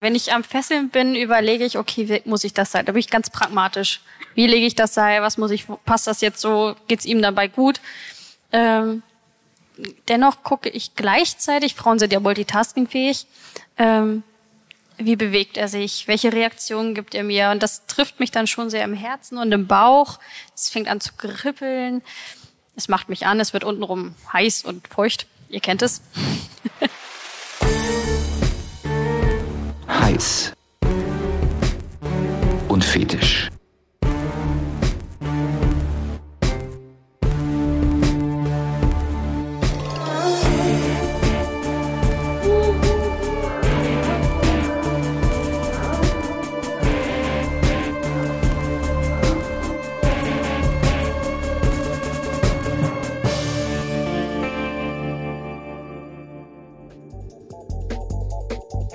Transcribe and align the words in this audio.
Wenn 0.00 0.14
ich 0.14 0.32
am 0.32 0.42
Fesseln 0.44 0.88
bin, 0.88 1.14
überlege 1.14 1.64
ich, 1.64 1.76
okay, 1.76 2.08
wie 2.08 2.22
muss 2.28 2.44
ich 2.44 2.54
das 2.54 2.72
sein? 2.72 2.86
Da 2.86 2.92
bin 2.92 3.00
ich 3.00 3.10
ganz 3.10 3.28
pragmatisch. 3.28 4.00
Wie 4.34 4.46
lege 4.46 4.66
ich 4.66 4.74
das 4.74 4.94
Seil? 4.94 5.20
Was 5.20 5.36
muss 5.36 5.50
ich, 5.50 5.66
passt 5.84 6.06
das 6.06 6.22
jetzt 6.22 6.40
so? 6.40 6.74
Geht's 6.88 7.04
ihm 7.04 7.20
dabei 7.20 7.48
gut? 7.48 7.80
Ähm, 8.50 9.02
dennoch 10.08 10.42
gucke 10.42 10.70
ich 10.70 10.94
gleichzeitig, 10.94 11.74
Frauen 11.74 11.98
sind 11.98 12.12
ja 12.12 12.20
multitaskingfähig, 12.20 13.26
ähm, 13.76 14.22
wie 14.96 15.16
bewegt 15.16 15.56
er 15.56 15.68
sich? 15.68 16.08
Welche 16.08 16.32
Reaktionen 16.32 16.94
gibt 16.94 17.14
er 17.14 17.24
mir? 17.24 17.50
Und 17.50 17.62
das 17.62 17.86
trifft 17.86 18.20
mich 18.20 18.30
dann 18.30 18.46
schon 18.46 18.68
sehr 18.68 18.84
im 18.84 18.94
Herzen 18.94 19.38
und 19.38 19.50
im 19.52 19.66
Bauch. 19.66 20.18
Es 20.54 20.68
fängt 20.68 20.88
an 20.88 21.00
zu 21.00 21.14
kribbeln. 21.14 22.02
Es 22.76 22.88
macht 22.88 23.08
mich 23.08 23.24
an, 23.26 23.40
es 23.40 23.54
wird 23.54 23.64
untenrum 23.64 24.14
heiß 24.32 24.64
und 24.64 24.88
feucht. 24.88 25.26
Ihr 25.48 25.60
kennt 25.60 25.80
es. 25.80 26.02
heiß 30.20 30.52
und 32.68 32.84
fetisch. 32.84 33.49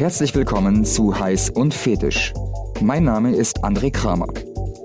Herzlich 0.06 0.36
willkommen 0.36 0.86
zu 0.86 1.20
Heiß 1.20 1.50
und 1.50 1.74
Fetisch. 1.74 2.32
Mein 2.80 3.06
Name 3.06 3.36
ist 3.36 3.64
André 3.66 3.92
Kramer. 3.92 4.28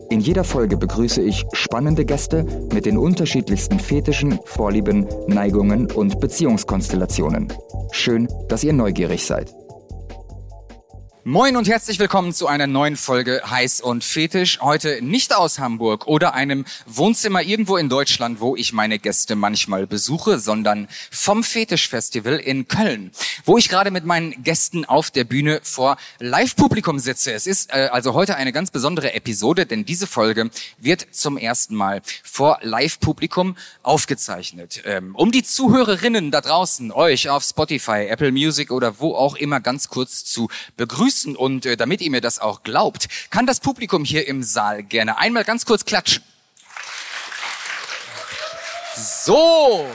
In 0.08 0.20
jeder 0.20 0.44
Folge 0.44 0.78
begrüße 0.78 1.20
ich 1.20 1.44
spannende 1.52 2.06
Gäste 2.06 2.46
mit 2.72 2.86
den 2.86 2.96
unterschiedlichsten 2.96 3.78
Fetischen, 3.80 4.40
Vorlieben, 4.46 5.06
Neigungen 5.26 5.92
und 5.92 6.20
Beziehungskonstellationen. 6.20 7.52
Schön, 7.92 8.28
dass 8.48 8.64
ihr 8.64 8.72
neugierig 8.72 9.26
seid. 9.26 9.54
Moin 11.24 11.54
und 11.58 11.68
herzlich 11.68 11.98
willkommen 11.98 12.32
zu 12.32 12.46
einer 12.46 12.66
neuen 12.66 12.96
Folge 12.96 13.42
Heiß 13.44 13.82
und 13.82 14.04
Fetisch. 14.04 14.58
Heute 14.62 15.02
nicht 15.02 15.36
aus 15.36 15.58
Hamburg 15.58 16.06
oder 16.06 16.32
einem 16.32 16.64
Wohnzimmer 16.86 17.42
irgendwo 17.42 17.76
in 17.76 17.90
Deutschland, 17.90 18.40
wo 18.40 18.56
ich 18.56 18.72
meine 18.72 18.98
Gäste 18.98 19.36
manchmal 19.36 19.86
besuche, 19.86 20.38
sondern 20.38 20.88
vom 21.10 21.44
Fetischfestival 21.44 22.36
in 22.36 22.68
Köln, 22.68 23.10
wo 23.44 23.58
ich 23.58 23.68
gerade 23.68 23.90
mit 23.90 24.06
meinen 24.06 24.42
Gästen 24.42 24.86
auf 24.86 25.10
der 25.10 25.24
Bühne 25.24 25.60
vor 25.62 25.98
Live-Publikum 26.20 26.98
sitze. 26.98 27.34
Es 27.34 27.46
ist 27.46 27.68
äh, 27.68 27.90
also 27.92 28.14
heute 28.14 28.36
eine 28.36 28.50
ganz 28.50 28.70
besondere 28.70 29.12
Episode, 29.12 29.66
denn 29.66 29.84
diese 29.84 30.06
Folge 30.06 30.48
wird 30.78 31.06
zum 31.10 31.36
ersten 31.36 31.74
Mal 31.74 32.00
vor 32.24 32.60
Live-Publikum 32.62 33.58
aufgezeichnet. 33.82 34.80
Ähm, 34.86 35.14
um 35.14 35.32
die 35.32 35.42
Zuhörerinnen 35.42 36.30
da 36.30 36.40
draußen, 36.40 36.90
euch 36.92 37.28
auf 37.28 37.44
Spotify, 37.44 38.06
Apple 38.08 38.32
Music 38.32 38.70
oder 38.70 39.00
wo 39.00 39.14
auch 39.14 39.36
immer 39.36 39.60
ganz 39.60 39.88
kurz 39.88 40.24
zu 40.24 40.48
begrüßen, 40.78 41.09
begrüßen 41.10 41.36
und 41.36 41.66
äh, 41.66 41.76
damit 41.76 42.00
ihr 42.00 42.10
mir 42.10 42.20
das 42.20 42.38
auch 42.38 42.62
glaubt, 42.62 43.08
kann 43.30 43.46
das 43.46 43.60
Publikum 43.60 44.04
hier 44.04 44.26
im 44.28 44.42
Saal 44.42 44.82
gerne 44.82 45.18
einmal 45.18 45.44
ganz 45.44 45.64
kurz 45.64 45.84
klatschen. 45.84 46.22
So, 48.96 49.86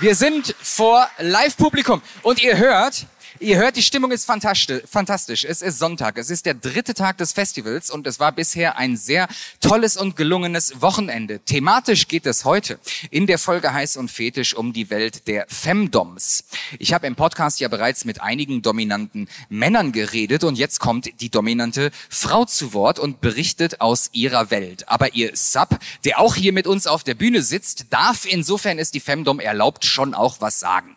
wir 0.00 0.14
sind 0.14 0.54
vor 0.60 1.08
Live-Publikum 1.18 2.02
und 2.22 2.42
ihr 2.42 2.56
hört, 2.56 3.06
Ihr 3.44 3.58
hört, 3.58 3.76
die 3.76 3.82
Stimmung 3.82 4.10
ist 4.10 4.24
fantastisch. 4.24 5.44
Es 5.44 5.60
ist 5.60 5.78
Sonntag. 5.78 6.16
Es 6.16 6.30
ist 6.30 6.46
der 6.46 6.54
dritte 6.54 6.94
Tag 6.94 7.18
des 7.18 7.34
Festivals 7.34 7.90
und 7.90 8.06
es 8.06 8.18
war 8.18 8.32
bisher 8.32 8.78
ein 8.78 8.96
sehr 8.96 9.28
tolles 9.60 9.98
und 9.98 10.16
gelungenes 10.16 10.80
Wochenende. 10.80 11.40
Thematisch 11.40 12.08
geht 12.08 12.24
es 12.24 12.46
heute 12.46 12.78
in 13.10 13.26
der 13.26 13.38
Folge 13.38 13.74
Heiß 13.74 13.98
und 13.98 14.10
Fetisch 14.10 14.54
um 14.54 14.72
die 14.72 14.88
Welt 14.88 15.28
der 15.28 15.44
Femdoms. 15.50 16.44
Ich 16.78 16.94
habe 16.94 17.06
im 17.06 17.16
Podcast 17.16 17.60
ja 17.60 17.68
bereits 17.68 18.06
mit 18.06 18.22
einigen 18.22 18.62
dominanten 18.62 19.28
Männern 19.50 19.92
geredet 19.92 20.42
und 20.42 20.56
jetzt 20.56 20.80
kommt 20.80 21.20
die 21.20 21.28
dominante 21.28 21.90
Frau 22.08 22.46
zu 22.46 22.72
Wort 22.72 22.98
und 22.98 23.20
berichtet 23.20 23.82
aus 23.82 24.08
ihrer 24.12 24.50
Welt. 24.50 24.88
Aber 24.88 25.12
ihr 25.12 25.32
Sub, 25.34 25.78
der 26.06 26.18
auch 26.18 26.34
hier 26.34 26.54
mit 26.54 26.66
uns 26.66 26.86
auf 26.86 27.04
der 27.04 27.14
Bühne 27.14 27.42
sitzt, 27.42 27.92
darf 27.92 28.24
insofern 28.24 28.78
ist 28.78 28.94
die 28.94 29.00
Femdom 29.00 29.38
erlaubt 29.38 29.84
schon 29.84 30.14
auch 30.14 30.40
was 30.40 30.60
sagen. 30.60 30.96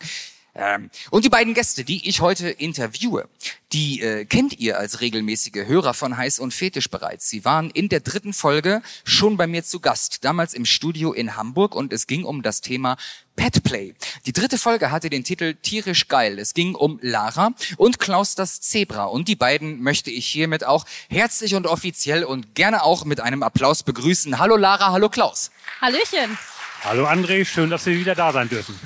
Ähm, 0.58 0.90
und 1.12 1.24
die 1.24 1.30
beiden 1.30 1.54
Gäste, 1.54 1.84
die 1.84 2.10
ich 2.10 2.20
heute 2.20 2.50
interviewe, 2.50 3.30
die 3.74 4.02
äh, 4.02 4.26
kennt 4.26 4.60
ihr 4.60 4.80
als 4.80 5.02
regelmäßige 5.02 5.68
Hörer 5.68 5.94
von 5.94 6.18
Heiß 6.18 6.40
und 6.40 6.54
Fetisch 6.54 6.90
bereits. 6.90 7.30
Sie 7.30 7.46
waren 7.46 7.70
in 7.70 7.90
der 7.90 8.00
dritten 8.00 8.34
Folge 8.34 8.82
schon 9.04 9.38
bei 9.38 9.46
mir 9.46 9.64
zu 9.64 9.80
Gast, 9.80 10.26
damals 10.26 10.56
im 10.56 10.66
Studio 10.66 11.14
in 11.14 11.36
Hamburg 11.36 11.76
und 11.76 11.94
es 11.94 12.08
ging 12.08 12.24
um 12.24 12.42
das 12.42 12.62
Thema 12.62 12.98
Petplay. 13.36 13.94
Die 14.26 14.34
dritte 14.34 14.58
Folge 14.58 14.90
hatte 14.90 15.12
den 15.12 15.24
Titel 15.24 15.54
Tierisch 15.54 16.08
geil. 16.08 16.40
Es 16.40 16.56
ging 16.56 16.74
um 16.74 16.98
Lara 17.04 17.52
und 17.78 18.00
Klaus 18.00 18.34
das 18.34 18.60
Zebra 18.60 19.06
und 19.06 19.28
die 19.28 19.36
beiden 19.36 19.84
möchte 19.84 20.10
ich 20.10 20.26
hiermit 20.26 20.66
auch 20.66 20.86
herzlich 21.08 21.54
und 21.54 21.68
offiziell 21.68 22.24
und 22.24 22.56
gerne 22.56 22.82
auch 22.82 23.06
mit 23.06 23.20
einem 23.20 23.44
Applaus 23.44 23.84
begrüßen. 23.84 24.40
Hallo 24.40 24.58
Lara, 24.58 24.92
hallo 24.92 25.10
Klaus. 25.10 25.52
Hallöchen. 25.82 26.38
Hallo 26.84 27.06
André, 27.08 27.46
schön, 27.46 27.70
dass 27.70 27.84
Sie 27.84 28.00
wieder 28.00 28.16
da 28.16 28.32
sein 28.32 28.50
dürfen. 28.50 28.80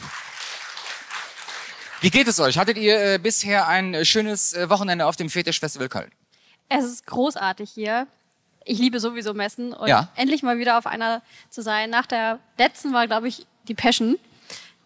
Wie 2.02 2.10
geht 2.10 2.28
es 2.28 2.40
euch? 2.40 2.58
Hattet 2.58 2.78
ihr 2.78 3.14
äh, 3.14 3.20
bisher 3.20 3.68
ein 3.68 3.94
äh, 3.94 4.06
schönes 4.06 4.54
äh, 4.54 4.70
Wochenende 4.72 5.06
auf 5.06 5.18
dem 5.18 5.30
Fetischfestival 5.30 5.88
Köln? 5.88 6.12
Es 6.68 6.84
ist 6.84 7.06
großartig 7.06 7.70
hier. 7.70 8.08
Ich 8.66 8.80
liebe 8.80 9.00
sowieso 9.00 9.36
Messen 9.36 9.72
und 9.72 9.88
ja. 9.88 10.10
endlich 10.16 10.42
mal 10.42 10.58
wieder 10.58 10.80
auf 10.80 10.88
einer 10.88 11.22
zu 11.52 11.62
sein. 11.62 11.92
Nach 11.92 12.08
der 12.08 12.40
letzten 12.58 12.92
war, 12.92 13.06
glaube 13.06 13.28
ich, 13.28 13.46
die 13.68 13.76
Passion. 13.76 14.18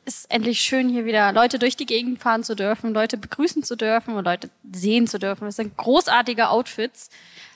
Ist 0.03 0.29
endlich 0.29 0.59
schön, 0.59 0.89
hier 0.89 1.05
wieder 1.05 1.31
Leute 1.31 1.57
durch 1.57 1.77
die 1.77 1.85
Gegend 1.85 2.21
fahren 2.21 2.43
zu 2.43 2.55
dürfen, 2.55 2.93
Leute 2.93 3.17
begrüßen 3.17 3.63
zu 3.63 3.75
dürfen 3.75 4.15
und 4.15 4.23
Leute 4.23 4.51
sehen 4.71 5.07
zu 5.07 5.17
dürfen. 5.17 5.47
Es 5.47 5.55
sind 5.55 5.75
großartige 5.77 6.49
Outfits. 6.49 7.09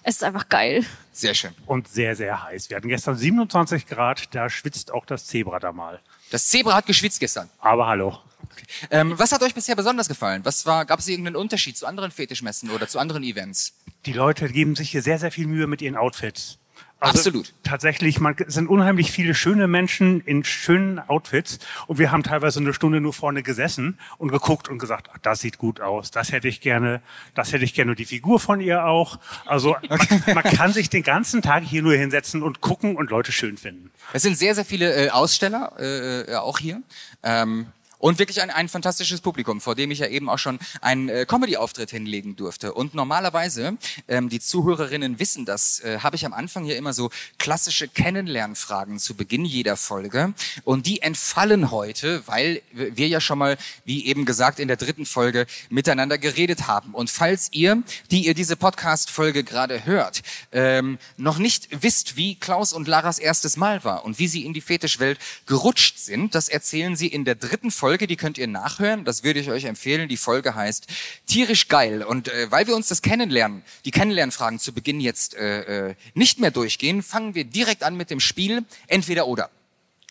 Es 0.04 0.16
ist 0.16 0.24
einfach 0.24 0.50
geil. 0.50 0.84
Sehr 1.12 1.36
schön. 1.36 1.54
Und 1.68 1.90
sehr, 1.90 2.16
sehr 2.16 2.44
heiß. 2.44 2.70
Wir 2.70 2.78
hatten 2.78 2.88
gestern 2.88 3.16
27 3.16 3.86
Grad, 3.86 4.34
da 4.34 4.50
schwitzt 4.50 4.92
auch 4.92 5.06
das 5.06 5.28
Zebra 5.28 5.60
da 5.60 5.74
mal. 5.74 6.00
Das 6.32 6.48
Zebra 6.48 6.76
hat 6.76 6.86
geschwitzt 6.86 7.20
gestern. 7.20 7.50
Aber 7.60 7.88
hallo. 7.88 8.18
Okay. 8.52 8.66
Ähm, 8.92 9.18
was 9.18 9.32
hat 9.32 9.42
euch 9.42 9.54
bisher 9.54 9.76
besonders 9.76 10.08
gefallen? 10.08 10.44
Was 10.46 10.66
war, 10.66 10.86
gab 10.86 11.00
es 11.00 11.08
irgendeinen 11.08 11.36
Unterschied 11.36 11.78
zu 11.78 11.86
anderen 11.86 12.12
Fetischmessen 12.12 12.70
oder 12.70 12.88
zu 12.88 13.00
anderen 13.00 13.24
Events? 13.24 13.74
Die 14.06 14.14
Leute 14.14 14.48
geben 14.50 14.76
sich 14.76 14.92
hier 14.92 15.02
sehr, 15.02 15.20
sehr 15.20 15.32
viel 15.32 15.48
Mühe 15.48 15.68
mit 15.68 15.82
ihren 15.82 15.96
Outfits. 15.96 16.58
Also 17.02 17.20
Absolut. 17.20 17.54
Tatsächlich, 17.64 18.20
man, 18.20 18.36
es 18.46 18.56
sind 18.56 18.68
unheimlich 18.68 19.12
viele 19.12 19.34
schöne 19.34 19.70
Menschen 19.70 20.20
in 20.22 20.44
schönen 20.44 21.00
Outfits 21.00 21.60
und 21.88 21.98
wir 21.98 22.12
haben 22.12 22.24
teilweise 22.24 22.60
eine 22.60 22.74
Stunde 22.74 23.00
nur 23.00 23.14
vorne 23.14 23.42
gesessen 23.42 23.98
und 24.18 24.30
geguckt 24.30 24.68
und 24.68 24.80
gesagt, 24.80 25.08
ach, 25.14 25.18
das 25.22 25.40
sieht 25.40 25.58
gut 25.58 25.80
aus, 25.80 26.12
das 26.12 26.34
hätte 26.34 26.50
ich 26.50 26.60
gerne, 26.60 27.02
das 27.36 27.54
hätte 27.54 27.64
ich 27.64 27.74
gerne 27.74 27.96
die 27.96 28.04
Figur 28.04 28.42
von 28.42 28.60
ihr 28.60 28.84
auch. 28.84 29.18
Also 29.46 29.78
okay. 29.78 30.22
man, 30.34 30.36
man, 30.36 30.44
kann 30.44 30.74
sich 30.74 30.90
den 30.90 31.04
ganzen 31.04 31.42
Tag 31.42 31.64
hier 31.64 31.82
nur 31.84 31.94
hinsetzen 31.94 32.44
und 32.44 32.60
gucken 32.60 32.98
und 32.98 33.12
Leute 33.12 33.32
schön 33.32 33.56
finden. 33.56 33.92
Es 34.12 34.24
sind 34.24 34.38
sehr, 34.38 34.54
sehr 34.54 34.66
viele 34.66 34.94
äh, 34.94 35.10
Aussteller 35.10 35.74
äh, 35.80 36.32
äh 36.32 36.36
auch 36.36 36.60
hier. 36.60 36.82
Ähm, 37.24 37.68
und 38.00 38.18
wirklich 38.18 38.42
ein, 38.42 38.50
ein 38.50 38.70
fantastisches 38.70 39.22
Publikum, 39.22 39.62
vor 39.62 39.76
dem 39.76 39.92
ich 39.92 40.00
ja 40.00 40.08
eben 40.08 40.30
auch 40.30 40.40
schon 40.40 40.58
einen 40.82 41.10
äh, 41.10 41.26
Comedy-Auftritt 41.26 41.92
hinlegen 41.92 42.36
durfte. 42.36 42.74
Und 42.74 42.96
normalerweise, 42.96 43.78
ähm, 44.08 44.30
die 44.30 44.40
Zuhörerinnen 44.40 45.20
wissen 45.20 45.46
das, 45.46 45.82
äh, 45.82 46.00
habe 46.00 46.16
ich 46.16 46.26
am 46.26 46.34
Anfang 46.34 46.64
hier 46.64 46.78
immer 46.78 46.94
so 46.94 47.12
klassische 47.38 47.88
Kennenlernfragen 47.88 49.00
zu 49.00 49.16
Beginn 49.16 49.46
jeder 49.46 49.76
Folge. 49.76 50.34
Und 50.64 50.86
die 50.86 51.02
entfallen 51.02 51.72
heute, 51.72 52.26
weil 52.26 52.62
wir 52.72 53.08
ja 53.08 53.20
schon 53.20 53.38
mal, 53.38 53.58
wie 53.84 54.06
eben 54.06 54.26
gesagt, 54.26 54.60
in 54.60 54.70
der 54.70 54.78
dritten 54.78 55.06
Folge 55.06 55.46
miteinander 55.70 56.18
geredet 56.18 56.68
haben. 56.68 56.94
Und 56.94 57.10
falls 57.10 57.50
ihr, 57.52 57.84
die 58.12 58.26
ihr 58.26 58.34
diese 58.34 58.56
Podcast-Folge 58.56 59.44
gerade 59.44 59.86
hört, 59.86 60.22
ähm, 60.54 61.00
noch 61.18 61.38
nicht 61.38 61.68
wisst, 61.84 62.16
wie 62.16 62.36
Klaus 62.36 62.72
und 62.72 62.88
Laras 62.88 63.20
erstes 63.20 63.58
Mal 63.58 63.84
war 63.84 64.06
und 64.06 64.20
wie 64.20 64.28
sie 64.30 64.46
in 64.46 64.54
die 64.54 64.62
Fetischwelt 64.62 65.20
gerutscht 65.46 66.00
sind, 66.00 66.34
das 66.34 66.48
erzählen 66.48 66.96
sie 66.96 67.08
in 67.08 67.26
der 67.26 67.36
dritten 67.36 67.72
Folge 67.72 67.89
Folge, 67.90 68.06
die 68.06 68.18
könnt 68.18 68.38
ihr 68.38 68.46
nachhören. 68.46 69.04
Das 69.04 69.24
würde 69.24 69.40
ich 69.40 69.50
euch 69.50 69.64
empfehlen. 69.64 70.08
Die 70.08 70.16
Folge 70.16 70.54
heißt 70.54 70.86
Tierisch 71.26 71.70
geil. 71.70 72.04
Und 72.04 72.28
äh, 72.28 72.52
weil 72.52 72.68
wir 72.68 72.76
uns 72.76 72.88
das 72.88 73.02
Kennenlernen, 73.02 73.64
die 73.84 73.90
Kennenlernfragen 73.90 74.60
zu 74.60 74.74
Beginn 74.74 75.02
jetzt 75.02 75.34
äh, 75.34 75.88
äh, 75.88 75.96
nicht 76.14 76.40
mehr 76.40 76.52
durchgehen, 76.52 77.02
fangen 77.02 77.34
wir 77.34 77.46
direkt 77.46 77.82
an 77.82 77.98
mit 77.98 78.12
dem 78.12 78.20
Spiel 78.20 78.64
Entweder 78.86 79.26
oder. 79.26 79.50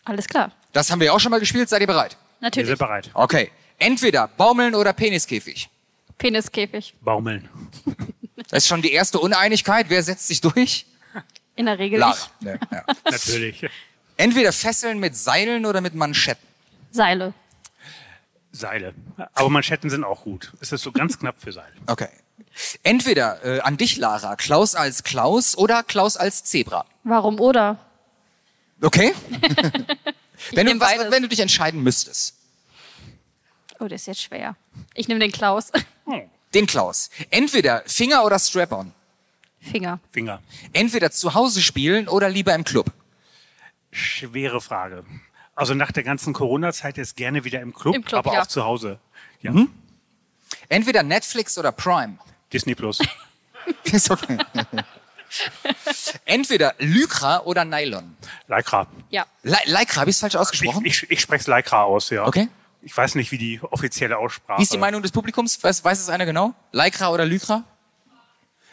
Alles 0.03 0.27
klar. 0.27 0.51
Das 0.73 0.91
haben 0.91 0.99
wir 0.99 1.13
auch 1.13 1.21
schon 1.21 1.31
mal 1.31 1.39
gespielt. 1.39 1.69
Seid 1.69 1.79
ihr 1.79 1.87
bereit? 1.87 2.17
Natürlich. 2.41 2.67
Wir 2.67 2.75
sind 2.75 2.79
bereit. 2.79 3.11
Okay. 3.13 3.49
Entweder 3.77 4.27
Baumeln 4.27 4.75
oder 4.75 4.91
Peniskäfig. 4.91 5.69
Peniskäfig. 6.17 6.93
Baumeln. 6.99 7.47
Das 8.49 8.51
ist 8.63 8.67
schon 8.67 8.81
die 8.81 8.91
erste 8.91 9.19
Uneinigkeit. 9.19 9.85
Wer 9.87 10.03
setzt 10.03 10.27
sich 10.27 10.41
durch? 10.41 10.85
In 11.55 11.65
der 11.65 11.79
Regel 11.79 11.99
Lara. 11.99 12.11
ich. 12.11 12.45
Nee, 12.45 12.55
ja. 12.73 12.83
Natürlich. 13.09 13.65
Entweder 14.17 14.51
Fesseln 14.51 14.99
mit 14.99 15.15
Seilen 15.15 15.65
oder 15.65 15.79
mit 15.79 15.95
Manschetten. 15.95 16.45
Seile. 16.91 17.33
Seile. 18.51 18.93
Aber 19.33 19.49
Manschetten 19.49 19.89
sind 19.89 20.03
auch 20.03 20.23
gut. 20.23 20.51
Es 20.59 20.71
ist 20.71 20.81
so 20.81 20.91
ganz 20.91 21.19
knapp 21.19 21.39
für 21.39 21.51
Seile. 21.51 21.73
Okay. 21.87 22.09
Entweder 22.83 23.43
äh, 23.45 23.59
an 23.61 23.77
dich, 23.77 23.97
Lara, 23.97 24.35
Klaus 24.35 24.75
als 24.75 25.03
Klaus 25.03 25.57
oder 25.57 25.83
Klaus 25.83 26.17
als 26.17 26.43
Zebra. 26.43 26.85
Warum 27.03 27.39
oder? 27.39 27.77
Okay? 28.81 29.13
wenn, 30.53 30.65
du, 30.65 30.79
was, 30.79 31.11
wenn 31.11 31.21
du 31.21 31.29
dich 31.29 31.39
entscheiden 31.39 31.83
müsstest. 31.83 32.35
Oh, 33.79 33.87
das 33.87 34.01
ist 34.01 34.07
jetzt 34.07 34.21
schwer. 34.23 34.55
Ich 34.93 35.07
nehme 35.07 35.19
den 35.19 35.31
Klaus. 35.31 35.71
Den 36.53 36.65
Klaus. 36.65 37.09
Entweder 37.29 37.83
Finger 37.85 38.25
oder 38.25 38.39
Strap-on. 38.39 38.91
Finger. 39.59 39.99
Finger. 40.11 40.41
Entweder 40.73 41.11
zu 41.11 41.33
Hause 41.33 41.61
spielen 41.61 42.07
oder 42.07 42.29
lieber 42.29 42.55
im 42.55 42.63
Club. 42.63 42.91
Schwere 43.91 44.61
Frage. 44.61 45.05
Also 45.59 45.73
nach 45.73 45.91
der 45.91 46.03
ganzen 46.03 46.31
Corona-Zeit 46.33 46.95
jetzt 46.97 47.17
gerne 47.17 47.43
wieder 47.43 47.59
im 47.59 47.73
Club, 47.73 47.93
Im 47.93 48.05
Club, 48.05 48.25
aber 48.25 48.33
ja. 48.33 48.41
auch 48.43 48.47
zu 48.47 48.63
Hause. 48.63 48.97
Ja. 49.41 49.53
Entweder 50.69 51.03
Netflix 51.03 51.57
oder 51.57 51.73
Prime. 51.73 52.17
Disney 52.53 52.75
Plus. 52.75 52.99
Ist 53.83 54.09
okay. 54.09 54.37
Entweder 56.25 56.75
Lycra 56.79 57.41
oder 57.41 57.65
Nylon. 57.65 58.15
Lycra. 58.47 58.87
Ja. 59.09 59.25
Le 59.43 59.57
Lycra, 59.65 60.01
habe 60.01 60.09
ich 60.09 60.15
es 60.15 60.21
falsch 60.21 60.33
Ich, 60.35 60.39
ausgesprochen? 60.39 60.85
ich, 60.85 61.11
ich 61.11 61.19
spreche 61.19 61.51
Lycra 61.51 61.83
aus, 61.83 62.09
ja. 62.09 62.25
Okay. 62.25 62.47
Ich 62.81 62.95
weiß 62.95 63.15
nicht, 63.15 63.31
wie 63.31 63.37
die 63.37 63.59
offizielle 63.61 64.17
Aussprache. 64.17 64.59
Wie 64.59 64.63
ist 64.63 64.71
die 64.71 64.77
Meinung 64.77 65.01
des 65.01 65.11
Publikums? 65.11 65.61
Weiß, 65.61 65.83
weiß 65.83 65.99
es 65.99 66.09
einer 66.09 66.25
genau? 66.25 66.53
Lycra 66.71 67.09
oder 67.09 67.25
Lycra? 67.25 67.63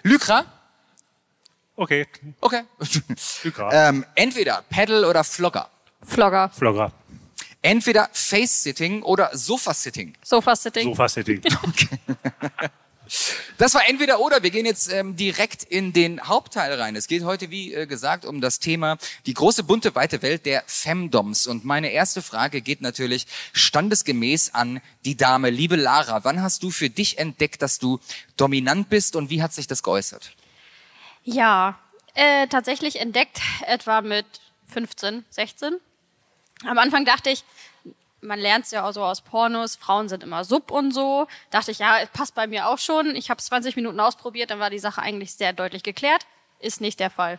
Lycra? 0.05 0.45
Okay, 1.75 2.07
Okay. 2.41 2.63
Lycra. 3.43 3.89
ähm, 3.89 4.07
entweder 4.15 4.63
Pedal 4.71 5.05
oder 5.05 5.25
Flogger. 5.25 5.69
Flogger. 6.07 6.51
Flogger. 6.51 6.93
Entweder 7.63 8.09
Face-Sitting 8.13 9.03
oder 9.03 9.31
Sofa-Sitting. 9.33 10.17
Sofa-Sitting. 10.23 10.89
Sofa-Sitting. 10.89 11.43
Das 13.59 13.75
war 13.75 13.89
entweder 13.89 14.21
oder. 14.21 14.43
Wir 14.43 14.51
gehen 14.51 14.67
jetzt 14.67 14.93
ähm, 14.93 15.17
direkt 15.17 15.63
in 15.63 15.93
den 15.93 16.21
Hauptteil 16.21 16.73
rein. 16.79 16.97
Es 16.97 17.07
geht 17.07 17.25
heute, 17.25 17.51
wie 17.51 17.73
äh, 17.73 17.87
gesagt, 17.87 18.25
um 18.25 18.41
das 18.41 18.59
Thema 18.59 18.99
die 19.27 19.35
große, 19.35 19.63
bunte, 19.65 19.95
weite 19.95 20.23
Welt 20.23 20.45
der 20.45 20.63
Femdoms. 20.67 21.47
Und 21.47 21.65
meine 21.65 21.91
erste 21.91 22.21
Frage 22.21 22.61
geht 22.61 22.81
natürlich 22.81 23.27
standesgemäß 23.53 24.55
an 24.55 24.81
die 25.05 25.17
Dame. 25.17 25.51
Liebe 25.51 25.77
Lara, 25.77 26.25
wann 26.25 26.43
hast 26.43 26.63
du 26.63 26.71
für 26.71 26.91
dich 26.91 27.19
entdeckt, 27.19 27.63
dass 27.63 27.79
du 27.79 28.01
dominant 28.37 28.89
bist 28.89 29.17
und 29.17 29.31
wie 29.31 29.43
hat 29.43 29.53
sich 29.53 29.67
das 29.67 29.83
geäußert? 29.83 30.33
Ja, 31.25 31.79
äh, 32.15 32.47
tatsächlich 32.49 33.01
entdeckt, 33.01 33.41
etwa 33.67 34.01
mit 34.01 34.27
15, 34.69 35.25
16. 35.31 35.77
Am 36.67 36.79
Anfang 36.79 37.05
dachte 37.05 37.31
ich, 37.31 37.45
man 38.21 38.39
lernt 38.39 38.65
es 38.65 38.71
ja 38.73 38.85
auch 38.87 38.93
so 38.93 39.05
aus 39.05 39.21
Pornos, 39.21 39.77
Frauen 39.77 40.09
sind 40.09 40.23
immer 40.23 40.45
sub 40.45 40.71
und 40.71 40.93
so. 40.93 41.27
Dachte 41.51 41.71
ich, 41.71 41.79
ja, 41.79 41.99
passt 42.13 42.35
bei 42.35 42.47
mir 42.47 42.67
auch 42.69 42.79
schon. 42.79 43.15
Ich 43.15 43.31
habe 43.31 43.39
es 43.39 43.47
20 43.47 43.77
Minuten 43.77 44.01
ausprobiert, 44.01 44.51
dann 44.51 44.59
war 44.59 44.71
die 44.71 44.79
Sache 44.79 45.01
eigentlich 45.03 45.35
sehr 45.35 45.53
deutlich 45.53 45.83
geklärt. 45.83 46.27
Ist 46.59 46.81
nicht 46.81 46.99
der 46.99 47.11
Fall. 47.11 47.39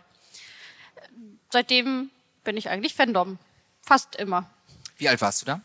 Seitdem 1.50 2.10
bin 2.44 2.56
ich 2.56 2.68
eigentlich 2.68 2.94
Fandom. 2.94 3.38
Fast 3.82 4.16
immer. 4.16 4.48
Wie 4.96 5.08
alt 5.08 5.20
warst 5.20 5.42
du 5.42 5.46
da? 5.46 5.60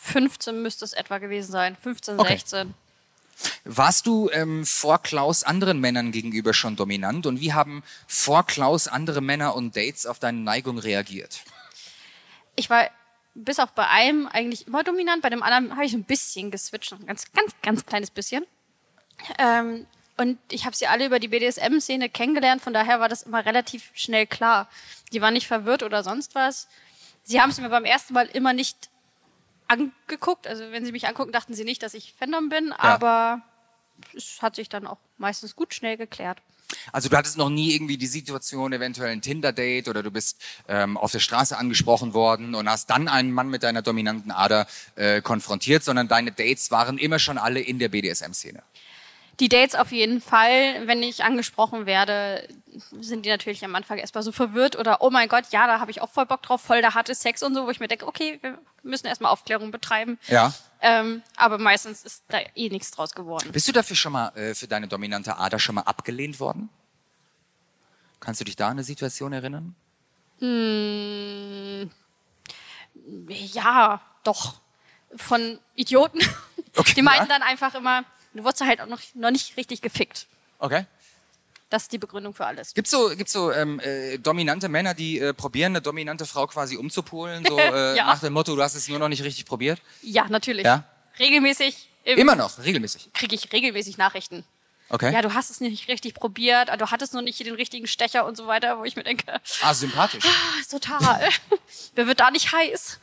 15 0.00 0.62
müsste 0.62 0.84
es 0.84 0.92
etwa 0.92 1.18
gewesen 1.18 1.52
sein. 1.52 1.76
15, 1.80 2.18
Okay. 2.18 2.32
16. 2.32 2.74
Warst 3.64 4.06
du 4.06 4.30
ähm, 4.30 4.64
vor 4.66 5.00
Klaus 5.02 5.42
anderen 5.42 5.80
Männern 5.80 6.12
gegenüber 6.12 6.54
schon 6.54 6.76
dominant 6.76 7.26
und 7.26 7.40
wie 7.40 7.52
haben 7.52 7.82
vor 8.06 8.44
Klaus 8.46 8.86
andere 8.88 9.20
Männer 9.20 9.56
und 9.56 9.74
Dates 9.76 10.06
auf 10.06 10.18
deine 10.18 10.38
Neigung 10.38 10.78
reagiert? 10.78 11.40
Ich 12.56 12.70
war 12.70 12.88
bis 13.34 13.58
auf 13.58 13.72
bei 13.72 13.86
einem 13.88 14.26
eigentlich 14.26 14.66
immer 14.66 14.84
dominant, 14.84 15.22
bei 15.22 15.30
dem 15.30 15.42
anderen 15.42 15.72
habe 15.72 15.84
ich 15.84 15.92
so 15.92 15.98
ein 15.98 16.04
bisschen 16.04 16.50
geswitcht, 16.50 16.92
ein 16.92 17.06
ganz, 17.06 17.32
ganz, 17.32 17.54
ganz 17.62 17.86
kleines 17.86 18.10
bisschen. 18.10 18.46
Ähm, 19.38 19.86
und 20.18 20.38
ich 20.50 20.66
habe 20.66 20.76
sie 20.76 20.86
alle 20.86 21.06
über 21.06 21.18
die 21.18 21.28
BDSM-Szene 21.28 22.10
kennengelernt, 22.10 22.62
von 22.62 22.74
daher 22.74 23.00
war 23.00 23.08
das 23.08 23.22
immer 23.22 23.44
relativ 23.44 23.90
schnell 23.94 24.26
klar. 24.26 24.68
Die 25.12 25.22
waren 25.22 25.34
nicht 25.34 25.46
verwirrt 25.46 25.82
oder 25.82 26.04
sonst 26.04 26.34
was. 26.34 26.68
Sie 27.24 27.40
haben 27.40 27.50
es 27.50 27.60
mir 27.60 27.68
beim 27.70 27.84
ersten 27.84 28.12
Mal 28.12 28.26
immer 28.26 28.52
nicht 28.52 28.90
angeguckt. 29.68 30.46
Also 30.46 30.70
wenn 30.70 30.84
sie 30.84 30.92
mich 30.92 31.08
angucken, 31.08 31.32
dachten 31.32 31.54
sie 31.54 31.64
nicht, 31.64 31.82
dass 31.82 31.94
ich 31.94 32.14
Fandom 32.18 32.50
bin, 32.50 32.72
aber 32.72 33.40
es 34.14 34.42
hat 34.42 34.56
sich 34.56 34.68
dann 34.68 34.86
auch 34.86 34.98
meistens 35.16 35.56
gut 35.56 35.72
schnell 35.72 35.96
geklärt. 35.96 36.38
Also 36.92 37.08
du 37.08 37.16
hattest 37.16 37.36
noch 37.36 37.48
nie 37.48 37.74
irgendwie 37.74 37.96
die 37.96 38.06
Situation, 38.06 38.72
eventuell 38.72 39.10
ein 39.10 39.22
Tinder-Date 39.22 39.88
oder 39.88 40.02
du 40.02 40.10
bist 40.10 40.40
ähm, 40.68 40.96
auf 40.96 41.12
der 41.12 41.20
Straße 41.20 41.56
angesprochen 41.56 42.14
worden 42.14 42.54
und 42.54 42.68
hast 42.68 42.90
dann 42.90 43.08
einen 43.08 43.32
Mann 43.32 43.48
mit 43.48 43.62
deiner 43.62 43.82
dominanten 43.82 44.30
Ader 44.30 44.66
äh, 44.96 45.20
konfrontiert, 45.20 45.84
sondern 45.84 46.08
deine 46.08 46.32
Dates 46.32 46.70
waren 46.70 46.98
immer 46.98 47.18
schon 47.18 47.38
alle 47.38 47.60
in 47.60 47.78
der 47.78 47.88
BDSM-Szene. 47.88 48.62
Die 49.42 49.48
Dates 49.48 49.74
auf 49.74 49.90
jeden 49.90 50.20
Fall, 50.20 50.86
wenn 50.86 51.02
ich 51.02 51.24
angesprochen 51.24 51.84
werde, 51.84 52.46
sind 53.00 53.26
die 53.26 53.28
natürlich 53.28 53.64
am 53.64 53.74
Anfang 53.74 53.98
erstmal 53.98 54.22
so 54.22 54.30
verwirrt 54.30 54.76
oder 54.76 55.02
oh 55.02 55.10
mein 55.10 55.28
Gott, 55.28 55.46
ja, 55.50 55.66
da 55.66 55.80
habe 55.80 55.90
ich 55.90 56.00
auch 56.00 56.10
voll 56.10 56.26
Bock 56.26 56.42
drauf, 56.42 56.60
voll 56.60 56.80
der 56.80 56.94
harte 56.94 57.12
Sex 57.12 57.42
und 57.42 57.52
so, 57.56 57.66
wo 57.66 57.70
ich 57.70 57.80
mir 57.80 57.88
denke, 57.88 58.06
okay, 58.06 58.38
wir 58.40 58.56
müssen 58.84 59.08
erstmal 59.08 59.32
Aufklärung 59.32 59.72
betreiben. 59.72 60.16
Ja. 60.28 60.54
Ähm, 60.80 61.22
aber 61.34 61.58
meistens 61.58 62.04
ist 62.04 62.22
da 62.28 62.38
eh 62.54 62.68
nichts 62.68 62.92
draus 62.92 63.16
geworden. 63.16 63.50
Bist 63.50 63.66
du 63.66 63.72
dafür 63.72 63.96
schon 63.96 64.12
mal 64.12 64.28
äh, 64.36 64.54
für 64.54 64.68
deine 64.68 64.86
dominante 64.86 65.36
Ader 65.36 65.58
schon 65.58 65.74
mal 65.74 65.82
abgelehnt 65.82 66.38
worden? 66.38 66.68
Kannst 68.20 68.40
du 68.40 68.44
dich 68.44 68.54
da 68.54 68.66
an 68.66 68.74
eine 68.74 68.84
Situation 68.84 69.32
erinnern? 69.32 69.74
Ja, 73.28 74.00
doch. 74.22 74.60
Von 75.16 75.58
Idioten. 75.74 76.20
Okay, 76.74 76.94
die 76.94 77.02
meinten 77.02 77.28
ja. 77.28 77.38
dann 77.38 77.42
einfach 77.42 77.74
immer, 77.74 78.04
du 78.34 78.44
wurdest 78.44 78.62
halt 78.64 78.80
auch 78.80 78.86
noch, 78.86 79.00
noch 79.14 79.30
nicht 79.30 79.56
richtig 79.56 79.80
gefickt. 79.82 80.26
Okay. 80.58 80.86
Das 81.70 81.84
ist 81.84 81.92
die 81.92 81.98
Begründung 81.98 82.34
für 82.34 82.44
alles. 82.44 82.74
Gibt's 82.74 82.90
so, 82.90 83.08
gibt's 83.16 83.32
so 83.32 83.50
ähm, 83.50 83.80
äh, 83.80 84.18
dominante 84.18 84.68
Männer, 84.68 84.92
die 84.92 85.18
äh, 85.18 85.32
probieren, 85.32 85.72
eine 85.72 85.80
dominante 85.80 86.26
Frau 86.26 86.46
quasi 86.46 86.76
umzupolen, 86.76 87.44
so 87.46 87.58
äh, 87.58 87.96
Ja. 87.96 88.06
nach 88.06 88.20
dem 88.20 88.34
Motto, 88.34 88.54
du 88.54 88.62
hast 88.62 88.74
es 88.74 88.88
nur 88.88 88.98
noch 88.98 89.08
nicht 89.08 89.22
richtig 89.22 89.46
probiert? 89.46 89.80
Ja, 90.02 90.26
natürlich. 90.28 90.64
Ja? 90.66 90.84
Regelmäßig 91.18 91.88
Immer 92.04 92.34
noch, 92.36 92.58
regelmäßig. 92.58 93.12
kriege 93.14 93.34
ich 93.34 93.52
regelmäßig 93.52 93.96
Nachrichten. 93.96 94.44
Okay. 94.88 95.14
Ja, 95.14 95.22
du 95.22 95.32
hast 95.32 95.48
es 95.50 95.60
nicht 95.60 95.88
richtig 95.88 96.12
probiert, 96.14 96.68
du 96.78 96.90
hattest 96.90 97.14
noch 97.14 97.22
nicht 97.22 97.38
den 97.40 97.54
richtigen 97.54 97.86
Stecher 97.86 98.26
und 98.26 98.36
so 98.36 98.46
weiter, 98.46 98.78
wo 98.78 98.84
ich 98.84 98.94
mir 98.96 99.04
denke, 99.04 99.40
Ah, 99.62 99.72
sympathisch. 99.72 100.24
ah, 100.26 100.62
total. 100.70 101.28
Wer 101.94 102.06
wird 102.06 102.20
da 102.20 102.30
nicht 102.30 102.52
heiß? 102.52 102.98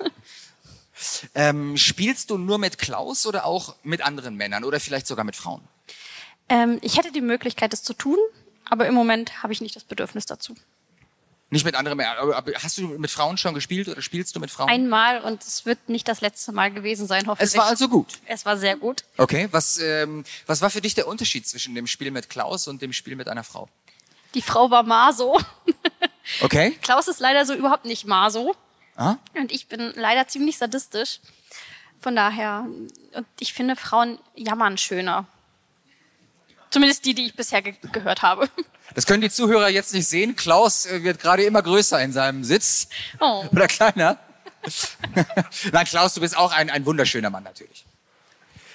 Ähm, 1.36 1.78
spielst 1.78 2.30
du 2.30 2.38
nur 2.38 2.57
mit 2.57 2.78
Klaus 2.78 3.25
oder 3.25 3.46
auch 3.46 3.75
mit 3.84 4.01
anderen 4.01 4.36
Männern 4.36 4.63
oder 4.63 4.80
vielleicht 4.80 5.07
sogar 5.07 5.25
mit 5.25 5.36
Frauen? 5.36 5.62
Ähm, 6.50 6.80
ich 6.81 6.98
hätte 6.98 7.12
die 7.12 7.22
Möglichkeit, 7.22 7.74
das 7.74 7.84
zu 7.84 7.94
tun, 7.94 8.18
aber 8.69 8.88
im 8.88 8.94
Moment 8.94 9.44
habe 9.44 9.54
ich 9.54 9.62
nicht 9.62 9.75
das 9.75 9.84
Bedürfnis 9.84 10.25
dazu. 10.25 10.56
Nicht 11.51 11.65
mit 11.65 11.74
anderen 11.74 11.98
Männern, 11.98 12.32
aber 12.32 12.51
hast 12.62 12.77
du 12.77 12.88
mit 12.88 13.10
Frauen 13.10 13.38
schon 13.38 13.56
gespielt 13.56 13.88
oder 13.88 14.03
spielst 14.03 14.36
du 14.36 14.39
mit 14.39 14.51
Frauen? 14.51 14.70
Einmal 14.70 15.22
und 15.22 15.41
es 15.44 15.65
wird 15.65 15.89
nicht 15.89 16.08
das 16.08 16.22
letzte 16.22 16.51
Mal 16.51 16.72
gewesen 16.72 17.08
sein, 17.08 17.25
hoffentlich. 17.25 17.50
es 17.50 17.58
war 17.58 17.65
also 17.65 17.89
gut. 17.89 18.20
es 18.27 18.46
war 18.46 18.56
sehr 18.56 18.77
gut. 18.77 19.03
Okay, 19.18 19.48
was, 19.50 19.79
ähm, 19.79 20.24
was 20.46 20.62
war 20.62 20.70
für 20.70 20.82
dich 20.82 20.94
der 20.94 21.08
Unterschied 21.08 21.48
zwischen 21.48 21.74
dem 21.74 21.88
Spiel 21.88 22.12
mit 22.12 22.29
Klaus 22.29 22.68
und 22.68 22.84
dem 22.84 22.94
Spiel 22.94 23.15
mit 23.15 23.27
einer 23.27 23.44
Frau? 23.44 23.68
Die 24.36 24.44
Frau 24.44 24.70
war 24.70 24.84
Maso. 24.84 25.39
Okay. 26.41 26.77
Klaus 26.84 27.08
ist 27.08 27.20
leider 27.20 27.44
so 27.46 27.56
überhaupt 27.56 27.86
nicht 27.86 28.06
Maso. 28.06 28.56
Ah? 29.00 29.15
Und 29.34 29.51
ich 29.53 29.68
bin 29.68 29.94
leider 29.96 30.27
ziemlich 30.27 30.58
sadistisch. 30.58 31.22
Von 32.01 32.15
daher, 32.18 32.65
und 33.13 33.25
ich 33.39 33.53
finde 33.53 33.77
Frauen 33.77 34.20
jammern 34.36 34.77
schöner. 34.77 35.25
Zumindest 36.70 37.06
die, 37.06 37.15
die 37.15 37.25
ich 37.27 37.36
bisher 37.36 37.62
ge 37.62 37.75
gehört 37.91 38.22
habe. 38.22 38.50
Das 38.96 39.06
können 39.06 39.22
die 39.22 39.29
Zuhörer 39.29 39.70
jetzt 39.70 39.94
nicht 39.94 40.08
sehen. 40.08 40.36
Klaus 40.36 40.88
äh, 40.88 41.03
wird 41.03 41.20
gerade 41.20 41.44
immer 41.44 41.62
größer 41.62 42.01
in 42.01 42.12
seinem 42.12 42.44
Sitz. 42.44 42.89
Oh. 43.20 43.46
Oder 43.51 43.68
kleiner. 43.68 44.18
Nein, 45.72 45.86
Klaus, 45.86 46.15
du 46.15 46.22
bist 46.22 46.36
auch 46.36 46.51
ein, 46.51 46.72
ein 46.72 46.88
wunderschöner 46.88 47.29
Mann 47.29 47.44
natürlich. 47.44 47.86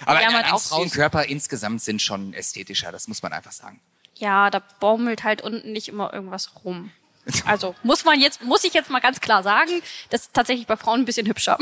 Aber 0.06 0.22
Ja, 0.22 0.28
ein, 0.28 0.52
auch 0.52 0.60
süß. 0.60 0.68
Frauenkörper 0.68 1.24
insgesamt 1.24 1.82
sind 1.82 2.00
schon 2.00 2.32
ästhetischer, 2.32 2.92
das 2.92 3.08
muss 3.08 3.24
man 3.24 3.32
einfach 3.32 3.50
sagen. 3.50 3.80
Ja, 4.14 4.50
da 4.50 4.62
baumelt 4.78 5.24
halt 5.24 5.42
unten 5.42 5.72
nicht 5.72 5.88
immer 5.88 6.14
irgendwas 6.14 6.64
rum. 6.64 6.92
Also 7.46 7.74
muss 7.82 8.04
man 8.04 8.20
jetzt, 8.20 8.42
muss 8.42 8.64
ich 8.64 8.74
jetzt 8.74 8.90
mal 8.90 9.00
ganz 9.00 9.20
klar 9.20 9.42
sagen, 9.42 9.82
das 10.10 10.22
ist 10.22 10.34
tatsächlich 10.34 10.66
bei 10.66 10.76
Frauen 10.76 11.00
ein 11.00 11.04
bisschen 11.04 11.26
hübscher. 11.26 11.58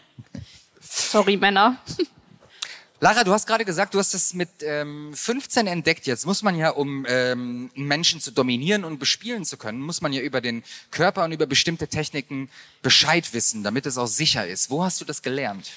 Sorry, 0.80 1.36
Männer. 1.36 1.78
Lara, 2.98 3.24
du 3.24 3.32
hast 3.32 3.46
gerade 3.46 3.66
gesagt, 3.66 3.92
du 3.92 3.98
hast 3.98 4.14
es 4.14 4.32
mit 4.32 4.48
ähm, 4.62 5.12
15 5.14 5.66
entdeckt. 5.66 6.06
Jetzt 6.06 6.24
muss 6.24 6.42
man 6.42 6.56
ja, 6.56 6.70
um 6.70 7.04
ähm, 7.06 7.70
Menschen 7.74 8.20
zu 8.20 8.30
dominieren 8.30 8.84
und 8.84 8.98
bespielen 8.98 9.44
zu 9.44 9.58
können, 9.58 9.80
muss 9.80 10.00
man 10.00 10.14
ja 10.14 10.22
über 10.22 10.40
den 10.40 10.64
Körper 10.90 11.24
und 11.24 11.32
über 11.32 11.46
bestimmte 11.46 11.88
Techniken 11.88 12.48
Bescheid 12.80 13.34
wissen, 13.34 13.62
damit 13.62 13.84
es 13.84 13.98
auch 13.98 14.06
sicher 14.06 14.46
ist. 14.46 14.70
Wo 14.70 14.82
hast 14.82 15.00
du 15.00 15.04
das 15.04 15.20
gelernt? 15.20 15.70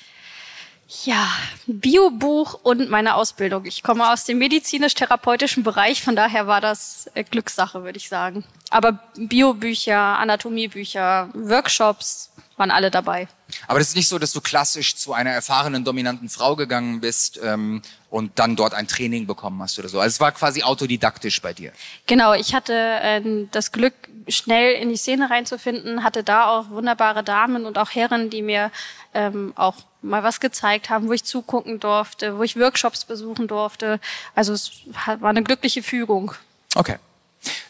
Ja, 1.05 1.27
Biobuch 1.67 2.59
und 2.63 2.89
meine 2.89 3.13
Ausbildung. 3.13 3.65
Ich 3.65 3.83
komme 3.83 4.11
aus 4.11 4.25
dem 4.25 4.39
medizinisch-therapeutischen 4.39 5.61
Bereich, 5.63 6.01
von 6.01 6.15
daher 6.15 6.47
war 6.47 6.61
das 6.61 7.09
äh, 7.13 7.23
Glückssache, 7.23 7.83
würde 7.83 7.97
ich 7.97 8.09
sagen. 8.09 8.43
Aber 8.71 8.99
Biobücher, 9.15 9.99
Anatomiebücher, 10.17 11.29
Workshops 11.33 12.31
waren 12.59 12.71
alle 12.71 12.91
dabei. 12.91 13.27
Aber 13.67 13.79
das 13.79 13.89
ist 13.89 13.95
nicht 13.95 14.07
so, 14.07 14.19
dass 14.19 14.33
du 14.33 14.41
klassisch 14.41 14.95
zu 14.95 15.13
einer 15.13 15.31
erfahrenen, 15.31 15.83
dominanten 15.83 16.29
Frau 16.29 16.55
gegangen 16.55 16.99
bist 16.99 17.39
ähm, 17.41 17.81
und 18.09 18.37
dann 18.37 18.55
dort 18.55 18.73
ein 18.73 18.87
Training 18.87 19.25
bekommen 19.25 19.61
hast 19.61 19.79
oder 19.79 19.89
so. 19.89 19.99
Also 19.99 20.13
es 20.13 20.19
war 20.19 20.31
quasi 20.31 20.63
autodidaktisch 20.63 21.41
bei 21.41 21.53
dir. 21.53 21.71
Genau, 22.05 22.33
ich 22.33 22.53
hatte 22.53 22.73
äh, 22.73 23.21
das 23.51 23.71
Glück, 23.71 23.93
schnell 24.27 24.73
in 24.73 24.89
die 24.89 24.97
Szene 24.97 25.29
reinzufinden, 25.29 26.03
hatte 26.03 26.23
da 26.23 26.49
auch 26.49 26.69
wunderbare 26.69 27.23
Damen 27.23 27.65
und 27.65 27.77
auch 27.77 27.89
Herren, 27.89 28.29
die 28.29 28.41
mir 28.41 28.71
ähm, 29.13 29.53
auch 29.55 29.75
mal 30.01 30.23
was 30.23 30.39
gezeigt 30.39 30.89
haben, 30.89 31.07
wo 31.07 31.13
ich 31.13 31.23
zugucken 31.23 31.79
durfte, 31.79 32.37
wo 32.37 32.43
ich 32.43 32.57
Workshops 32.57 33.05
besuchen 33.05 33.47
durfte. 33.47 33.99
Also 34.35 34.53
es 34.53 34.83
war 35.05 35.29
eine 35.29 35.43
glückliche 35.43 35.83
Fügung. 35.83 36.33
Okay. 36.75 36.97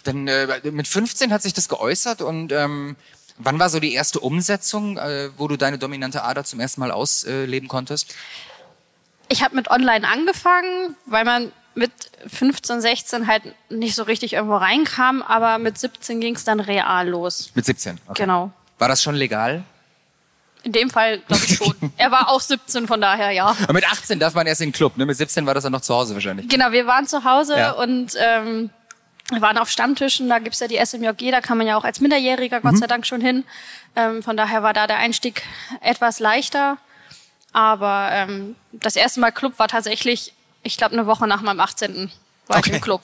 Dann 0.03 0.27
äh, 0.27 0.62
mit 0.72 0.88
15 0.88 1.31
hat 1.31 1.41
sich 1.43 1.53
das 1.53 1.69
geäußert 1.69 2.22
und 2.22 2.51
ähm, 2.51 2.96
wann 3.39 3.58
war 3.60 3.69
so 3.69 3.79
die 3.79 3.93
erste 3.93 4.19
Umsetzung, 4.19 4.98
äh, 4.98 5.29
wo 5.38 5.48
du 5.48 5.58
deine 5.58 5.77
dominante 5.79 6.24
Ader 6.24 6.43
zum 6.43 6.60
ersten 6.60 6.81
Mal 6.81 6.91
ausleben 6.91 7.67
konntest? 7.67 8.13
Ich 9.29 9.43
habe 9.43 9.55
mit 9.55 9.69
Online 9.69 10.08
angefangen, 10.08 10.96
weil 11.05 11.25
man 11.25 11.51
mit 11.75 11.91
15, 12.27 12.81
16 12.81 13.27
halt 13.27 13.43
nicht 13.69 13.96
so 13.96 14.03
richtig 14.03 14.34
irgendwo 14.34 14.58
reinkam, 14.58 15.22
aber 15.22 15.58
mit 15.60 15.77
17 15.77 16.19
ging 16.19 16.36
es 16.36 16.43
dann 16.43 16.60
real 16.60 17.08
los. 17.08 17.51
Mit 17.53 17.65
17? 17.65 18.00
Okay. 18.08 18.24
Genau. 18.24 18.51
War 18.77 18.88
das 18.88 19.01
schon 19.03 19.15
legal? 19.15 19.63
In 20.63 20.74
dem 20.74 20.89
Fall 20.89 21.19
glaube 21.19 21.43
ich 21.46 21.55
schon. 21.55 21.74
er 21.98 22.12
war 22.12 22.29
auch 22.29 22.41
17, 22.41 22.88
von 22.88 23.00
daher 23.00 23.31
ja. 23.31 23.55
Aber 23.63 23.74
mit 23.74 23.89
18 23.89 24.19
darf 24.19 24.34
man 24.34 24.46
erst 24.48 24.62
in 24.62 24.69
den 24.69 24.74
Club, 24.74 24.98
ne? 24.98 25.05
Mit 25.05 25.15
17 25.15 25.46
war 25.46 25.53
das 25.53 25.63
dann 25.63 25.72
noch 25.72 25.81
zu 25.81 25.93
Hause 25.93 26.15
wahrscheinlich. 26.15 26.50
Genau, 26.50 26.72
wir 26.72 26.86
waren 26.86 27.08
zu 27.08 27.24
Hause 27.24 27.58
Ja. 27.58 27.72
und 27.72 28.13
ähm, 28.19 28.69
wir 29.31 29.41
waren 29.41 29.57
auf 29.57 29.69
Stammtischen, 29.69 30.27
da 30.29 30.39
gibt's 30.39 30.59
ja 30.59 30.67
die 30.67 30.83
SMJG, 30.83 31.31
da 31.31 31.41
kann 31.41 31.57
man 31.57 31.67
ja 31.67 31.77
auch 31.77 31.83
als 31.83 32.00
Minderjähriger 32.00 32.62
Gott 32.62 32.77
sei 32.77 32.88
Dank 32.88 33.05
schon 33.05 33.21
hin. 33.21 33.43
Ähm, 33.95 34.24
von 34.24 34.36
daher 34.38 34.63
war 34.63 34.74
da 34.74 34.88
der 34.88 34.98
Einstieg 34.98 35.43
etwas 35.81 36.19
leichter. 36.19 36.77
Aber 37.51 38.09
ähm, 38.12 38.55
das 38.71 38.95
erste 38.95 39.19
Mal 39.19 39.31
Club 39.31 39.57
war 39.57 39.67
tatsächlich, 39.67 40.33
ich 40.63 40.77
glaube, 40.77 40.93
eine 40.93 41.07
Woche 41.07 41.27
nach 41.27 41.41
meinem 41.41 41.59
18. 41.59 42.12
war 42.48 42.57
ich 42.57 42.65
Okay. 42.67 42.75
im 42.75 42.81
Club. 42.81 43.01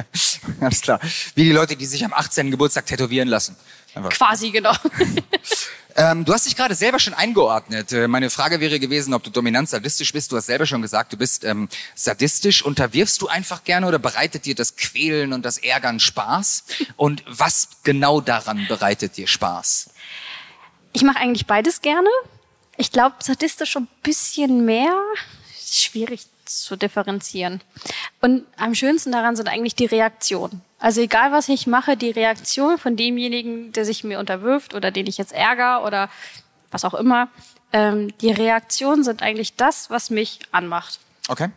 Alles 0.60 0.80
klar. 0.82 1.00
Wie 1.34 1.44
die 1.44 1.52
Leute, 1.52 1.76
die 1.76 1.86
sich 1.86 2.04
am 2.04 2.12
18. 2.12 2.50
Geburtstag 2.50 2.86
tätowieren 2.86 3.28
lassen. 3.28 3.56
Einfach. 3.94 4.10
Quasi, 4.10 4.50
genau. 4.50 4.72
Ähm, 5.98 6.24
du 6.24 6.32
hast 6.32 6.46
dich 6.46 6.54
gerade 6.54 6.76
selber 6.76 7.00
schon 7.00 7.12
eingeordnet. 7.12 7.92
Äh, 7.92 8.06
meine 8.06 8.30
Frage 8.30 8.60
wäre 8.60 8.78
gewesen, 8.78 9.12
ob 9.14 9.24
du 9.24 9.30
dominant 9.30 9.68
sadistisch 9.68 10.12
bist. 10.12 10.30
Du 10.30 10.36
hast 10.36 10.46
selber 10.46 10.64
schon 10.64 10.80
gesagt, 10.80 11.12
du 11.12 11.16
bist 11.16 11.42
ähm, 11.42 11.68
sadistisch. 11.96 12.64
Unterwirfst 12.64 13.20
du 13.20 13.26
einfach 13.26 13.64
gerne 13.64 13.88
oder 13.88 13.98
bereitet 13.98 14.44
dir 14.44 14.54
das 14.54 14.76
Quälen 14.76 15.32
und 15.32 15.44
das 15.44 15.58
Ärgern 15.58 15.98
Spaß? 15.98 16.62
Und 16.96 17.24
was 17.26 17.70
genau 17.82 18.20
daran 18.20 18.64
bereitet 18.68 19.16
dir 19.16 19.26
Spaß? 19.26 19.90
Ich 20.92 21.02
mache 21.02 21.18
eigentlich 21.18 21.46
beides 21.48 21.80
gerne. 21.80 22.08
Ich 22.76 22.92
glaube, 22.92 23.16
sadistisch 23.18 23.76
ein 23.76 23.88
bisschen 24.04 24.64
mehr. 24.64 24.94
Schwierig 25.60 26.26
zu 26.48 26.76
differenzieren. 26.76 27.60
Und 28.20 28.44
am 28.56 28.74
schönsten 28.74 29.12
daran 29.12 29.36
sind 29.36 29.48
eigentlich 29.48 29.74
die 29.74 29.86
Reaktionen. 29.86 30.62
Also 30.78 31.00
egal, 31.00 31.32
was 31.32 31.48
ich 31.48 31.66
mache, 31.66 31.96
die 31.96 32.10
Reaktion 32.10 32.78
von 32.78 32.96
demjenigen, 32.96 33.72
der 33.72 33.84
sich 33.84 34.04
mir 34.04 34.18
unterwirft 34.18 34.74
oder 34.74 34.90
den 34.90 35.06
ich 35.06 35.18
jetzt 35.18 35.32
ärgere 35.32 35.84
oder 35.84 36.08
was 36.70 36.84
auch 36.84 36.94
immer, 36.94 37.28
ähm, 37.72 38.16
die 38.18 38.30
Reaktionen 38.30 39.04
sind 39.04 39.22
eigentlich 39.22 39.54
das, 39.56 39.90
was 39.90 40.10
mich 40.10 40.40
anmacht. 40.52 41.00
Okay. 41.28 41.50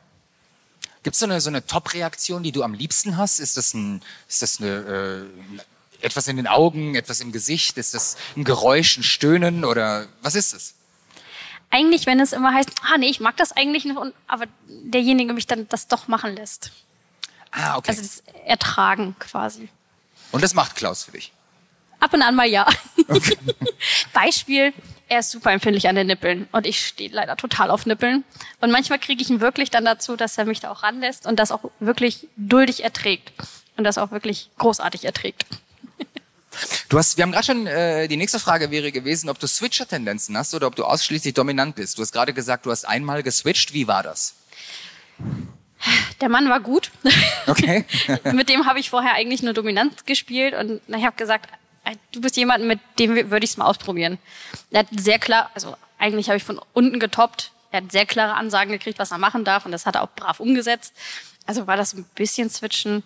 Gibt 1.04 1.16
es 1.16 1.20
so 1.20 1.26
eine, 1.26 1.42
so 1.42 1.50
eine 1.50 1.66
Top-Reaktion, 1.66 2.44
die 2.44 2.52
du 2.52 2.64
am 2.64 2.74
liebsten 2.74 3.18
hast? 3.18 3.40
Ist 3.40 3.58
das, 3.58 3.74
ein, 3.74 4.02
ist 4.28 4.42
das 4.42 4.60
eine, 4.60 5.28
äh, 6.02 6.06
etwas 6.06 6.28
in 6.28 6.38
den 6.38 6.48
Augen, 6.48 6.96
etwas 6.96 7.22
im 7.22 7.32
Gesicht? 7.32 7.78
Ist 7.78 7.94
das 7.94 8.18
ein 8.36 8.44
Geräusch, 8.44 8.98
ein 8.98 9.04
Stöhnen 9.04 9.66
oder 9.66 10.08
was 10.22 10.36
ist 10.36 10.54
es? 10.54 10.74
Eigentlich, 11.72 12.06
wenn 12.06 12.20
es 12.20 12.34
immer 12.34 12.54
heißt, 12.54 12.70
ah 12.84 12.98
nee, 12.98 13.08
ich 13.08 13.20
mag 13.20 13.38
das 13.38 13.54
eigentlich 13.54 13.86
nicht, 13.86 13.98
und, 13.98 14.14
aber 14.28 14.46
derjenige 14.68 15.34
mich 15.34 15.48
dann 15.48 15.68
das 15.70 15.88
doch 15.88 16.08
machen 16.08 16.36
lässt. 16.36 16.72
Ah, 17.52 17.78
okay. 17.78 17.90
Also 17.90 18.02
das 18.02 18.24
Ertragen 18.46 19.16
quasi. 19.20 19.70
Und 20.32 20.44
das 20.44 20.54
macht 20.54 20.76
Klaus 20.76 21.04
für 21.06 21.12
dich. 21.12 21.32
Ab 22.00 22.14
und 22.14 22.22
an 22.22 22.36
mal 22.36 22.48
ja. 22.48 22.68
Beispiel, 24.14 24.74
er 25.08 25.20
ist 25.20 25.32
super 25.32 25.52
empfindlich 25.52 25.88
an 25.88 25.96
den 25.96 26.08
Nippeln 26.08 26.48
und 26.52 26.66
ich 26.66 26.86
stehe 26.86 27.10
leider 27.12 27.36
total 27.36 27.70
auf 27.70 27.86
Nippeln. 27.86 28.24
Und 28.60 28.72
manchmal 28.72 28.98
kriege 28.98 29.22
ich 29.22 29.30
ihn 29.30 29.42
wirklich 29.42 29.70
dann 29.70 29.86
dazu, 29.86 30.16
dass 30.16 30.38
er 30.38 30.46
mich 30.46 30.62
da 30.62 30.72
auch 30.72 30.84
ranlässt 30.84 31.28
und 31.28 31.38
das 31.38 31.52
auch 31.52 31.70
wirklich 31.80 32.28
duldig 32.38 32.84
erträgt. 32.84 33.32
Und 33.78 33.84
das 33.84 33.98
auch 33.98 34.12
wirklich 34.12 34.50
großartig 34.58 35.06
erträgt. 35.06 35.46
Du 36.90 36.98
hast, 36.98 37.18
wir 37.18 37.24
haben 37.24 37.32
gerade 37.32 37.46
schon, 37.46 37.68
äh, 37.68 38.08
die 38.08 38.18
nächste 38.18 38.40
Frage 38.40 38.72
wäre 38.72 38.92
gewesen, 38.92 39.30
ob 39.30 39.40
du 39.40 39.48
Switcher-Tendenzen 39.48 40.38
hast 40.38 40.54
oder 40.54 40.68
ob 40.68 40.76
du 40.76 40.84
ausschließlich 40.84 41.34
dominant 41.34 41.76
bist. 41.76 41.98
Du 41.98 42.02
hast 42.02 42.12
gerade 42.12 42.34
gesagt, 42.34 42.66
du 42.66 42.72
hast 42.72 42.86
einmal 42.86 43.24
geswitcht. 43.24 43.74
Wie 43.74 43.88
war 43.88 44.04
das? 44.04 44.36
Der 46.20 46.30
Mann 46.30 46.50
war 46.50 46.60
gut. 46.60 46.92
Okay. 47.48 47.86
mit 48.34 48.50
dem 48.50 48.66
habe 48.68 48.80
ich 48.80 48.90
vorher 48.90 49.14
eigentlich 49.14 49.42
nur 49.42 49.54
Dominanz 49.54 50.06
gespielt 50.06 50.54
und 50.54 50.82
ich 50.88 51.06
habe 51.06 51.16
gesagt, 51.16 51.50
ey, 51.84 51.96
du 52.12 52.22
bist 52.22 52.38
jemand, 52.38 52.66
mit 52.66 52.80
dem 53.00 53.16
würde 53.16 53.44
ich 53.44 53.52
es 53.52 53.58
mal 53.58 53.66
ausprobieren. 53.66 54.20
Er 54.70 54.80
hat 54.80 54.88
sehr 54.96 55.18
klar, 55.18 55.50
also 55.56 55.76
eigentlich 55.98 56.28
habe 56.28 56.38
ich 56.38 56.44
von 56.44 56.62
unten 56.74 57.00
getoppt. 57.00 57.52
Er 57.72 57.82
hat 57.82 57.92
sehr 57.92 58.06
klare 58.06 58.36
Ansagen 58.36 58.72
gekriegt, 58.72 59.00
was 59.00 59.12
er 59.12 59.18
machen 59.18 59.46
darf 59.46 59.66
und 59.66 59.72
das 59.72 59.86
hat 59.86 59.96
er 59.96 60.04
auch 60.04 60.10
brav 60.16 60.40
umgesetzt. 60.40 60.94
Also 61.46 61.68
war 61.68 61.78
das 61.78 61.94
ein 61.94 62.06
bisschen 62.16 62.50
Switchen. 62.50 63.04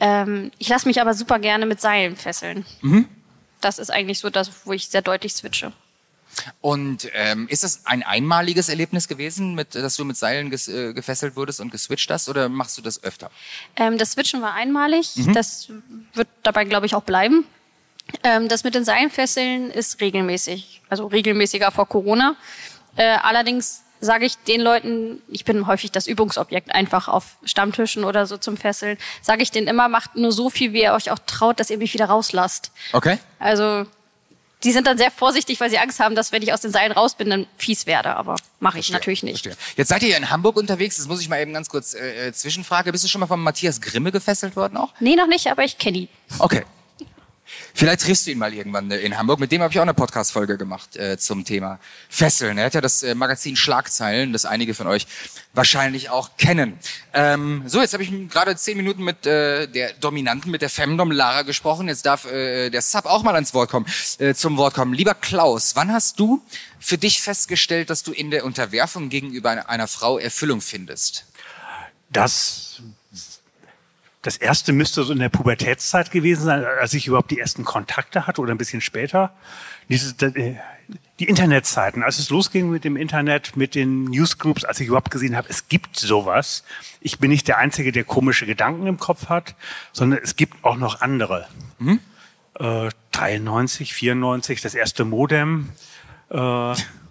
Ähm, 0.00 0.50
ich 0.58 0.68
lasse 0.68 0.86
mich 0.88 1.00
aber 1.00 1.14
super 1.14 1.38
gerne 1.38 1.66
mit 1.66 1.80
Seilen 1.80 2.16
fesseln. 2.16 2.66
Das 3.60 3.78
ist 3.78 3.90
eigentlich 3.90 4.18
so 4.18 4.30
das, 4.30 4.50
wo 4.64 4.72
ich 4.72 4.88
sehr 4.88 5.02
deutlich 5.02 5.34
switche. 5.34 5.72
Und 6.60 7.08
ähm, 7.14 7.48
ist 7.48 7.64
das 7.64 7.86
ein 7.86 8.02
einmaliges 8.02 8.68
Erlebnis 8.68 9.08
gewesen, 9.08 9.54
mit, 9.54 9.74
dass 9.74 9.96
du 9.96 10.04
mit 10.04 10.16
Seilen 10.16 10.50
ges, 10.50 10.68
äh, 10.68 10.92
gefesselt 10.92 11.36
wurdest 11.36 11.60
und 11.60 11.70
geswitcht 11.70 12.10
hast, 12.10 12.28
oder 12.28 12.48
machst 12.48 12.76
du 12.76 12.82
das 12.82 13.02
öfter? 13.02 13.30
Ähm, 13.76 13.96
das 13.96 14.12
Switchen 14.12 14.42
war 14.42 14.52
einmalig. 14.52 15.14
Das 15.32 15.70
wird 16.12 16.28
dabei, 16.42 16.64
glaube 16.64 16.86
ich, 16.86 16.94
auch 16.94 17.02
bleiben. 17.02 17.46
Ähm, 18.22 18.48
das 18.48 18.64
mit 18.64 18.74
den 18.74 18.84
Seilenfesseln 18.84 19.70
ist 19.70 20.00
regelmäßig, 20.00 20.82
also 20.88 21.06
regelmäßiger 21.06 21.70
vor 21.72 21.88
Corona. 21.88 22.36
Äh, 22.96 23.16
allerdings 23.22 23.82
sage 24.00 24.26
ich 24.26 24.36
den 24.38 24.60
Leuten, 24.60 25.22
ich 25.28 25.44
bin 25.44 25.66
häufig 25.66 25.92
das 25.92 26.06
Übungsobjekt 26.06 26.74
einfach 26.74 27.08
auf 27.08 27.36
Stammtischen 27.44 28.04
oder 28.04 28.26
so 28.26 28.36
zum 28.36 28.56
Fesseln, 28.56 28.98
sage 29.22 29.42
ich 29.42 29.50
denen 29.50 29.66
immer, 29.66 29.88
macht 29.88 30.16
nur 30.16 30.32
so 30.32 30.50
viel, 30.50 30.72
wie 30.72 30.82
ihr 30.82 30.92
euch 30.92 31.10
auch 31.10 31.18
traut, 31.26 31.60
dass 31.60 31.70
ihr 31.70 31.78
mich 31.78 31.94
wieder 31.94 32.06
rauslasst. 32.06 32.72
Okay. 32.92 33.18
Also 33.38 33.86
die 34.64 34.72
sind 34.72 34.86
dann 34.86 34.98
sehr 34.98 35.10
vorsichtig, 35.10 35.60
weil 35.60 35.70
sie 35.70 35.78
Angst 35.78 36.00
haben, 36.00 36.14
dass 36.14 36.32
wenn 36.32 36.42
ich 36.42 36.52
aus 36.52 36.60
den 36.60 36.72
Seilen 36.72 36.92
raus 36.92 37.14
bin, 37.14 37.30
dann 37.30 37.46
fies 37.56 37.86
werde. 37.86 38.16
Aber 38.16 38.36
mache 38.58 38.78
ich 38.78 38.90
natürlich 38.90 39.22
nicht. 39.22 39.42
Verstehe. 39.42 39.64
Jetzt 39.76 39.88
seid 39.88 40.02
ihr 40.02 40.08
ja 40.08 40.16
in 40.16 40.30
Hamburg 40.30 40.56
unterwegs. 40.56 40.96
Das 40.96 41.06
muss 41.06 41.20
ich 41.20 41.28
mal 41.28 41.40
eben 41.40 41.52
ganz 41.52 41.68
kurz 41.68 41.94
äh, 41.94 42.28
äh, 42.28 42.32
Zwischenfrage. 42.32 42.90
Bist 42.90 43.04
du 43.04 43.08
schon 43.08 43.20
mal 43.20 43.26
von 43.26 43.40
Matthias 43.40 43.80
Grimme 43.80 44.12
gefesselt 44.12 44.56
worden 44.56 44.76
auch? 44.76 44.92
Nee, 44.98 45.14
noch 45.14 45.26
nicht, 45.26 45.46
aber 45.48 45.64
ich 45.64 45.78
kenne 45.78 45.98
ihn. 45.98 46.08
Okay. 46.38 46.64
Vielleicht 47.74 48.02
triffst 48.02 48.26
du 48.26 48.30
ihn 48.30 48.38
mal 48.38 48.52
irgendwann 48.52 48.90
äh, 48.90 48.98
in 48.98 49.16
Hamburg. 49.16 49.40
Mit 49.40 49.52
dem 49.52 49.62
habe 49.62 49.72
ich 49.72 49.78
auch 49.78 49.82
eine 49.82 49.94
Podcast-Folge 49.94 50.56
gemacht 50.56 50.96
äh, 50.96 51.18
zum 51.18 51.44
Thema 51.44 51.78
Fesseln. 52.08 52.58
Er 52.58 52.66
hat 52.66 52.74
ja 52.74 52.80
das 52.80 53.02
äh, 53.02 53.14
Magazin 53.14 53.56
Schlagzeilen, 53.56 54.32
das 54.32 54.44
einige 54.44 54.74
von 54.74 54.86
euch 54.86 55.06
wahrscheinlich 55.52 56.10
auch 56.10 56.36
kennen. 56.36 56.78
Ähm, 57.12 57.62
so, 57.66 57.80
jetzt 57.80 57.92
habe 57.94 58.02
ich 58.02 58.10
gerade 58.28 58.56
zehn 58.56 58.76
Minuten 58.76 59.02
mit 59.02 59.26
äh, 59.26 59.66
der 59.66 59.92
Dominanten, 59.94 60.50
mit 60.50 60.62
der 60.62 60.70
Femdom 60.70 61.10
Lara 61.10 61.42
gesprochen. 61.42 61.88
Jetzt 61.88 62.06
darf 62.06 62.26
äh, 62.26 62.70
der 62.70 62.82
Sub 62.82 63.06
auch 63.06 63.22
mal 63.22 63.34
ans 63.34 63.54
Wort 63.54 63.70
kommen, 63.70 63.86
äh, 64.18 64.34
zum 64.34 64.56
Wort 64.56 64.74
kommen. 64.74 64.92
Lieber 64.92 65.14
Klaus, 65.14 65.76
wann 65.76 65.92
hast 65.92 66.20
du 66.20 66.42
für 66.78 66.98
dich 66.98 67.20
festgestellt, 67.20 67.90
dass 67.90 68.02
du 68.02 68.12
in 68.12 68.30
der 68.30 68.44
Unterwerfung 68.44 69.08
gegenüber 69.08 69.50
einer, 69.50 69.68
einer 69.68 69.88
Frau 69.88 70.18
Erfüllung 70.18 70.60
findest? 70.60 71.26
Das, 72.10 72.80
das 74.26 74.36
erste 74.36 74.72
müsste 74.72 75.04
so 75.04 75.12
in 75.12 75.20
der 75.20 75.28
Pubertätszeit 75.28 76.10
gewesen 76.10 76.44
sein, 76.44 76.64
als 76.64 76.92
ich 76.94 77.06
überhaupt 77.06 77.30
die 77.30 77.38
ersten 77.38 77.64
Kontakte 77.64 78.26
hatte 78.26 78.40
oder 78.40 78.52
ein 78.52 78.58
bisschen 78.58 78.80
später. 78.80 79.32
Diese, 79.88 80.14
äh, 80.26 80.56
die 81.20 81.28
Internetzeiten, 81.28 82.02
als 82.02 82.18
es 82.18 82.28
losging 82.30 82.68
mit 82.68 82.82
dem 82.82 82.96
Internet, 82.96 83.56
mit 83.56 83.76
den 83.76 84.04
Newsgroups, 84.04 84.64
als 84.64 84.80
ich 84.80 84.88
überhaupt 84.88 85.12
gesehen 85.12 85.36
habe, 85.36 85.48
es 85.48 85.68
gibt 85.68 85.96
sowas. 85.96 86.64
Ich 87.00 87.20
bin 87.20 87.30
nicht 87.30 87.46
der 87.46 87.58
Einzige, 87.58 87.92
der 87.92 88.02
komische 88.02 88.46
Gedanken 88.46 88.88
im 88.88 88.98
Kopf 88.98 89.28
hat, 89.28 89.54
sondern 89.92 90.18
es 90.22 90.34
gibt 90.34 90.64
auch 90.64 90.76
noch 90.76 91.00
andere. 91.00 91.46
Äh, 92.58 92.90
93, 93.12 93.94
94, 93.94 94.60
das 94.60 94.74
erste 94.74 95.04
Modem. 95.04 95.68
Äh, 96.30 96.74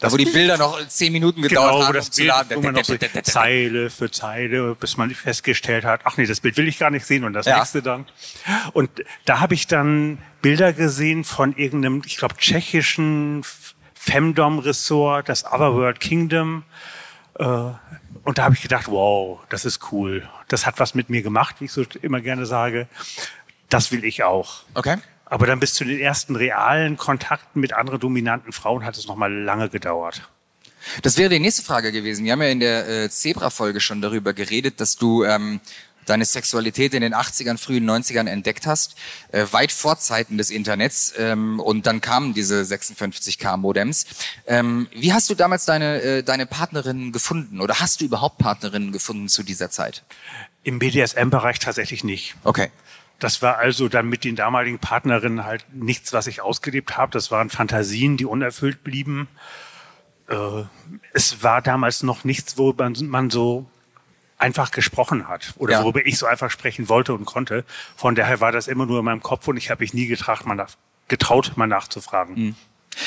Da 0.00 0.12
wo 0.12 0.16
die 0.16 0.26
Bilder 0.26 0.56
noch 0.58 0.86
zehn 0.88 1.12
Minuten 1.12 1.42
gedauert 1.42 1.72
Genau, 1.72 1.84
haben, 1.86 1.94
das 1.94 2.06
um 2.06 2.12
zu 2.12 2.20
Bild, 2.20 2.28
laden. 2.28 2.56
wo 2.56 2.60
man 2.62 2.74
noch 2.74 2.84
so 2.84 2.96
Zeile 3.22 3.90
für 3.90 4.10
Zeile, 4.10 4.74
bis 4.76 4.96
man 4.96 5.10
festgestellt 5.10 5.84
hat, 5.84 6.02
ach 6.04 6.16
nee, 6.16 6.26
das 6.26 6.40
Bild 6.40 6.56
will 6.56 6.68
ich 6.68 6.78
gar 6.78 6.90
nicht 6.90 7.04
sehen 7.04 7.24
und 7.24 7.32
das 7.32 7.46
Ja. 7.46 7.58
nächste 7.58 7.82
dann. 7.82 8.06
Und 8.74 8.90
da 9.24 9.40
habe 9.40 9.54
ich 9.54 9.66
dann 9.66 10.18
Bilder 10.40 10.72
gesehen 10.72 11.24
von 11.24 11.56
irgendeinem, 11.56 12.02
ich 12.06 12.16
glaube, 12.16 12.36
tschechischen 12.36 13.42
Femdom-Ressort, 13.94 15.28
das 15.28 15.44
Otherworld 15.44 16.00
Kingdom. 16.00 16.64
Äh, 17.38 17.44
Und 18.24 18.36
da 18.36 18.44
habe 18.44 18.54
ich 18.54 18.62
gedacht, 18.62 18.88
wow, 18.88 19.38
das 19.48 19.64
ist 19.64 19.90
cool. 19.92 20.28
Das 20.48 20.66
hat 20.66 20.78
was 20.80 20.94
mit 20.94 21.08
mir 21.08 21.22
gemacht, 21.22 21.56
wie 21.60 21.64
ich 21.66 21.72
so 21.72 21.84
immer 22.02 22.20
gerne 22.20 22.44
sage. 22.46 22.88
Das 23.70 23.90
will 23.90 24.04
ich 24.04 24.22
auch. 24.22 24.62
Okay. 24.74 24.96
Aber 25.30 25.46
dann 25.46 25.60
bis 25.60 25.74
zu 25.74 25.84
den 25.84 25.98
ersten 25.98 26.36
realen 26.36 26.96
Kontakten 26.96 27.60
mit 27.60 27.72
anderen 27.72 28.00
dominanten 28.00 28.52
Frauen 28.52 28.84
hat 28.84 28.96
es 28.96 29.06
nochmal 29.06 29.32
lange 29.32 29.68
gedauert. 29.68 30.28
Das 31.02 31.18
wäre 31.18 31.28
die 31.28 31.38
nächste 31.38 31.62
Frage 31.62 31.92
gewesen. 31.92 32.24
Wir 32.24 32.32
haben 32.32 32.42
ja 32.42 32.48
in 32.48 32.60
der 32.60 32.88
äh, 32.88 33.10
Zebra-Folge 33.10 33.80
schon 33.80 34.00
darüber 34.00 34.32
geredet, 34.32 34.80
dass 34.80 34.96
du 34.96 35.24
ähm, 35.24 35.60
deine 36.08 36.24
Sexualität 36.24 36.94
in 36.94 37.02
den 37.02 37.14
80ern, 37.14 37.58
frühen 37.58 37.88
90ern 37.88 38.26
entdeckt 38.26 38.66
hast, 38.66 38.96
äh, 39.32 39.44
weit 39.50 39.72
vor 39.72 39.98
Zeiten 39.98 40.38
des 40.38 40.50
Internets 40.50 41.12
ähm, 41.18 41.60
und 41.60 41.86
dann 41.86 42.00
kamen 42.00 42.34
diese 42.34 42.62
56k 42.62 43.56
Modems. 43.56 44.06
Ähm, 44.46 44.88
wie 44.94 45.12
hast 45.12 45.28
du 45.30 45.34
damals 45.34 45.64
deine, 45.66 46.00
äh, 46.00 46.22
deine 46.22 46.46
Partnerinnen 46.46 47.12
gefunden 47.12 47.60
oder 47.60 47.80
hast 47.80 48.00
du 48.00 48.06
überhaupt 48.06 48.38
Partnerinnen 48.38 48.92
gefunden 48.92 49.28
zu 49.28 49.42
dieser 49.42 49.70
Zeit? 49.70 50.04
Im 50.62 50.78
BDSM-Bereich 50.78 51.58
tatsächlich 51.58 52.04
nicht. 52.04 52.34
Okay. 52.44 52.70
Das 53.18 53.42
war 53.42 53.58
also 53.58 53.88
dann 53.88 54.08
mit 54.08 54.24
den 54.24 54.36
damaligen 54.36 54.78
Partnerinnen 54.78 55.44
halt 55.44 55.66
nichts, 55.72 56.12
was 56.12 56.26
ich 56.28 56.40
ausgelebt 56.40 56.96
habe. 56.96 57.10
Das 57.12 57.30
waren 57.30 57.50
Fantasien, 57.50 58.16
die 58.16 58.24
unerfüllt 58.24 58.84
blieben. 58.84 59.28
Äh, 60.28 60.64
es 61.12 61.42
war 61.42 61.60
damals 61.62 62.02
noch 62.02 62.24
nichts, 62.24 62.58
wo 62.58 62.72
man, 62.72 63.30
so 63.30 63.68
einfach 64.36 64.70
gesprochen 64.70 65.26
hat 65.26 65.54
oder 65.56 65.72
Ja. 65.72 65.82
worüber 65.82 66.06
ich 66.06 66.16
so 66.16 66.26
einfach 66.26 66.50
sprechen 66.50 66.88
wollte 66.88 67.12
und 67.12 67.24
konnte. 67.24 67.64
Von 67.96 68.14
daher 68.14 68.40
war 68.40 68.52
das 68.52 68.68
immer 68.68 68.86
nur 68.86 69.00
in 69.00 69.04
meinem 69.04 69.22
Kopf 69.22 69.48
und 69.48 69.56
ich 69.56 69.68
habe 69.70 69.82
mich 69.82 69.94
nie 69.94 70.06
getraut, 70.06 70.46
mal, 70.46 70.54
nach, 70.54 70.70
getraut, 71.08 71.52
mal 71.56 71.66
nachzufragen. 71.66 72.54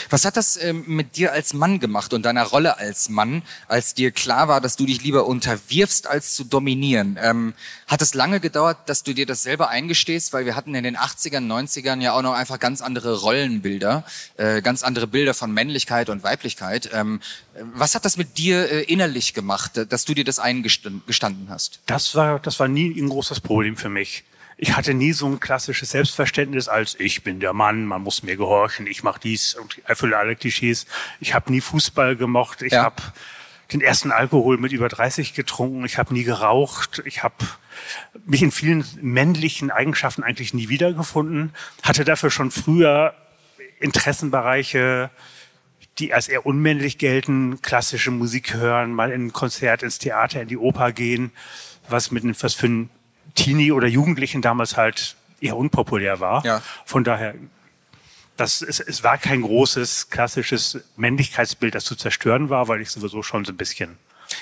Was 0.09 0.25
hat 0.25 0.37
das 0.37 0.61
ähm, 0.61 0.83
mit 0.87 1.15
dir 1.17 1.31
als 1.31 1.53
Mann 1.53 1.79
gemacht 1.79 2.13
und 2.13 2.23
deiner 2.23 2.43
Rolle 2.43 2.77
als 2.77 3.09
Mann, 3.09 3.43
als 3.67 3.93
dir 3.93 4.11
klar 4.11 4.47
war, 4.47 4.61
dass 4.61 4.75
du 4.75 4.85
dich 4.85 5.03
lieber 5.03 5.25
unterwirfst, 5.25 6.07
als 6.07 6.35
zu 6.35 6.43
dominieren? 6.43 7.17
Ähm, 7.21 7.53
hat 7.87 8.01
es 8.01 8.13
lange 8.13 8.39
gedauert, 8.39 8.77
dass 8.87 9.03
du 9.03 9.13
dir 9.13 9.25
das 9.25 9.43
selber 9.43 9.69
eingestehst? 9.69 10.33
Weil 10.33 10.45
wir 10.45 10.55
hatten 10.55 10.75
in 10.75 10.83
den 10.83 10.97
80ern, 10.97 11.45
90ern 11.45 12.01
ja 12.01 12.13
auch 12.13 12.21
noch 12.21 12.33
einfach 12.33 12.59
ganz 12.59 12.81
andere 12.81 13.19
Rollenbilder, 13.19 14.03
äh, 14.37 14.61
ganz 14.61 14.83
andere 14.83 15.07
Bilder 15.07 15.33
von 15.33 15.51
Männlichkeit 15.51 16.09
und 16.09 16.23
Weiblichkeit. 16.23 16.89
Ähm, 16.93 17.19
was 17.73 17.95
hat 17.95 18.05
das 18.05 18.17
mit 18.17 18.37
dir 18.37 18.71
äh, 18.71 18.83
innerlich 18.83 19.33
gemacht, 19.33 19.79
dass 19.89 20.05
du 20.05 20.13
dir 20.13 20.23
das 20.23 20.39
eingestanden 20.39 21.49
hast? 21.49 21.79
Das 21.85 22.15
war, 22.15 22.39
das 22.39 22.59
war 22.59 22.67
nie 22.67 22.99
ein 22.99 23.09
großes 23.09 23.39
Problem 23.41 23.75
für 23.75 23.89
mich. 23.89 24.23
Ich 24.63 24.77
hatte 24.77 24.93
nie 24.93 25.11
so 25.11 25.25
ein 25.25 25.39
klassisches 25.39 25.89
Selbstverständnis 25.89 26.67
als 26.67 26.95
ich 26.99 27.23
bin 27.23 27.39
der 27.39 27.51
Mann, 27.51 27.83
man 27.87 28.03
muss 28.03 28.21
mir 28.21 28.37
gehorchen, 28.37 28.85
ich 28.85 29.01
mache 29.01 29.19
dies 29.19 29.55
und 29.55 29.81
erfülle 29.85 30.15
alle 30.17 30.35
Klischees. 30.35 30.85
Ich 31.19 31.33
habe 31.33 31.51
nie 31.51 31.61
Fußball 31.61 32.15
gemocht, 32.15 32.61
ich 32.61 32.73
Ja. 32.73 32.83
habe 32.83 33.01
den 33.73 33.81
ersten 33.81 34.11
Alkohol 34.11 34.59
mit 34.59 34.71
über 34.71 34.87
30 34.87 35.33
getrunken, 35.33 35.83
ich 35.83 35.97
habe 35.97 36.13
nie 36.13 36.23
geraucht, 36.23 37.01
ich 37.05 37.23
habe 37.23 37.33
mich 38.27 38.43
in 38.43 38.51
vielen 38.51 38.85
männlichen 39.01 39.71
Eigenschaften 39.71 40.21
eigentlich 40.21 40.53
nie 40.53 40.69
wiedergefunden, 40.69 41.53
hatte 41.81 42.05
dafür 42.05 42.29
schon 42.29 42.51
früher 42.51 43.15
Interessenbereiche, 43.79 45.09
die 45.97 46.13
als 46.13 46.27
eher 46.27 46.45
unmännlich 46.45 46.99
gelten, 46.99 47.63
klassische 47.63 48.11
Musik 48.11 48.53
hören, 48.53 48.93
mal 48.93 49.09
in 49.11 49.25
ein 49.25 49.33
Konzert, 49.33 49.81
ins 49.81 49.97
Theater, 49.97 50.39
in 50.43 50.49
die 50.49 50.57
Oper 50.57 50.91
gehen, 50.91 51.31
was 51.89 52.11
mit 52.11 52.23
einem- 52.23 52.35
was 52.39 52.53
für 52.53 52.67
einen 52.67 52.89
Teenie 53.43 53.71
oder 53.71 53.87
Jugendlichen 53.87 54.41
damals 54.41 54.77
halt 54.77 55.15
eher 55.39 55.57
unpopulär 55.57 56.19
war. 56.19 56.45
Ja. 56.45 56.61
Von 56.85 57.03
daher, 57.03 57.33
das, 58.37 58.61
es, 58.61 58.79
es 58.79 59.03
war 59.03 59.17
kein 59.17 59.41
großes 59.41 60.09
klassisches 60.09 60.79
Männlichkeitsbild, 60.97 61.75
das 61.75 61.85
zu 61.85 61.95
zerstören 61.95 62.49
war, 62.49 62.67
weil 62.67 62.81
ich 62.81 62.89
sowieso 62.89 63.23
schon 63.23 63.45
so 63.45 63.51
ein 63.51 63.57
bisschen 63.57 63.97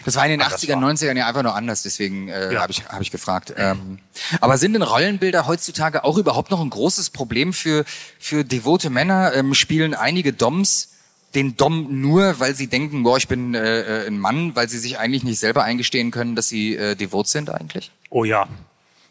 Das 0.05 0.15
war 0.15 0.25
in 0.25 0.31
den 0.31 0.41
Anders 0.41 0.61
80ern, 0.63 0.81
war. 0.81 0.91
90ern 0.91 1.17
ja 1.17 1.27
einfach 1.27 1.43
nur 1.43 1.55
anders, 1.55 1.83
deswegen 1.83 2.27
äh, 2.29 2.53
Ja. 2.53 2.61
habe 2.61 2.71
ich, 2.71 2.85
hab 2.87 3.01
ich 3.01 3.11
gefragt. 3.11 3.53
Ähm, 3.57 3.99
aber 4.41 4.57
sind 4.57 4.73
denn 4.73 4.83
Rollenbilder 4.83 5.47
heutzutage 5.47 6.03
auch 6.03 6.17
überhaupt 6.17 6.51
noch 6.51 6.61
ein 6.61 6.69
großes 6.69 7.09
Problem 7.09 7.53
für, 7.53 7.85
für 8.19 8.43
devote 8.43 8.89
Männer? 8.89 9.33
Ähm, 9.33 9.53
spielen 9.53 9.93
einige 9.93 10.33
Doms 10.33 10.89
den 11.35 11.55
Dom 11.57 12.01
nur, 12.01 12.39
weil 12.39 12.55
sie 12.55 12.67
denken, 12.67 13.03
boah, 13.03 13.17
ich 13.17 13.27
bin 13.27 13.53
äh, 13.53 13.81
äh, 14.03 14.07
ein 14.07 14.17
Mann, 14.17 14.55
weil 14.55 14.67
sie 14.67 14.79
sich 14.79 14.97
eigentlich 14.97 15.23
nicht 15.23 15.39
selber 15.39 15.63
eingestehen 15.63 16.09
können, 16.11 16.35
dass 16.35 16.47
sie 16.49 16.75
äh, 16.75 16.95
devot 16.95 17.27
sind 17.27 17.49
eigentlich? 17.51 17.91
Oh 18.09 18.23
ja. 18.23 18.47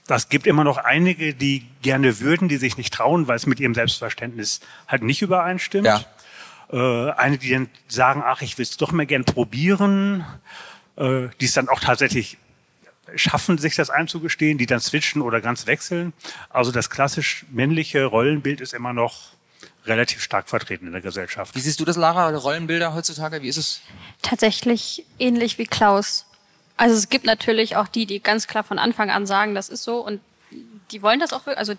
Das 0.09 0.31
gibt 0.31 0.47
immer 0.47 0.65
noch 0.65 0.79
einige, 0.79 1.35
die 1.35 1.69
gerne 1.83 2.19
würden, 2.19 2.49
die 2.49 2.57
sich 2.57 2.79
nicht 2.79 2.95
trauen, 2.95 3.29
weil 3.29 3.37
es 3.37 3.47
mit 3.47 3.61
ihrem 3.61 3.75
Selbstverständnis 3.75 4.61
halt 4.89 5.03
nicht 5.03 5.21
übereinstimmt. 5.21 5.87
Ja. 5.87 6.03
Äh, 6.73 7.13
eine, 7.13 7.37
die 7.37 7.51
dann 7.51 7.69
sagen, 7.89 8.23
ach, 8.25 8.41
ich 8.41 8.57
will 8.57 8.63
es 8.63 8.79
doch 8.79 8.91
mal 8.91 9.05
gern 9.05 9.27
probieren, 9.27 10.25
äh, 10.97 11.29
die 11.41 11.45
es 11.45 11.53
dann 11.53 11.69
auch 11.69 11.81
tatsächlich 11.81 12.39
schaffen, 13.17 13.59
sich 13.59 13.77
das 13.77 13.91
einzugestehen, 13.91 14.57
die 14.57 14.65
dann 14.65 14.81
switchen 14.81 15.21
oder 15.21 15.43
ganz 15.43 15.67
wechseln. 15.67 16.15
Also 16.49 16.73
das 16.73 16.89
klassisch 16.89 17.45
männliche 17.51 18.07
Rollenbild 18.07 18.63
ist 18.63 18.73
immer 18.73 18.95
noch 18.95 19.33
relativ 19.85 20.23
stark 20.23 20.49
vertreten 20.49 20.87
in 20.87 20.93
der 20.93 21.03
Gesellschaft. 21.03 21.55
Wie 21.55 21.61
siehst 21.61 21.81
du 21.81 21.85
das, 21.85 21.97
Lara, 21.97 22.31
Rollenbilder 22.35 22.95
heutzutage? 22.95 23.43
Wie 23.43 23.49
ist 23.49 23.59
es? 23.59 23.83
Tatsächlich 24.23 25.05
ähnlich 25.19 25.59
wie 25.59 25.67
Klaus. 25.67 26.28
Also 26.79 26.95
es 26.95 27.09
gibt 27.11 27.27
natürlich 27.27 27.77
auch 27.77 27.89
die, 27.89 28.07
die 28.07 28.21
ganz 28.21 28.47
klar 28.47 28.65
von 28.65 28.79
Anfang 28.79 29.11
an 29.11 29.27
sagen, 29.27 29.55
das 29.55 29.69
ist 29.69 29.83
so 29.85 29.99
und 30.01 30.21
die 30.91 31.03
wollen 31.03 31.21
das 31.21 31.33
auch, 31.35 31.45
wirklich- 31.45 31.59
also 31.59 31.75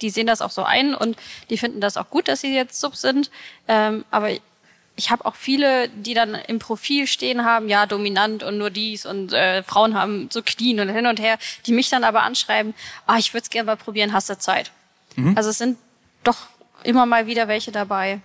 die 0.00 0.08
sehen 0.10 0.26
das 0.26 0.40
auch 0.40 0.50
so 0.50 0.62
ein 0.62 0.94
und 0.94 1.16
die 1.50 1.58
finden 1.58 1.80
das 1.80 1.96
auch 1.96 2.08
gut, 2.10 2.28
dass 2.28 2.40
sie 2.40 2.54
jetzt 2.54 2.80
Sub 2.80 2.96
sind. 2.96 3.30
Ähm, 3.68 4.04
aber 4.10 4.30
ich 4.98 5.10
habe 5.10 5.26
auch 5.26 5.34
viele, 5.34 5.88
die 5.90 6.14
dann 6.14 6.34
im 6.34 6.58
Profil 6.58 7.06
stehen 7.06 7.44
haben, 7.44 7.68
ja, 7.68 7.84
dominant 7.86 8.42
und 8.42 8.56
nur 8.56 8.70
dies 8.70 9.04
und 9.04 9.32
äh, 9.32 9.62
Frauen 9.62 9.94
haben 9.94 10.28
so 10.30 10.42
Knien 10.42 10.80
und 10.80 10.88
hin 10.88 11.06
und 11.06 11.20
her, 11.20 11.38
die 11.66 11.72
mich 11.72 11.90
dann 11.90 12.04
aber 12.04 12.22
anschreiben, 12.22 12.72
ah, 13.06 13.18
ich 13.18 13.34
würde 13.34 13.42
es 13.42 13.50
gerne 13.50 13.66
mal 13.66 13.76
probieren, 13.76 14.12
hast 14.14 14.30
du 14.30 14.38
Zeit? 14.38 14.70
Also 15.34 15.50
es 15.50 15.58
sind 15.58 15.78
doch 16.24 16.36
immer 16.82 17.04
mal 17.06 17.26
wieder 17.26 17.48
welche 17.48 17.72
dabei. 17.72 18.20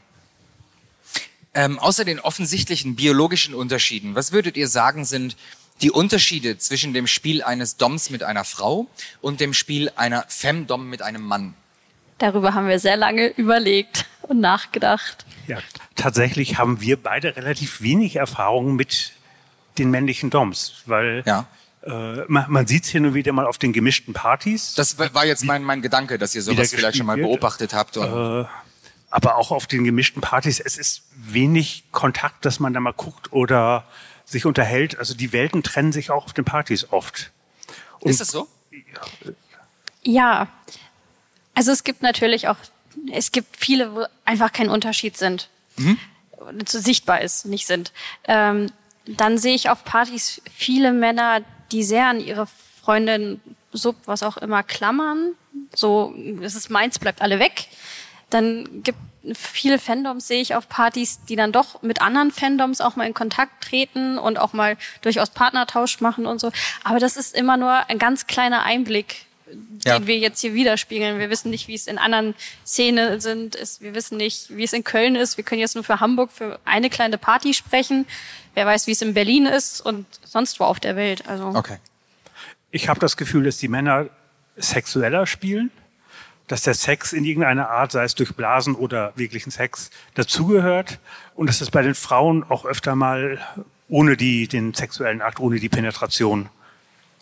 Ähm, 1.54 1.80
außer 1.80 2.06
den 2.06 2.20
offensichtlichen 2.20 2.96
biologischen 2.96 3.54
Unterschieden, 3.56 4.16
was 4.16 4.32
würdet 4.32 4.56
ihr 4.56 4.68
sagen, 4.70 5.04
sind 5.04 5.36
die 5.82 5.92
Unterschiede 5.92 6.58
zwischen 6.58 6.94
dem 6.94 7.08
Spiel 7.08 7.44
eines 7.44 7.78
Doms 7.78 8.10
mit 8.10 8.24
einer 8.24 8.44
Frau 8.44 8.88
und 9.22 9.40
dem 9.40 9.54
Spiel 9.54 9.92
einer 9.96 10.26
Femdom 10.28 10.90
mit 10.90 11.02
einem 11.02 11.22
Mann? 11.24 11.54
Darüber 12.18 12.54
haben 12.54 12.68
wir 12.68 12.80
sehr 12.80 12.98
lange 12.98 13.28
überlegt 13.30 14.06
und 14.22 14.40
nachgedacht. 14.40 15.26
Ja, 15.48 15.58
tatsächlich 15.96 16.58
haben 16.60 16.82
wir 16.82 17.02
beide 17.02 17.36
relativ 17.36 17.82
wenig 17.82 18.16
Erfahrung 18.18 18.76
mit 18.76 19.14
den 19.78 19.90
männlichen 19.90 20.30
Doms, 20.30 20.84
weil 20.86 21.24
Ja. 21.26 21.48
äh, 21.84 22.24
man, 22.28 22.46
man 22.50 22.68
sieht 22.68 22.84
es 22.84 22.90
hier 22.90 23.02
nur 23.02 23.16
wieder 23.16 23.34
mal 23.34 23.48
auf 23.48 23.58
den 23.58 23.74
gemischten 23.74 24.14
Partys. 24.14 24.76
Das 24.76 25.00
war 25.00 25.26
jetzt 25.26 25.44
mein, 25.46 25.64
mein 25.64 25.82
Gedanke, 25.82 26.20
dass 26.20 26.36
ihr 26.36 26.44
sowas 26.44 26.72
vielleicht 26.72 26.98
schon 26.98 27.08
mal 27.08 27.18
beobachtet 27.18 27.74
habt. 27.74 27.98
Und 27.98 28.48
aber 29.14 29.36
auch 29.36 29.52
auf 29.52 29.68
den 29.68 29.84
gemischten 29.84 30.22
Partys, 30.22 30.60
es 30.62 30.78
ist 30.78 31.02
wenig 31.16 31.84
Kontakt, 31.92 32.46
dass 32.46 32.60
man 32.60 32.74
da 32.74 32.80
mal 32.80 32.94
guckt 32.94 33.34
oder 33.34 33.84
sich 34.32 34.46
unterhält. 34.46 34.98
Also 34.98 35.14
die 35.14 35.34
Welten 35.34 35.64
trennen 35.64 35.92
sich 35.92 36.10
auch 36.10 36.26
auf 36.26 36.34
den 36.34 36.46
Partys 36.46 36.92
oft. 36.92 37.32
ist 38.04 38.22
das 38.22 38.30
so? 38.30 38.48
Ja, 40.04 40.48
also 41.54 41.72
es 41.72 41.84
gibt 41.84 42.02
natürlich 42.02 42.48
auch, 42.48 42.58
es 43.12 43.32
gibt 43.32 43.58
viele, 43.58 43.94
wo 43.94 44.06
einfach 44.26 44.52
kein 44.52 44.70
Unterschied 44.70 45.18
sind, 45.18 45.50
so 46.68 46.80
sichtbar 46.80 47.22
ist, 47.22 47.46
nicht 47.46 47.68
sind. 47.68 47.92
Ähm, 48.26 48.72
dann 49.06 49.38
sehe 49.38 49.56
ich 49.56 49.70
auf 49.70 49.84
Partys 49.84 50.42
viele 50.54 50.92
Männer, 50.92 51.42
die 51.72 51.84
sehr 51.84 52.08
an 52.08 52.20
ihre 52.20 52.48
Freundin, 52.82 53.40
Sub, 53.74 53.96
was 54.06 54.24
auch 54.24 54.38
immer, 54.38 54.64
klammern. 54.64 55.34
So, 55.76 56.16
es 56.42 56.56
ist 56.56 56.70
meins, 56.70 57.00
bleibt 57.00 57.22
alle 57.22 57.40
weg. 57.40 57.68
Dann 58.30 58.84
gibt 58.84 58.98
viele 59.34 59.78
Fandoms, 59.80 60.28
sehe 60.28 60.42
ich 60.42 60.56
auf 60.56 60.68
Partys, 60.68 61.20
die 61.30 61.36
dann 61.36 61.52
doch 61.52 61.82
mit 61.84 62.02
anderen 62.02 62.32
Fandoms 62.32 62.82
auch 62.82 62.96
mal 62.96 63.06
in 63.06 63.14
Kontakt 63.14 63.64
treten 63.64 64.18
und 64.18 64.40
auch 64.40 64.54
mal 64.54 64.78
durchaus 65.02 65.30
Partnertausch 65.30 66.02
machen 66.02 66.26
und 66.26 66.40
so. 66.40 66.52
Aber 66.84 67.00
das 67.00 67.18
ist 67.18 67.36
immer 67.36 67.58
nur 67.58 67.72
ein 67.90 68.00
ganz 68.00 68.26
kleiner 68.28 68.64
Einblick, 68.64 69.26
Ja. 69.86 70.00
den 70.00 70.08
wir 70.08 70.18
jetzt 70.18 70.42
hier 70.42 70.54
widerspiegeln. 70.54 71.20
Wir 71.20 71.30
wissen 71.30 71.52
nicht, 71.52 71.68
wie 71.68 71.76
es 71.76 71.86
in 71.88 71.98
anderen 71.98 72.34
Szenen 72.66 73.20
sind. 73.20 73.58
Wir 73.82 73.94
wissen 73.94 74.18
nicht, 74.18 74.56
wie 74.56 74.64
es 74.64 74.74
in 74.74 74.84
Köln 74.84 75.16
ist. 75.16 75.38
Wir 75.38 75.44
können 75.44 75.60
jetzt 75.62 75.76
nur 75.76 75.84
für 75.84 76.00
Hamburg 76.00 76.32
für 76.32 76.60
eine 76.66 76.90
kleine 76.90 77.18
Party 77.18 77.54
sprechen. 77.54 78.08
Wer 78.54 78.66
weiß, 78.66 78.88
wie 78.88 78.92
es 78.92 79.02
in 79.02 79.14
Berlin 79.14 79.46
ist 79.46 79.82
und 79.82 80.06
sonst 80.24 80.60
wo 80.60 80.64
auf 80.64 80.80
der 80.80 80.96
Welt. 80.96 81.28
Also 81.28 81.48
Okay. 81.56 81.78
Ich 82.72 82.88
habe 82.88 83.00
das 83.02 83.18
Gefühl, 83.18 83.44
dass 83.44 83.58
die 83.58 83.68
Männer 83.68 84.08
sexueller 84.56 85.28
spielen, 85.28 85.70
dass 86.52 86.64
der 86.64 86.74
Sex 86.74 87.14
in 87.14 87.24
irgendeiner 87.24 87.70
Art, 87.70 87.94
sei 87.94 88.04
es 88.04 88.14
durch 88.14 88.36
Blasen 88.36 88.76
oder 88.76 89.14
wirklichen 89.16 89.52
Sex, 89.52 89.90
dazugehört 90.16 91.00
und 91.34 91.48
dass 91.48 91.62
es 91.62 91.72
bei 91.72 91.82
den 91.82 91.96
Frauen 91.96 92.44
auch 92.44 92.66
öfter 92.66 92.94
mal 92.94 93.40
ohne 93.88 94.18
die, 94.18 94.50
den 94.50 94.74
sexuellen 94.74 95.22
Akt, 95.22 95.40
ohne 95.40 95.62
die 95.62 95.70
Penetration 95.70 96.50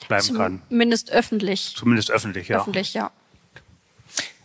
bleiben 0.08 0.36
kann. 0.36 0.62
zumindest 0.70 1.12
öffentlich. 1.12 1.76
Zumindest 1.78 2.10
öffentlich, 2.10 2.48
ja. 2.48 2.62
Öffentlich, 2.62 2.96
ja. 2.96 3.12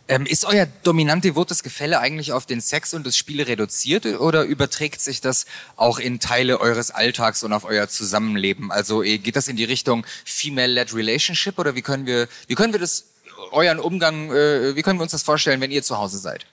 Ähm, 0.07 0.27
ist 0.27 0.45
euer 0.45 0.67
dominant-devotes 0.83 1.63
Gefälle 1.63 1.99
eigentlich 1.99 2.31
auf 2.31 2.45
den 2.45 2.61
Sex 2.61 2.93
und 2.93 3.07
das 3.07 3.17
Spiel 3.17 3.41
reduziert 3.41 4.05
oder 4.05 4.43
überträgt 4.43 5.01
sich 5.01 5.19
das 5.19 5.47
auch 5.77 5.97
in 5.97 6.19
Teile 6.19 6.59
eures 6.59 6.91
Alltags 6.91 7.41
und 7.41 7.53
auf 7.53 7.65
euer 7.65 7.87
Zusammenleben? 7.89 8.71
Also 8.71 9.01
eh, 9.01 9.17
geht 9.17 9.35
das 9.35 9.47
in 9.47 9.55
die 9.55 9.63
Richtung 9.63 10.05
Female-led 10.25 10.93
Relationship 10.93 11.57
oder 11.57 11.73
wie 11.73 11.81
können 11.81 12.05
wir, 12.05 12.27
wie 12.45 12.53
können 12.53 12.71
wir 12.71 12.79
das 12.79 13.14
euren 13.51 13.79
Umgang, 13.79 14.31
äh, 14.31 14.75
wie 14.75 14.81
können 14.81 14.99
wir 14.99 15.03
uns 15.03 15.11
das 15.11 15.23
vorstellen, 15.23 15.61
wenn 15.61 15.71
ihr 15.71 15.83
zu 15.83 15.97
Hause 15.97 16.17
seid? 16.17 16.45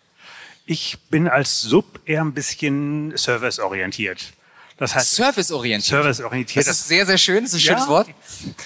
Ich 0.67 0.99
bin 1.11 1.29
als 1.29 1.61
Sub 1.61 2.01
eher 2.05 2.23
ein 2.23 2.33
bisschen 2.33 3.17
serviceorientiert. 3.17 4.33
Das 4.79 4.95
heißt, 4.97 5.13
Serviceorientiert. 5.13 5.85
serviceorientiert. 6.03 6.67
Das 6.67 6.75
ist 6.81 6.89
sehr, 6.89 7.07
sehr 7.07 7.19
schön, 7.19 7.45
das 7.45 7.53
ist 7.53 7.59
ein 7.59 7.61
schönes 7.61 7.83
Ja. 7.85 7.89
Wort. 7.89 8.09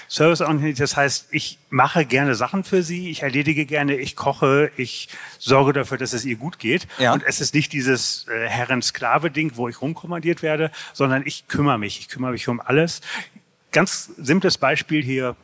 Serviceorientiert, 0.08 0.80
das 0.80 0.96
heißt, 0.96 1.26
ich 1.30 1.58
mache 1.68 2.06
gerne 2.06 2.34
Sachen 2.34 2.64
für 2.64 2.82
sie, 2.82 3.10
ich 3.10 3.22
erledige 3.22 3.66
gerne, 3.66 3.96
ich 3.96 4.16
koche, 4.16 4.70
ich 4.76 5.08
sorge 5.38 5.72
dafür, 5.72 5.98
dass 5.98 6.12
es 6.12 6.24
ihr 6.24 6.36
gut 6.36 6.58
geht. 6.58 6.86
Ja. 6.98 7.12
Und 7.12 7.22
es 7.26 7.40
ist 7.40 7.54
nicht 7.54 7.72
dieses 7.72 8.26
äh, 8.28 8.48
Herren-Sklave-Ding, 8.48 9.52
wo 9.56 9.68
ich 9.68 9.82
rumkommandiert 9.82 10.42
werde, 10.42 10.70
sondern 10.94 11.22
ich 11.26 11.48
kümmere 11.48 11.78
mich. 11.78 11.98
Ich 11.98 12.08
kümmere 12.08 12.32
mich 12.32 12.48
um 12.48 12.60
alles. 12.60 13.00
Ganz 13.76 14.08
simples 14.16 14.56
Beispiel 14.56 15.04
hier 15.04 15.36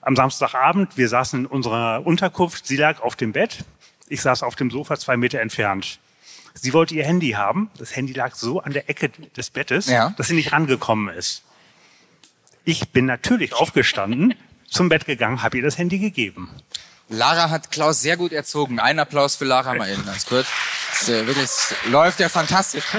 am 0.00 0.14
Samstagabend. 0.14 0.96
Wir 0.96 1.08
saßen 1.08 1.40
in 1.40 1.46
unserer 1.46 2.06
Unterkunft. 2.06 2.64
Sie 2.64 2.76
lag 2.76 3.00
auf 3.00 3.16
dem 3.16 3.32
Bett. 3.32 3.64
Ich 4.08 4.22
saß 4.22 4.44
auf 4.44 4.54
dem 4.54 4.70
Sofa 4.70 4.96
zwei 4.96 5.16
Meter 5.16 5.40
entfernt. 5.40 5.98
Sie 6.54 6.72
wollte 6.72 6.94
ihr 6.94 7.04
Handy 7.04 7.30
haben. 7.30 7.68
Das 7.78 7.96
Handy 7.96 8.12
lag 8.12 8.36
so 8.36 8.60
an 8.60 8.72
der 8.72 8.88
Ecke 8.88 9.08
des 9.36 9.50
Bettes, 9.50 9.88
Ja. 9.88 10.14
dass 10.16 10.28
sie 10.28 10.34
nicht 10.34 10.52
rangekommen 10.52 11.12
ist. 11.12 11.42
Ich 12.62 12.90
bin 12.90 13.06
natürlich 13.06 13.54
aufgestanden, 13.54 14.34
zum 14.68 14.88
Bett 14.88 15.06
gegangen, 15.06 15.42
habe 15.42 15.56
ihr 15.56 15.64
das 15.64 15.76
Handy 15.76 15.98
gegeben. 15.98 16.48
Lara 17.08 17.50
hat 17.50 17.72
Klaus 17.72 18.00
sehr 18.00 18.16
gut 18.16 18.30
erzogen. 18.30 18.78
Ein 18.78 19.00
Applaus 19.00 19.34
für 19.34 19.46
Lara 19.46 19.74
mal 19.74 19.90
eben 19.90 20.06
ganz 20.06 20.26
kurz. 20.26 20.46
Das, 20.92 21.08
äh, 21.08 21.26
wirklich, 21.26 21.50
läuft 21.88 22.20
ja 22.20 22.28
fantastisch. 22.28 22.84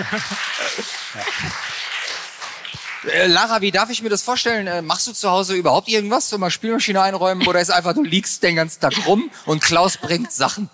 Äh, 3.10 3.28
Lara, 3.28 3.62
wie 3.62 3.72
darf 3.72 3.90
ich 3.90 4.02
mir 4.02 4.10
das 4.10 4.22
vorstellen? 4.22 4.68
Äh, 4.68 4.82
machst 4.82 5.08
du 5.08 5.14
zu 5.14 5.30
Hause 5.30 5.56
überhaupt 5.56 5.88
irgendwas? 5.88 6.30
So 6.30 6.38
mal 6.38 6.52
Spielmaschine 6.52 7.02
einräumen 7.02 7.48
oder 7.48 7.60
ist 7.60 7.72
einfach, 7.72 7.94
du 7.94 8.04
liegst 8.04 8.44
den 8.44 8.56
ganzen 8.56 8.80
Tag 8.82 8.94
rum 9.08 9.32
und 9.46 9.62
Klaus 9.62 9.98
bringt 9.98 10.32
Sachen? 10.32 10.70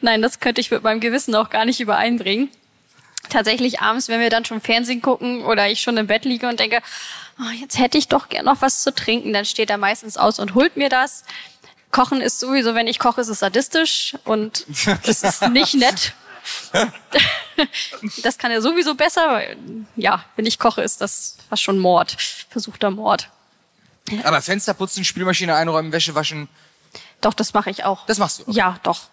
Nein, 0.00 0.20
das 0.20 0.40
könnte 0.40 0.60
ich 0.60 0.70
mit 0.70 0.82
meinem 0.82 1.00
Gewissen 1.00 1.34
auch 1.34 1.48
gar 1.50 1.64
nicht 1.64 1.80
übereinbringen. 1.80 2.48
Tatsächlich 3.28 3.80
abends, 3.80 4.08
wenn 4.08 4.20
wir 4.20 4.30
dann 4.30 4.44
schon 4.44 4.60
Fernsehen 4.60 5.02
gucken 5.02 5.44
oder 5.44 5.70
ich 5.70 5.80
schon 5.80 5.96
im 5.96 6.06
Bett 6.06 6.24
liege 6.24 6.48
und 6.48 6.58
denke, 6.58 6.80
oh, 7.38 7.50
jetzt 7.60 7.78
hätte 7.78 7.96
ich 7.96 8.08
doch 8.08 8.28
gern 8.28 8.44
noch 8.44 8.60
was 8.60 8.82
zu 8.82 8.92
trinken, 8.94 9.32
dann 9.32 9.44
steht 9.44 9.70
er 9.70 9.78
meistens 9.78 10.16
aus 10.16 10.38
und 10.38 10.54
holt 10.54 10.76
mir 10.76 10.88
das. 10.88 11.24
Kochen 11.92 12.20
ist 12.20 12.40
sowieso, 12.40 12.74
wenn 12.74 12.86
ich 12.86 12.98
koche, 12.98 13.20
ist 13.20 13.28
es 13.28 13.40
sadistisch 13.40 14.16
und 14.24 14.66
das 15.04 15.22
ist 15.22 15.48
nicht 15.48 15.74
nett. 15.76 16.14
Das 18.22 18.38
kann 18.38 18.50
er 18.50 18.62
sowieso 18.62 18.94
besser, 18.94 19.28
weil, 19.32 19.56
ja, 19.94 20.24
wenn 20.36 20.46
ich 20.46 20.58
koche, 20.58 20.80
ist 20.80 21.02
das 21.02 21.36
fast 21.50 21.62
schon 21.62 21.78
Mord, 21.78 22.16
versuchter 22.48 22.90
Mord. 22.90 23.28
Aber 24.24 24.40
Fenster 24.40 24.72
putzen, 24.72 25.04
Spielmaschine 25.04 25.54
einräumen, 25.54 25.92
Wäsche 25.92 26.14
waschen, 26.14 26.48
Doch, 27.20 27.34
das 27.34 27.52
mache 27.52 27.68
ich 27.68 27.84
auch. 27.84 28.06
das 28.06 28.18
machst 28.18 28.38
du. 28.38 28.42
Okay. 28.44 28.52
Ja, 28.56 28.80
doch. 28.82 29.08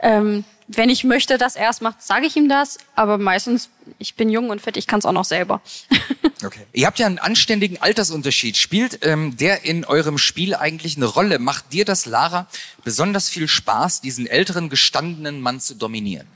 Ähm, 0.00 0.44
wenn 0.66 0.88
ich 0.90 1.04
möchte, 1.04 1.38
dass 1.38 1.56
er 1.56 1.70
es 1.70 1.80
macht, 1.80 2.02
sage 2.02 2.26
ich 2.26 2.36
ihm 2.36 2.48
das. 2.48 2.78
Aber 2.96 3.16
meistens, 3.16 3.70
ich 3.98 4.14
bin 4.14 4.28
jung 4.28 4.50
und 4.50 4.60
fit, 4.60 4.76
ich 4.76 4.86
kann 4.86 4.98
es 4.98 5.06
auch 5.06 5.12
noch 5.12 5.24
selber. 5.24 5.60
Okay. 6.44 6.66
Ihr 6.74 6.86
habt 6.86 6.98
ja 6.98 7.06
einen 7.06 7.18
anständigen 7.18 7.80
Altersunterschied. 7.80 8.58
Spielt 8.58 8.98
ähm, 9.06 9.34
der 9.38 9.64
in 9.64 9.86
eurem 9.86 10.18
Spiel 10.18 10.54
eigentlich 10.54 10.96
eine 10.98 11.06
Rolle? 11.06 11.38
Macht 11.38 11.72
dir 11.72 11.86
das, 11.86 12.04
Lara, 12.04 12.48
besonders 12.82 13.30
viel 13.30 13.48
Spaß, 13.48 14.02
diesen 14.02 14.26
älteren, 14.26 14.68
gestandenen 14.68 15.40
Mann 15.40 15.58
zu 15.60 15.74
dominieren? 15.74 16.26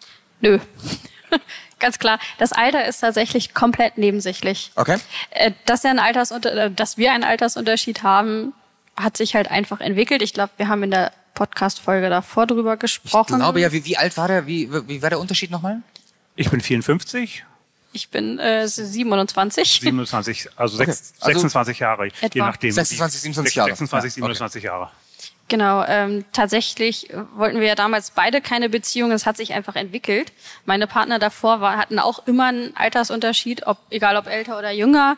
Nö. 0.40 0.59
Ganz 1.79 1.98
klar, 2.01 2.18
das 2.38 2.53
Alter 2.53 2.87
ist 2.87 3.01
tatsächlich 3.01 3.55
komplett 3.55 3.98
nebensächlich. 3.98 4.72
Okay. 4.74 4.98
Äh, 5.31 5.53
Dass, 5.64 5.85
er 5.85 5.90
einen 5.90 5.98
Altersunter 6.01 6.53
äh, 6.66 6.70
dass 6.70 6.96
wir 6.98 7.12
einen 7.12 7.22
Altersunterschied 7.24 8.03
haben, 8.03 8.53
hat 8.96 9.16
sich 9.16 9.35
halt 9.37 9.48
einfach 9.51 9.81
entwickelt. 9.81 10.22
Ich 10.22 10.33
glaube, 10.33 10.51
wir 10.57 10.66
haben 10.68 10.83
in 10.83 10.90
der 10.90 11.12
Podcast-Folge 11.35 12.09
davor 12.11 12.46
drüber 12.48 12.77
gesprochen. 12.77 13.35
Ich 13.35 13.38
glaube 13.38 13.61
ja, 13.61 13.70
wie, 13.70 13.85
wie 13.85 13.96
alt 13.96 14.16
war 14.16 14.27
der? 14.27 14.46
Wie, 14.48 14.68
wie 14.88 15.03
war 15.03 15.11
der 15.11 15.20
Unterschied 15.20 15.53
nochmal? 15.53 15.83
Ich 16.35 16.51
bin 16.51 16.61
54, 16.61 17.44
Ich 17.92 18.09
bin 18.11 18.40
äh, 18.40 18.66
27. 18.66 19.81
27, 19.81 20.48
also, 20.57 20.77
Okay. 20.77 20.87
sechs, 20.87 21.14
Also 21.20 21.33
26 21.40 21.79
Jahre, 21.79 22.07
je 22.07 22.12
etwa. 22.22 22.38
nachdem. 22.46 22.72
26, 22.72 23.18
wie- 23.18 23.22
27 23.22 23.55
Jahre. 23.55 23.68
26, 23.70 24.16
Ja, 24.16 24.24
okay. 24.24 24.35
27 24.35 24.62
Jahre. 24.64 24.90
Genau, 25.49 25.83
ähm, 25.85 26.27
tatsächlich 26.33 27.09
wollten 27.35 27.59
wir 27.59 27.69
ja 27.69 27.75
damals 27.75 28.11
beide 28.11 28.43
keine 28.43 28.69
Beziehung. 28.69 29.13
Es 29.13 29.25
hat 29.25 29.39
sich 29.39 29.55
einfach 29.55 29.77
entwickelt. 29.77 30.33
Meine 30.67 30.87
Partner 30.87 31.19
davor 31.19 31.63
war, 31.63 31.79
hatten 31.79 31.99
auch 31.99 32.27
immer 32.27 32.47
einen 32.47 32.77
Altersunterschied, 32.77 33.67
ob, 33.67 33.79
egal 33.89 34.17
ob 34.17 34.27
älter 34.27 34.59
oder 34.59 34.71
jünger. 34.71 35.17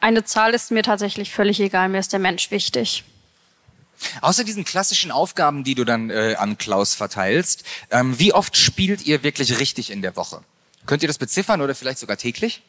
Eine 0.00 0.24
Zahl 0.24 0.52
ist 0.52 0.70
mir 0.70 0.82
tatsächlich 0.82 1.32
völlig 1.32 1.60
egal. 1.60 1.88
Mir 1.88 1.98
ist 1.98 2.12
der 2.12 2.20
Mensch 2.20 2.50
wichtig. 2.50 3.04
Außer 4.20 4.44
diesen 4.44 4.64
klassischen 4.64 5.10
Aufgaben, 5.10 5.64
die 5.64 5.74
du 5.74 5.84
dann 5.84 6.10
äh, 6.10 6.34
an 6.38 6.58
Klaus 6.58 6.94
verteilst, 6.94 7.64
ähm, 7.90 8.18
wie 8.18 8.34
oft 8.34 8.56
spielt 8.56 9.06
ihr 9.06 9.22
wirklich 9.22 9.58
richtig 9.60 9.90
in 9.90 10.02
der 10.02 10.16
Woche? 10.16 10.42
Könnt 10.84 11.02
ihr 11.02 11.08
das 11.08 11.18
beziffern 11.18 11.62
oder 11.62 11.74
vielleicht 11.74 11.98
sogar 11.98 12.18
täglich? 12.18 12.62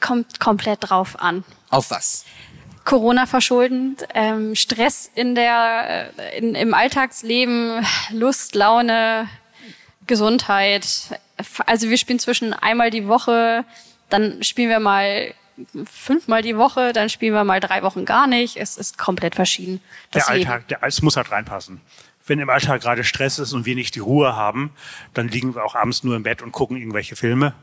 Kommt 0.00 0.40
komplett 0.40 0.88
drauf 0.88 1.18
an. 1.18 1.44
Auf 1.68 1.90
was? 1.90 2.24
Corona 2.86 3.26
verschuldend, 3.26 4.06
ähm, 4.14 4.54
Stress 4.54 5.10
in 5.14 5.34
der, 5.34 6.12
äh, 6.16 6.38
in, 6.38 6.54
im 6.54 6.72
Alltagsleben, 6.72 7.84
Lust, 8.12 8.54
Laune, 8.54 9.28
Gesundheit. 10.06 10.86
Also 11.66 11.90
wir 11.90 11.98
spielen 11.98 12.20
zwischen 12.20 12.54
einmal 12.54 12.90
die 12.90 13.08
Woche, 13.08 13.64
dann 14.08 14.42
spielen 14.42 14.70
wir 14.70 14.78
mal 14.78 15.34
fünfmal 15.84 16.42
die 16.42 16.56
Woche, 16.56 16.92
dann 16.92 17.08
spielen 17.08 17.34
wir 17.34 17.42
mal 17.42 17.58
drei 17.58 17.82
Wochen 17.82 18.04
gar 18.04 18.28
nicht. 18.28 18.56
Es 18.56 18.76
ist 18.76 18.98
komplett 18.98 19.34
verschieden. 19.34 19.80
Das 20.12 20.26
Der. 20.26 20.34
Alltag, 20.34 20.68
der, 20.68 20.78
es 20.82 21.02
muss 21.02 21.16
halt 21.16 21.32
reinpassen. 21.32 21.80
Wenn 22.24 22.38
im 22.38 22.50
Alltag 22.50 22.82
gerade 22.82 23.02
Stress 23.02 23.40
ist 23.40 23.52
und 23.52 23.66
wir 23.66 23.74
nicht 23.74 23.96
die 23.96 24.00
Ruhe 24.00 24.36
haben, 24.36 24.70
dann 25.12 25.28
liegen 25.28 25.54
wir 25.54 25.64
auch 25.64 25.74
abends 25.74 26.04
nur 26.04 26.14
im 26.14 26.22
Bett 26.22 26.40
und 26.42 26.52
gucken 26.52 26.76
irgendwelche 26.76 27.16
Filme. 27.16 27.54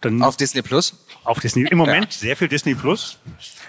Dann 0.00 0.22
Auf 0.22 0.36
Disney 0.36 0.62
Plus? 0.62 1.04
auf 1.24 1.40
Disney. 1.40 1.66
Im 1.68 1.78
Moment 1.78 2.12
sehr 2.12 2.36
viel 2.36 2.48
Disney 2.48 2.74
Plus. 2.74 3.18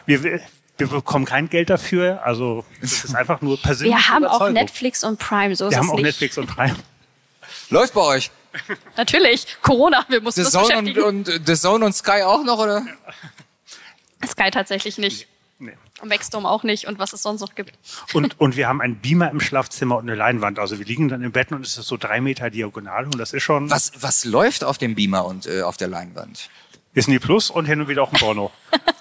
Wir, 0.06 0.42
wir 0.90 0.98
bekommen 0.98 1.26
kein 1.26 1.50
Geld 1.50 1.70
dafür, 1.70 2.22
also 2.26 2.66
es 2.82 3.04
ist 3.06 3.16
einfach 3.16 3.42
nur 3.42 3.60
persönlich. 3.62 3.96
Wir 3.96 4.08
haben 4.10 4.26
auch 4.26 4.50
Netflix 4.50 5.04
und 5.04 5.20
Prime, 5.20 5.56
so 5.56 5.68
ist 5.68 5.72
Wir 5.72 5.78
es 5.78 5.84
haben 5.84 5.92
auch 5.92 5.96
nicht. 5.96 6.06
Netflix 6.06 6.38
und 6.38 6.48
Prime. 6.48 6.76
Läuft 7.70 7.94
bei 7.94 8.02
euch? 8.02 8.32
Natürlich, 8.98 9.48
Corona, 9.62 10.06
wir 10.10 10.22
mussten 10.22 10.42
The 10.42 10.46
uns 10.58 10.68
Zone 10.68 10.82
beschäftigen. 10.84 11.04
und, 11.04 11.30
und 11.30 11.48
The 11.48 11.56
Zone 11.56 11.86
und 11.86 11.94
Sky 11.94 12.24
auch 12.24 12.44
noch, 12.44 12.60
oder? 12.60 12.86
Sky 14.28 14.52
tatsächlich 14.52 14.98
nicht. 14.98 15.28
Nee. 15.60 15.74
Maxdome 16.04 16.50
auch 16.50 16.64
nicht 16.64 16.88
und 16.88 16.98
was 17.00 17.14
es 17.14 17.22
sonst 17.22 17.42
noch 17.42 17.54
gibt. 17.56 17.74
Und, 18.14 18.40
und 18.40 18.56
wir 18.58 18.68
haben 18.68 18.82
einen 18.82 18.96
Beamer 18.98 19.30
im 19.30 19.40
Schlafzimmer 19.40 19.98
und 19.98 20.10
eine 20.10 20.16
Leinwand. 20.16 20.58
Also 20.58 20.80
wir 20.80 20.86
liegen 20.86 21.08
dann 21.08 21.22
im 21.22 21.32
Bett 21.32 21.52
und 21.52 21.66
es 21.66 21.78
ist 21.78 21.88
so 21.88 21.98
drei 21.98 22.20
Meter 22.20 22.50
diagonal 22.50 23.06
und 23.06 23.20
das 23.20 23.32
ist 23.34 23.44
schon 23.44 23.70
Was, 23.70 23.92
was 24.00 24.26
läuft 24.26 24.64
auf 24.64 24.78
dem 24.80 24.96
Beamer 24.96 25.26
und 25.26 25.46
äh, 25.46 25.62
auf 25.62 25.78
der 25.78 25.88
Leinwand? 25.88 26.50
Disney 26.96 27.20
Plus 27.20 27.50
und 27.52 27.66
hin 27.66 27.80
und 27.82 27.88
wieder 27.88 28.04
auch 28.04 28.12
ein 28.12 28.20
Porno. 28.20 28.52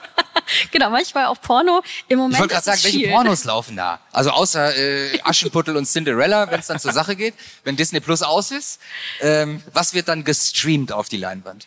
Genau, 0.70 0.90
manchmal 0.90 1.26
auch 1.26 1.40
Porno. 1.40 1.82
Im 2.08 2.18
Moment 2.18 2.34
Ich 2.34 2.40
wollte 2.40 2.54
gerade 2.54 2.64
sagen, 2.64 2.80
welche. 2.82 3.08
Pornos 3.08 3.44
laufen 3.44 3.76
da? 3.76 4.00
Also 4.12 4.30
außer 4.30 4.76
äh, 4.76 5.20
Aschenputtel 5.22 5.76
und 5.76 5.86
Cinderella, 5.86 6.50
wenn 6.50 6.60
es 6.60 6.66
dann 6.66 6.78
zur 6.78 6.92
Sache 6.92 7.16
geht, 7.16 7.34
wenn 7.64 7.76
Disney 7.76 8.00
Plus 8.00 8.22
aus 8.22 8.50
ist. 8.50 8.80
Ähm, 9.20 9.62
was 9.72 9.94
wird 9.94 10.08
dann 10.08 10.24
gestreamt 10.24 10.92
auf 10.92 11.08
die 11.08 11.16
Leinwand? 11.16 11.66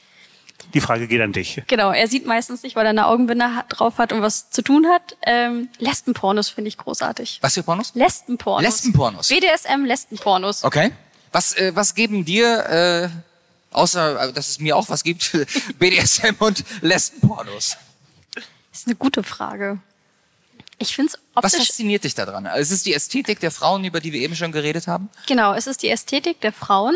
Die 0.74 0.82
Frage 0.82 1.08
geht 1.08 1.22
an 1.22 1.34
dich. 1.34 1.62
Genau, 1.67 1.91
er 1.91 2.08
sieht 2.08 2.26
meistens 2.26 2.63
nicht, 2.63 2.76
weil 2.76 2.86
er 2.86 2.91
eine 2.91 3.06
Augenbinde 3.06 3.56
hat, 3.56 3.65
drauf 3.69 3.98
hat 4.00 4.12
und 4.12 4.22
was 4.22 4.50
zu 4.50 4.63
tun 4.63 4.88
hat. 4.88 5.17
Ähm, 5.22 5.69
Lesbenpornos 5.78 6.50
finde 6.50 6.69
ich 6.69 6.78
großartig. 6.78 7.39
Was 7.41 7.54
für 7.54 7.63
Pornos? 7.63 7.91
Lesbenpornos. 7.93 8.63
Lesbenpornos. 8.63 9.28
BDSM 9.30 9.86
Lesbenpornos. 9.86 10.63
Okay. 10.63 10.91
Was, 11.32 11.54
äh, 11.58 11.76
was 11.76 11.93
geben 11.93 12.26
dir, 12.26 13.12
äh, 13.12 13.76
außer 13.76 14.30
äh, 14.30 14.34
dass 14.34 14.50
es 14.50 14.60
mir 14.60 14.76
auch 14.76 14.89
was 14.89 15.04
gibt, 15.04 15.32
BDSM 15.80 16.36
und 16.39 16.63
Lesbenpornos? 16.82 17.78
Das 18.73 18.81
ist 18.81 18.88
eine 18.88 18.95
gute 18.95 19.21
Frage. 19.21 19.79
Ich 20.79 20.95
finde 20.95 21.13
es 21.13 21.19
Was 21.36 21.53
optisch... 21.53 21.67
fasziniert 21.67 22.03
dich 22.03 22.15
daran? 22.15 22.47
Also, 22.47 22.62
ist 22.62 22.71
es 22.71 22.83
die 22.83 22.95
Ästhetik 22.95 23.39
der 23.39 23.51
Frauen, 23.51 23.86
über 23.86 23.99
die 23.99 24.12
wir 24.12 24.19
eben 24.19 24.36
schon 24.36 24.51
geredet 24.51 24.88
haben? 24.88 25.09
Genau, 25.27 25.53
es 25.53 25.67
ist 25.67 25.83
die 25.83 25.89
Ästhetik 25.89 26.41
der 26.41 26.51
Frauen 26.51 26.95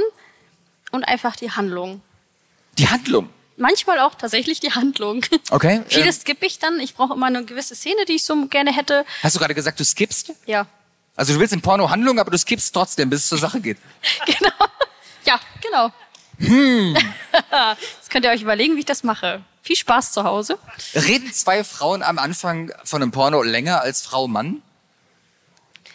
und 0.92 1.04
einfach 1.08 1.36
die 1.36 1.52
Handlung. 1.52 2.02
Die 2.80 2.90
Handlung. 2.90 3.30
Manchmal 3.58 4.00
auch 4.00 4.16
tatsächlich 4.16 4.60
die 4.60 4.72
Handlung. 4.72 5.24
Okay. 5.52 5.84
Vieles 5.88 6.16
Ähm, 6.18 6.22
skippe 6.22 6.48
ich 6.48 6.58
dann. 6.58 6.80
Ich 6.80 6.96
brauche 6.96 7.14
immer 7.14 7.28
eine 7.28 7.46
gewisse 7.46 7.76
Szene, 7.76 8.06
die 8.08 8.14
ich 8.14 8.24
so 8.24 8.48
gerne 8.48 8.76
hätte. 8.76 9.06
hast 9.22 9.36
du 9.36 9.40
gerade 9.40 9.54
gesagt, 9.56 9.80
du 9.80 9.86
skippst? 9.86 10.32
Ja, 10.48 10.66
Also 11.16 11.34
du 11.34 11.40
willst 11.40 11.54
im 11.54 11.62
Porno 11.62 11.90
Handlung, 11.92 12.20
aber 12.20 12.32
du 12.32 12.38
skippst 12.40 12.74
trotzdem, 12.74 13.10
bis 13.12 13.22
es 13.22 13.30
zur 13.30 13.38
Sache 13.38 13.62
geht. 13.62 13.78
genau. 14.26 14.52
Ja, 15.26 15.40
genau. 15.62 15.92
Hm. 16.40 16.96
Jetzt 17.98 18.10
könnt 18.10 18.26
ihr 18.26 18.32
euch 18.32 18.42
überlegen, 18.42 18.76
wie 18.76 18.80
ich 18.80 18.86
das 18.86 19.04
mache. 19.04 19.42
Viel 19.62 19.76
Spaß 19.76 20.12
zu 20.12 20.24
Hause. 20.24 20.58
Reden 20.94 21.32
zwei 21.34 21.64
Frauen 21.64 22.04
am 22.04 22.20
Anfang 22.20 22.72
von 22.84 23.02
einem 23.02 23.12
Porno 23.12 23.42
länger 23.44 23.82
als 23.82 24.02
Frau 24.02 24.28
Mann? 24.28 24.62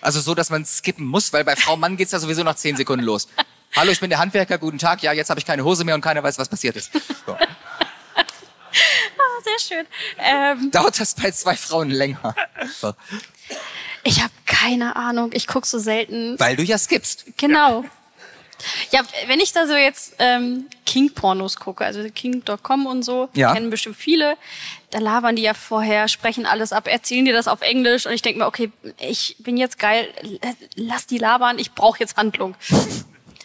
Also 0.00 0.20
so, 0.20 0.34
dass 0.34 0.50
man 0.50 0.64
skippen 0.66 1.06
muss, 1.06 1.32
weil 1.32 1.44
bei 1.44 1.56
Frau 1.56 1.76
Mann 1.76 1.96
geht's 1.96 2.12
ja 2.12 2.18
sowieso 2.18 2.42
nach 2.42 2.56
zehn 2.56 2.76
Sekunden 2.76 3.04
los. 3.04 3.28
Hallo, 3.74 3.90
ich 3.92 4.00
bin 4.00 4.10
der 4.10 4.18
Handwerker, 4.18 4.58
guten 4.58 4.78
Tag. 4.78 5.02
Ja, 5.02 5.12
jetzt 5.12 5.30
habe 5.30 5.40
ich 5.40 5.46
keine 5.46 5.64
Hose 5.64 5.84
mehr 5.84 5.94
und 5.94 6.00
keiner 6.02 6.22
weiß, 6.22 6.38
was 6.38 6.48
passiert 6.48 6.76
ist. 6.76 6.90
So. 7.26 7.36
Ah, 8.74 9.42
sehr 9.44 9.58
schön. 9.76 9.86
Ähm, 10.18 10.70
Dauert 10.70 10.98
das 10.98 11.14
bei 11.14 11.30
zwei 11.30 11.56
Frauen 11.56 11.90
länger? 11.90 12.34
So. 12.80 12.94
Ich 14.02 14.20
habe 14.22 14.32
keine 14.46 14.96
Ahnung. 14.96 15.30
Ich 15.34 15.46
guck 15.46 15.66
so 15.66 15.78
selten. 15.78 16.38
Weil 16.40 16.56
du 16.56 16.62
ja 16.62 16.78
skippst. 16.78 17.26
Genau. 17.36 17.82
Ja, 17.82 17.90
wenn 19.26 19.40
ich 19.40 19.52
da 19.52 19.66
so 19.66 19.74
jetzt 19.74 20.14
ähm, 20.18 20.66
King-Pornos 20.86 21.56
gucke, 21.56 21.84
also 21.84 22.02
King.com 22.14 22.86
und 22.86 23.02
so, 23.02 23.28
Ja. 23.34 23.52
kennen 23.54 23.70
bestimmt 23.70 23.96
viele, 23.96 24.36
da 24.90 24.98
labern 24.98 25.36
die 25.36 25.42
ja 25.42 25.54
vorher, 25.54 26.08
sprechen 26.08 26.46
alles 26.46 26.72
ab, 26.72 26.86
erzählen 26.88 27.24
dir 27.24 27.32
das 27.32 27.48
auf 27.48 27.62
Englisch 27.62 28.06
und 28.06 28.12
ich 28.12 28.22
denke 28.22 28.40
mir, 28.40 28.46
okay, 28.46 28.70
ich 28.98 29.36
bin 29.38 29.56
jetzt 29.56 29.78
geil, 29.78 30.12
lass 30.76 31.06
die 31.06 31.18
labern, 31.18 31.58
ich 31.58 31.72
brauche 31.72 31.98
jetzt 32.00 32.16
Handlung. 32.16 32.54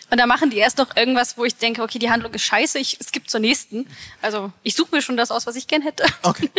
Und 0.10 0.18
da 0.20 0.26
machen 0.26 0.50
die 0.50 0.58
erst 0.58 0.78
noch 0.78 0.96
irgendwas, 0.96 1.38
wo 1.38 1.44
ich 1.44 1.56
denke, 1.58 1.82
okay, 1.84 2.00
die 2.00 2.10
Handlung 2.10 2.34
ist 2.34 2.44
scheiße, 2.44 2.80
ich 2.80 2.98
skippe 3.06 3.28
zur 3.28 3.42
nächsten. 3.42 3.88
Also 4.22 4.52
ich 4.64 4.74
suche 4.76 4.96
mir 4.96 5.02
schon 5.02 5.18
das 5.18 5.32
aus, 5.32 5.46
was 5.46 5.56
ich 5.58 5.68
gern 5.68 5.82
hätte. 5.82 6.06
Okay. 6.24 6.50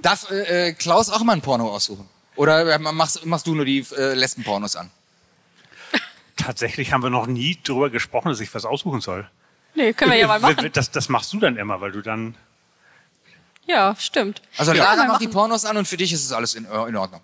Darf 0.00 0.30
äh, 0.30 0.68
äh, 0.68 0.72
Klaus 0.74 1.08
auch 1.08 1.20
mal 1.22 1.32
ein 1.32 1.40
Porno 1.40 1.70
aussuchen? 1.70 2.06
Oder 2.36 2.74
äh, 2.74 2.78
machst, 2.78 3.24
machst 3.24 3.46
du 3.46 3.54
nur 3.54 3.64
die 3.64 3.86
äh, 3.96 4.12
Lesben-Pornos 4.14 4.76
an? 4.76 4.90
Tatsächlich 6.36 6.92
haben 6.92 7.02
wir 7.02 7.10
noch 7.10 7.26
nie 7.26 7.58
darüber 7.64 7.90
gesprochen, 7.90 8.28
dass 8.28 8.40
ich 8.40 8.52
was 8.54 8.64
aussuchen 8.64 9.00
soll. 9.00 9.28
Nee, 9.74 9.92
können 9.92 10.12
wir 10.12 10.18
ja 10.18 10.26
mal 10.26 10.40
machen. 10.40 10.70
Das, 10.72 10.90
das 10.90 11.08
machst 11.08 11.32
du 11.32 11.38
dann 11.40 11.56
immer, 11.56 11.80
weil 11.80 11.92
du 11.92 12.00
dann. 12.00 12.34
Ja, 13.66 13.96
stimmt. 13.98 14.42
Also 14.56 14.72
Ja, 14.72 14.94
Lara 14.94 15.06
macht 15.06 15.20
die. 15.20 15.28
Pornos 15.28 15.64
an 15.64 15.76
und 15.76 15.88
für 15.88 15.96
dich 15.96 16.12
ist 16.12 16.24
es 16.24 16.32
alles 16.32 16.54
in, 16.54 16.64
äh, 16.66 16.84
in 16.86 16.96
Ordnung. 16.96 17.20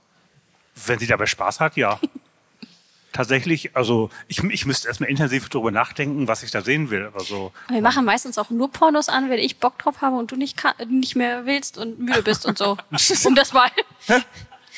Wenn 0.87 0.99
sie 0.99 1.07
dabei 1.07 1.27
Spaß 1.27 1.61
hat, 1.61 1.77
ja. 1.77 2.01
Tatsächlich, 3.12 3.77
also 3.77 4.09
ich, 4.29 4.42
ich 4.44 4.66
müsste 4.66 4.87
erstmal 4.87 5.11
intensiv 5.11 5.49
darüber 5.49 5.73
nachdenken, 5.73 6.29
was 6.29 6.44
ich 6.44 6.53
da 6.53 6.62
sehen 6.62 6.90
will. 6.90 7.11
Also 7.14 7.53
Wir 7.68 7.83
machen 7.83 8.05
meistens 8.05 8.38
auch 8.38 8.51
nur 8.51 8.70
Pornos 8.70 9.09
an, 9.09 9.29
wenn 9.31 9.40
ich 9.40 9.59
Bock 9.59 9.79
drauf 9.79 10.01
habe 10.01 10.16
und 10.16 10.31
du 10.31 10.37
nicht, 10.37 10.57
kann, 10.57 10.75
nicht 10.88 11.16
mehr 11.16 11.44
willst 11.44 11.77
und 11.77 11.99
müde 11.99 12.23
bist 12.23 12.46
und 12.46 12.57
so. 12.57 12.77
um 13.25 13.35
das 13.35 13.53
mal. 13.53 13.68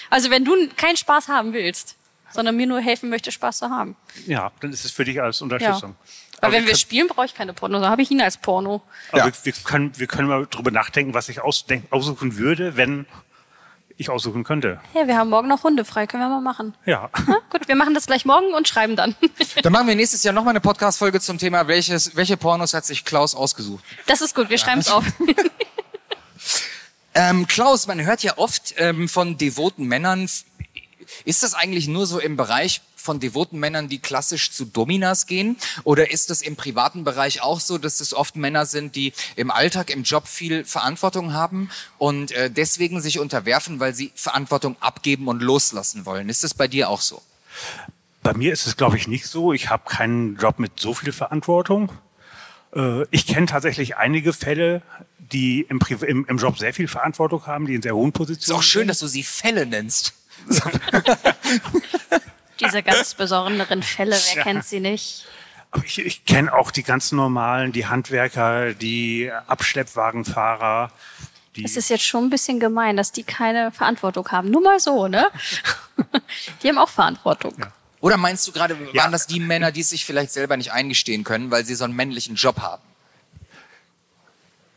Also 0.08 0.30
wenn 0.30 0.46
du 0.46 0.68
keinen 0.76 0.96
Spaß 0.96 1.28
haben 1.28 1.52
willst, 1.52 1.96
sondern 2.32 2.56
mir 2.56 2.66
nur 2.66 2.80
helfen 2.80 3.10
möchtest, 3.10 3.34
Spaß 3.36 3.58
zu 3.58 3.70
haben. 3.70 3.96
ja, 4.26 4.50
dann 4.60 4.72
ist 4.72 4.84
es 4.84 4.90
für 4.90 5.04
dich 5.04 5.20
als 5.20 5.40
Ja. 5.40 5.44
Unterstützung. 5.44 5.94
Weil 6.40 6.48
Aber 6.48 6.52
wenn 6.52 6.62
wir 6.64 6.70
können- 6.72 6.78
spielen, 6.78 7.06
brauche 7.08 7.26
ich 7.26 7.34
keine 7.34 7.52
Pornos. 7.54 7.82
Da 7.82 7.88
habe 7.90 8.02
ich 8.02 8.10
ihn 8.10 8.20
als 8.20 8.36
Porno. 8.36 8.82
aber 9.10 9.18
Ja. 9.18 9.26
wir, 9.26 9.32
wir, 9.44 9.52
können, 9.64 9.96
wir 9.98 10.06
können 10.08 10.28
mal 10.28 10.46
drüber 10.50 10.70
nachdenken, 10.72 11.14
was 11.14 11.28
ich 11.28 11.40
aussuchen 11.40 12.36
würde, 12.36 12.76
wenn 12.76 13.06
ich 13.98 14.10
aussuchen 14.10 14.42
könnte. 14.42 14.80
Ja, 14.94 15.06
wir 15.06 15.16
haben 15.16 15.30
morgen 15.30 15.46
noch 15.48 15.62
Hunde 15.62 15.84
frei. 15.84 16.06
Können 16.08 16.24
wir 16.24 16.28
mal 16.30 16.40
machen. 16.40 16.74
Ja. 16.86 17.10
Na, 17.28 17.36
gut, 17.50 17.68
wir 17.68 17.76
machen 17.76 17.94
das 17.94 18.06
gleich 18.06 18.24
morgen 18.24 18.54
und 18.54 18.66
schreiben 18.66 18.96
dann. 18.96 19.14
Dann 19.62 19.72
machen 19.72 19.86
wir 19.86 19.94
nächstes 19.94 20.22
Jahr 20.24 20.34
nochmal 20.34 20.52
eine 20.52 20.60
Podcast-Folge 20.60 21.20
zum 21.20 21.38
Thema, 21.38 21.68
welches, 21.68 22.16
welche 22.16 22.36
Pornos 22.36 22.74
hat 22.74 22.86
sich 22.86 23.04
Klaus 23.04 23.34
ausgesucht. 23.36 23.84
Das 24.06 24.20
ist 24.22 24.34
gut, 24.34 24.50
wir 24.50 24.58
schreiben 24.58 24.80
es 24.80 24.88
auf. 24.90 25.04
Ähm, 27.14 27.46
Klaus, 27.46 27.86
man 27.86 28.00
hört 28.02 28.22
ja 28.22 28.38
oft 28.38 28.72
ähm, 28.78 29.06
von 29.06 29.36
devoten 29.36 29.84
Männern. 29.84 30.30
Ist 31.24 31.42
das 31.42 31.54
eigentlich 31.54 31.88
nur 31.88 32.06
so 32.06 32.18
im 32.18 32.36
Bereich 32.36 32.80
von 32.96 33.18
devoten 33.18 33.58
Männern, 33.58 33.88
die 33.88 33.98
klassisch 33.98 34.52
zu 34.52 34.64
Dominas 34.64 35.26
gehen? 35.26 35.56
Oder 35.84 36.10
ist 36.12 36.30
das 36.30 36.40
im 36.42 36.56
privaten 36.56 37.04
Bereich 37.04 37.42
auch 37.42 37.60
so, 37.60 37.78
dass 37.78 38.00
es 38.00 38.14
oft 38.14 38.36
Männer 38.36 38.64
sind, 38.66 38.94
die 38.94 39.12
im 39.36 39.50
Alltag, 39.50 39.90
im 39.90 40.04
Job 40.04 40.28
viel 40.28 40.64
Verantwortung 40.64 41.32
haben 41.32 41.70
und 41.98 42.30
äh, 42.32 42.50
deswegen 42.50 43.00
sich 43.00 43.18
unterwerfen, 43.18 43.80
weil 43.80 43.94
sie 43.94 44.12
Verantwortung 44.14 44.76
abgeben 44.80 45.26
und 45.28 45.42
loslassen 45.42 46.06
wollen? 46.06 46.28
Ist 46.28 46.44
das 46.44 46.54
bei 46.54 46.68
dir 46.68 46.88
auch 46.88 47.00
so? 47.00 47.20
Bei 48.22 48.34
mir 48.34 48.52
ist 48.52 48.66
es, 48.68 48.76
glaube 48.76 48.96
ich, 48.96 49.08
nicht 49.08 49.26
so. 49.26 49.52
Ich 49.52 49.68
habe 49.68 49.82
keinen 49.88 50.36
Job 50.36 50.60
mit 50.60 50.78
so 50.78 50.94
viel 50.94 51.12
Verantwortung. 51.12 51.90
Äh, 52.74 53.04
Ich 53.10 53.26
kenne 53.26 53.46
tatsächlich 53.46 53.96
einige 53.96 54.32
Fälle, 54.32 54.82
die 55.18 55.62
im, 55.68 55.80
im, 56.06 56.26
im 56.26 56.38
Job 56.38 56.58
sehr 56.58 56.72
viel 56.72 56.86
Verantwortung 56.88 57.46
haben, 57.46 57.66
die 57.66 57.74
in 57.74 57.82
sehr 57.82 57.96
hohen 57.96 58.10
Ist 58.10 58.16
Positionen 58.16 58.58
auch 58.58 58.62
schön, 58.62 58.80
sind. 58.82 58.88
dass 58.88 58.98
du 59.00 59.08
sie 59.08 59.24
Fälle 59.24 59.66
nennst. 59.66 60.12
Diese 62.60 62.82
ganz 62.82 63.14
besonderen 63.14 63.82
Fälle, 63.82 64.16
wer 64.16 64.36
Ja. 64.36 64.42
kennt 64.42 64.64
sie 64.64 64.80
nicht? 64.80 65.26
Aber 65.70 65.84
ich, 65.84 65.98
ich 65.98 66.24
kenne 66.26 66.52
auch 66.52 66.70
die 66.70 66.82
ganz 66.82 67.12
normalen, 67.12 67.72
die 67.72 67.86
Handwerker, 67.86 68.74
die 68.74 69.30
Abschleppwagenfahrer. 69.46 70.90
Die, 71.56 71.64
Es 71.64 71.76
ist 71.76 71.88
jetzt 71.90 72.04
schon 72.04 72.24
ein 72.24 72.30
bisschen 72.30 72.60
gemein, 72.60 72.96
dass 72.96 73.12
die 73.12 73.24
keine 73.24 73.72
Verantwortung 73.72 74.28
haben. 74.30 74.50
Nur 74.50 74.62
mal 74.62 74.80
so, 74.80 75.06
ne? 75.08 75.28
Die 76.62 76.68
haben 76.68 76.78
auch 76.78 76.88
Verantwortung. 76.88 77.54
Oder 78.00 78.16
meinst 78.16 78.46
du 78.48 78.52
gerade, 78.52 78.74
waren 78.78 78.88
Ja. 78.94 79.08
das 79.08 79.26
die 79.26 79.38
Männer, 79.40 79.70
die 79.70 79.80
es 79.82 79.90
sich 79.90 80.06
vielleicht 80.06 80.32
selber 80.32 80.56
nicht 80.56 80.72
eingestehen 80.72 81.24
können, 81.24 81.50
weil 81.50 81.64
sie 81.66 81.74
so 81.74 81.84
einen 81.84 81.94
männlichen 81.94 82.36
Job 82.36 82.60
haben? 82.60 82.82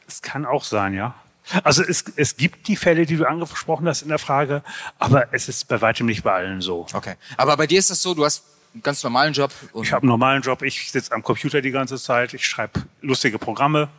Es 0.07 0.21
kann 0.21 0.45
auch 0.45 0.63
sein, 0.65 0.93
ja. 0.93 1.15
Also 1.63 1.83
es, 1.83 2.05
es 2.15 2.37
gibt 2.37 2.67
die 2.67 2.75
Fälle, 2.75 3.05
die 3.05 3.17
du 3.17 3.25
angesprochen 3.25 3.87
hast 3.87 4.01
in 4.01 4.09
der 4.09 4.19
Frage, 4.19 4.63
aber 4.97 5.33
es 5.33 5.47
ist 5.47 5.67
bei 5.67 5.81
weitem 5.81 6.07
nicht 6.07 6.23
bei 6.23 6.33
allen 6.33 6.61
so. 6.61 6.87
Okay. 6.93 7.15
Aber 7.37 7.55
bei 7.57 7.67
dir 7.67 7.79
ist 7.79 7.91
es 7.91 8.01
so, 8.01 8.13
du 8.13 8.25
hast 8.25 8.43
einen 8.73 8.83
ganz 8.83 9.03
normalen 9.03 9.33
Job. 9.33 9.51
Ich 9.81 9.91
habe 9.91 10.03
einen 10.03 10.09
normalen 10.09 10.41
Job, 10.41 10.61
ich 10.63 10.91
sitze 10.91 11.11
am 11.11 11.23
Computer 11.23 11.61
die 11.61 11.71
ganze 11.71 11.97
Zeit, 11.97 12.33
ich 12.33 12.47
schreibe 12.47 12.83
lustige 13.01 13.37
Programme 13.37 13.89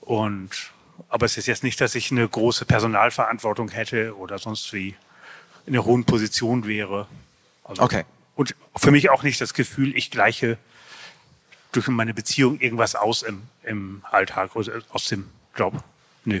und 0.00 0.50
aber 1.08 1.26
es 1.26 1.36
ist 1.36 1.46
jetzt 1.46 1.64
nicht, 1.64 1.80
dass 1.80 1.94
ich 1.94 2.10
eine 2.10 2.28
große 2.28 2.64
Personalverantwortung 2.66 3.70
hätte 3.70 4.16
oder 4.16 4.38
sonst 4.38 4.72
wie 4.72 4.94
in 5.66 5.74
einer 5.74 5.84
hohen 5.84 6.04
Position 6.04 6.66
wäre. 6.66 7.06
Also, 7.64 7.82
Okay. 7.82 8.04
Und 8.36 8.54
für 8.76 8.90
mich 8.90 9.10
auch 9.10 9.22
nicht 9.22 9.40
das 9.40 9.52
Gefühl, 9.52 9.94
ich 9.94 10.10
gleiche 10.10 10.56
durch 11.72 11.88
meine 11.88 12.14
Beziehung 12.14 12.58
irgendwas 12.58 12.94
aus 12.94 13.22
im, 13.22 13.42
im 13.64 14.02
Alltag 14.10 14.56
oder 14.56 14.80
aus 14.90 15.04
dem 15.06 15.28
Job. 15.56 15.82
Nö. 16.24 16.40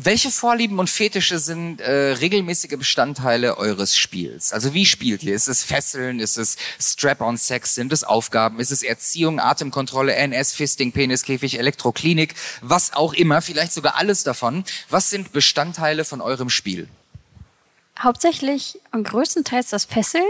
Welche 0.00 0.30
Vorlieben 0.30 0.78
und 0.78 0.88
Fetische 0.88 1.40
sind 1.40 1.80
äh, 1.80 2.12
regelmäßige 2.12 2.78
Bestandteile 2.78 3.58
eures 3.58 3.96
Spiels? 3.96 4.52
Also 4.52 4.72
wie 4.72 4.86
spielt 4.86 5.24
ihr? 5.24 5.34
Ist 5.34 5.48
es 5.48 5.64
Fesseln? 5.64 6.20
Ist 6.20 6.38
es 6.38 6.56
Strap-on-Sex? 6.78 7.74
Sind 7.74 7.92
es 7.92 8.04
Aufgaben? 8.04 8.60
Ist 8.60 8.70
es 8.70 8.84
Erziehung, 8.84 9.40
Atemkontrolle, 9.40 10.14
NS, 10.14 10.52
Fisting, 10.52 10.92
Peniskäfig, 10.92 11.58
Elektroklinik? 11.58 12.36
Was 12.60 12.92
auch 12.92 13.12
immer, 13.12 13.42
vielleicht 13.42 13.72
sogar 13.72 13.96
alles 13.96 14.22
davon. 14.22 14.62
Was 14.88 15.10
sind 15.10 15.32
Bestandteile 15.32 16.04
von 16.04 16.20
eurem 16.20 16.48
Spiel? 16.48 16.88
Hauptsächlich 17.98 18.80
und 18.92 19.02
größtenteils 19.02 19.70
das 19.70 19.84
Fesseln. 19.84 20.22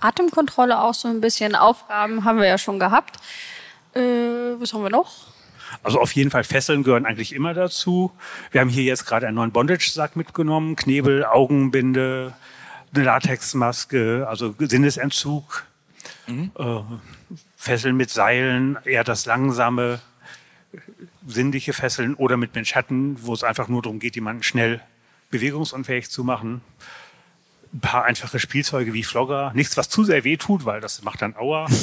Atemkontrolle 0.00 0.82
auch 0.82 0.94
so 0.94 1.06
ein 1.06 1.20
bisschen. 1.20 1.54
Aufgaben 1.54 2.24
haben 2.24 2.40
wir 2.40 2.48
ja 2.48 2.58
schon 2.58 2.80
gehabt. 2.80 3.18
Äh, 3.94 4.00
was 4.00 4.74
haben 4.74 4.82
wir 4.82 4.90
noch? 4.90 5.32
Also 5.82 6.00
auf 6.00 6.12
jeden 6.12 6.30
Fall 6.30 6.44
Fesseln 6.44 6.82
gehören 6.82 7.06
eigentlich 7.06 7.34
immer 7.34 7.54
dazu. 7.54 8.12
Wir 8.50 8.60
haben 8.60 8.68
hier 8.68 8.84
jetzt 8.84 9.06
gerade 9.06 9.26
einen 9.26 9.36
neuen 9.36 9.52
Bondage-Sack 9.52 10.16
mitgenommen, 10.16 10.76
Knebel, 10.76 11.24
Augenbinde, 11.24 12.34
eine 12.94 13.04
Latexmaske, 13.04 14.26
also 14.28 14.54
Sinnesentzug, 14.58 15.64
äh, 16.28 16.80
Fesseln 17.56 17.96
mit 17.96 18.10
Seilen, 18.10 18.78
eher 18.84 19.04
das 19.04 19.26
langsame, 19.26 20.00
sinnliche 21.26 21.72
Fesseln 21.72 22.14
oder 22.14 22.36
mit 22.36 22.54
Manschetten, 22.54 23.16
wo 23.22 23.32
es 23.32 23.44
einfach 23.44 23.68
nur 23.68 23.82
darum 23.82 23.98
geht, 23.98 24.14
jemanden 24.14 24.42
schnell 24.42 24.80
bewegungsunfähig 25.30 26.10
zu 26.10 26.24
machen. 26.24 26.60
Ein 27.72 27.80
paar 27.80 28.04
einfache 28.04 28.38
Spielzeuge 28.38 28.92
wie 28.92 29.02
Flogger, 29.02 29.52
nichts, 29.54 29.76
was 29.76 29.88
zu 29.88 30.04
sehr 30.04 30.24
weh 30.24 30.36
tut, 30.36 30.66
weil 30.66 30.80
das 30.80 31.02
macht 31.02 31.22
dann 31.22 31.34
Aua. 31.36 31.66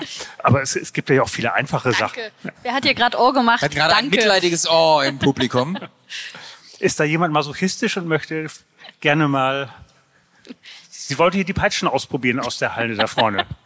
Aber 0.42 0.62
es, 0.62 0.76
es 0.76 0.92
gibt 0.92 1.08
ja 1.10 1.22
auch 1.22 1.28
viele 1.28 1.52
einfache 1.54 1.92
Sachen. 1.92 2.20
Danke. 2.42 2.56
Wer 2.62 2.74
hat 2.74 2.84
hier 2.84 2.94
gerade 2.94 3.18
Ohr 3.18 3.32
gemacht? 3.32 3.62
Hat 3.62 3.74
gerade 3.74 3.94
ein 3.96 4.08
mitleidiges 4.08 4.68
Oh 4.68 5.00
im 5.04 5.18
Publikum. 5.18 5.78
Ist 6.78 6.98
da 6.98 7.04
jemand 7.04 7.32
masochistisch 7.32 7.96
und 7.96 8.08
möchte 8.08 8.46
gerne 9.00 9.28
mal. 9.28 9.68
Sie 10.90 11.16
wollte 11.18 11.36
hier 11.36 11.44
die 11.44 11.52
Peitschen 11.52 11.86
ausprobieren 11.86 12.40
aus 12.40 12.58
der 12.58 12.74
Halle 12.76 12.94
da 12.96 13.06
vorne. 13.06 13.46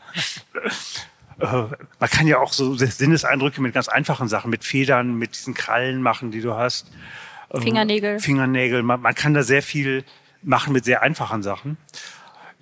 Äh, 1.38 1.44
Man 1.44 2.10
kann 2.10 2.26
ja 2.26 2.38
auch 2.38 2.54
so 2.54 2.74
Sinneseindrücke 2.74 3.60
mit 3.60 3.74
ganz 3.74 3.88
einfachen 3.88 4.26
Sachen, 4.26 4.50
mit 4.50 4.64
Federn, 4.64 5.16
mit 5.16 5.34
diesen 5.34 5.52
Krallen 5.52 6.00
machen, 6.00 6.30
die 6.30 6.40
du 6.40 6.54
hast. 6.54 6.90
Äh, 7.50 7.60
Fingernägel. 7.60 8.20
Fingernägel. 8.20 8.82
Man, 8.82 9.02
man 9.02 9.14
kann 9.14 9.34
da 9.34 9.42
sehr 9.42 9.62
viel 9.62 10.04
machen 10.42 10.72
mit 10.72 10.86
sehr 10.86 11.02
einfachen 11.02 11.42
Sachen. 11.42 11.76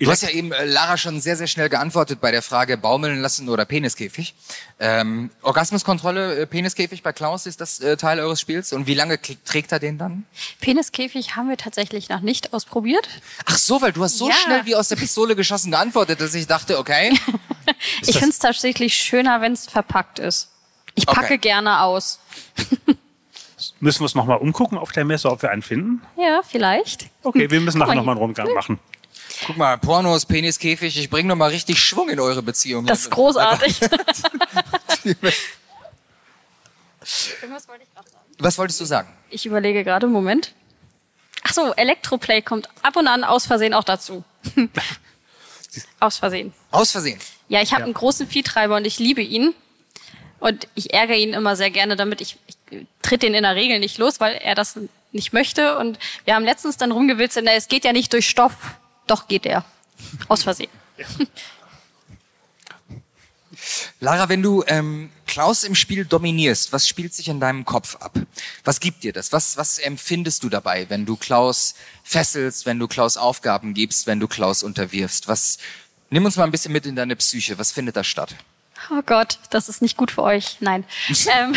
Du 0.01 0.11
hast 0.11 0.23
ja 0.23 0.29
eben, 0.31 0.51
äh, 0.51 0.65
Lara, 0.65 0.97
schon 0.97 1.21
sehr, 1.21 1.37
sehr 1.37 1.47
schnell 1.47 1.69
geantwortet 1.69 2.21
bei 2.21 2.33
der 2.33 2.43
Frage 2.43 2.77
Baumeln 2.77 3.21
lassen 3.21 3.49
oder 3.49 3.65
Peniskäfig. 3.65 4.35
Ähm, 4.81 5.31
Orgasmuskontrolle, 5.43 6.37
äh, 6.41 6.47
Peniskäfig 6.47 7.05
bei 7.05 7.13
Klaus, 7.13 7.47
ist 7.47 7.61
das 7.61 7.79
äh, 7.79 7.97
Teil 7.97 8.19
eures 8.19 8.41
Spiels? 8.41 8.73
Und 8.73 8.89
wie 8.89 8.95
lange 8.95 9.21
trägt 9.21 9.71
er 9.71 9.79
den 9.79 9.97
dann? 9.97 10.25
Peniskäfig 10.61 11.37
haben 11.37 11.49
wir 11.49 11.57
tatsächlich 11.57 12.09
noch 12.09 12.21
nicht 12.21 12.53
ausprobiert. 12.53 13.09
Ach 13.47 13.57
so, 13.57 13.81
weil 13.83 13.93
du 13.93 14.03
hast 14.03 14.19
so 14.19 14.29
Ja. 14.29 14.35
schnell 14.35 14.67
wie 14.67 14.75
aus 14.75 14.89
der 14.89 14.97
Pistole 14.97 15.37
geschossen 15.37 15.71
geantwortet, 15.71 16.21
dass 16.21 16.35
ich 16.35 16.47
dachte, 16.49 16.79
okay. 16.79 17.17
Ich 18.03 18.15
finde 18.19 18.31
es 18.31 18.39
tatsächlich 18.41 18.95
schöner, 18.95 19.41
wenn 19.41 19.53
es 19.53 19.67
verpackt 19.67 20.19
ist. 20.19 20.51
Ich 20.97 21.07
packe 21.07 21.25
Okay. 21.35 21.39
gerne 21.39 21.81
aus. 21.83 22.19
Müssen 23.81 24.01
wir 24.01 24.05
uns 24.05 24.15
nochmal 24.15 24.39
umgucken 24.39 24.77
auf 24.77 24.93
der 24.93 25.05
Messe, 25.05 25.31
ob 25.31 25.41
wir 25.43 25.51
einen 25.51 25.63
finden? 25.63 26.03
Ja, 26.17 26.43
vielleicht. 26.47 27.07
Okay, 27.23 27.51
wir 27.51 27.61
müssen 27.61 27.79
nachher 27.79 27.91
mal, 27.91 27.97
nochmal 27.97 28.15
einen 28.17 28.23
Rundgang 28.23 28.53
machen. 28.53 28.79
Guck 29.47 29.57
mal, 29.57 29.77
Pornos, 29.79 30.25
Peniskäfig, 30.27 30.97
ich 30.99 31.11
bringe 31.11 31.29
noch 31.29 31.37
mal 31.37 31.51
richtig 31.51 31.79
Schwung 31.79 32.09
in 32.09 32.19
eure 32.21 32.43
Beziehung. 32.43 32.87
Das 32.87 33.01
ist 33.01 33.11
großartig. 33.11 33.81
Was 38.39 38.59
wolltest 38.59 38.81
du 38.81 38.85
sagen? 38.85 39.09
Ich 39.31 39.47
überlege 39.47 39.85
gerade, 39.85 40.07
Moment. 40.07 40.53
Ach 41.43 41.53
so, 41.53 41.75
Elektroplay 41.75 42.41
kommt 42.43 42.69
ab 42.83 42.97
und 42.97 43.07
an 43.07 43.23
aus 43.25 43.47
Versehen 43.47 43.75
auch 43.75 43.85
dazu. 43.85 44.25
aus 46.01 46.17
Versehen. 46.19 46.53
Aus 46.71 46.91
Versehen. 46.93 47.19
Ja, 47.49 47.61
ich 47.61 47.73
habe 47.73 47.81
Ja. 47.83 47.85
einen 47.87 47.95
großen 47.95 48.27
Viehtreiber 48.27 48.77
und 48.77 48.87
ich 48.87 48.99
liebe 48.99 49.21
ihn. 49.21 49.55
Und 50.41 50.69
ich 50.75 50.93
ärgere 50.93 51.17
ihn 51.17 51.33
immer 51.35 51.57
sehr 51.57 51.71
gerne, 51.71 51.97
damit 51.97 52.21
ich, 52.21 52.39
ich 52.71 52.87
tritt 53.03 53.23
den 53.23 53.35
in 53.35 53.43
der 53.45 53.55
Regel 53.55 53.79
nicht 53.79 53.99
los, 53.99 54.21
weil 54.21 54.35
er 54.37 54.55
das 54.55 54.79
nicht 55.13 55.33
möchte. 55.33 55.79
Und 55.79 55.99
wir 56.25 56.35
haben 56.35 56.45
letztens 56.45 56.77
dann 56.77 56.93
rumgewitzt, 56.93 57.39
na, 57.43 57.53
es 57.53 57.69
geht 57.69 57.85
ja 57.85 57.93
nicht 57.93 58.13
durch 58.13 58.29
Stoff. 58.29 58.55
Doch 59.07 59.29
geht 59.29 59.47
er. 59.47 59.65
Aus 60.29 60.43
Versehen. 60.43 60.71
Lara, 64.01 64.29
wenn 64.29 64.43
du 64.43 64.65
ähm, 64.67 65.11
Klaus 65.27 65.65
im 65.65 65.75
Spiel 65.75 66.05
dominierst, 66.05 66.73
was 66.73 66.89
spielt 66.89 67.15
sich 67.15 67.29
in 67.29 67.41
deinem 67.41 67.65
Kopf 67.65 67.97
ab? 67.97 68.19
Was 68.65 68.81
gibt 68.81 69.03
dir 69.05 69.13
das? 69.13 69.33
Was, 69.33 69.57
was 69.57 69.79
empfindest 69.79 70.43
du 70.43 70.49
dabei, 70.49 70.89
wenn 70.91 71.07
du 71.07 71.17
Klaus 71.17 71.75
fesselst, 72.03 72.67
wenn 72.67 72.79
du 72.79 72.89
Klaus 72.89 73.17
Aufgaben 73.17 73.75
gibst, 73.75 74.07
wenn 74.07 74.21
du 74.21 74.29
Klaus 74.29 74.63
unterwirfst? 74.63 75.29
Was, 75.29 75.59
nimm 76.11 76.25
uns 76.25 76.37
mal 76.37 76.45
ein 76.45 76.51
bisschen 76.51 76.73
mit 76.73 76.87
in 76.87 76.97
deine 76.97 77.17
Psyche. 77.17 77.59
Was 77.59 77.73
findet 77.73 77.97
da 77.97 78.05
statt? 78.05 78.35
Oh 78.91 79.03
Gott, 79.07 79.39
das 79.51 79.69
ist 79.69 79.81
nicht 79.83 79.97
gut 79.97 80.11
für 80.11 80.23
euch. 80.23 80.59
Nein. 80.61 80.85
ähm, 81.31 81.55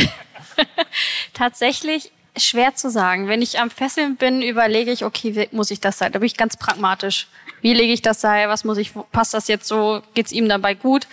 tatsächlich 1.34 2.12
schwer 2.40 2.76
zu 2.76 2.90
sagen. 2.90 3.28
Wenn 3.28 3.42
ich 3.42 3.60
am 3.60 3.70
Fesseln 3.70 4.16
bin, 4.16 4.42
überlege 4.42 4.92
ich, 4.92 5.06
okay, 5.06 5.36
wie 5.36 5.56
muss 5.56 5.72
ich 5.72 5.80
das 5.80 5.98
sein? 5.98 6.12
Da 6.12 6.20
bin 6.20 6.28
ich 6.28 6.38
ganz 6.38 6.58
pragmatisch. 6.58 7.28
Wie 7.62 7.74
lege 7.74 7.94
ich 7.94 8.02
das 8.02 8.22
Seil? 8.22 8.50
Was 8.50 8.64
muss 8.64 8.78
ich, 8.78 8.92
passt 9.12 9.34
das 9.34 9.48
jetzt 9.48 9.68
so? 9.68 10.02
Geht's 10.14 10.32
ihm 10.32 10.48
dabei 10.48 10.74
gut? 10.74 11.08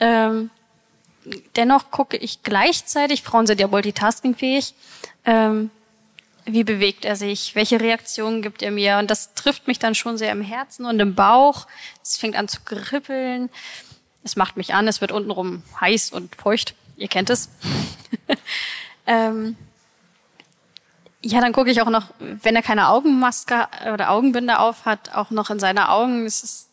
Ähm, 0.00 0.50
dennoch 1.56 1.90
gucke 1.90 2.16
ich 2.16 2.42
gleichzeitig, 2.42 3.22
Frauen 3.22 3.46
sind 3.46 3.60
ja 3.60 3.68
multitaskingfähig, 3.68 4.74
ähm, 5.24 5.70
wie 6.44 6.64
bewegt 6.64 7.04
er 7.04 7.14
sich? 7.14 7.54
Welche 7.54 7.80
Reaktionen 7.80 8.40
gibt 8.40 8.62
er 8.62 8.70
mir? 8.70 8.98
Und 8.98 9.10
das 9.10 9.34
trifft 9.34 9.66
mich 9.66 9.78
dann 9.78 9.94
schon 9.94 10.16
sehr 10.16 10.32
im 10.32 10.40
Herzen 10.40 10.86
und 10.86 10.98
im 10.98 11.14
Bauch. 11.14 11.66
Es 12.02 12.16
fängt 12.16 12.36
an 12.36 12.48
zu 12.48 12.60
kribbeln. 12.64 13.50
Es 14.24 14.34
macht 14.34 14.56
mich 14.56 14.72
an. 14.72 14.88
Es 14.88 15.02
wird 15.02 15.12
untenrum 15.12 15.62
heiß 15.78 16.10
und 16.10 16.34
feucht. 16.36 16.74
Ihr 16.96 17.08
kennt 17.08 17.28
es. 17.28 17.50
ähm, 19.06 19.56
ja, 21.28 21.42
dann 21.42 21.52
gucke 21.52 21.70
ich 21.70 21.82
auch 21.82 21.90
noch, 21.90 22.06
wenn 22.18 22.56
er 22.56 22.62
keine 22.62 22.88
Augenmaske 22.88 23.68
oder 23.92 24.10
Augenbinde 24.10 24.58
auf 24.58 24.86
hat, 24.86 25.14
auch 25.14 25.30
noch 25.30 25.50
in 25.50 25.60
seine 25.60 25.90
Augen. 25.90 26.24
Es 26.24 26.42
ist, 26.42 26.68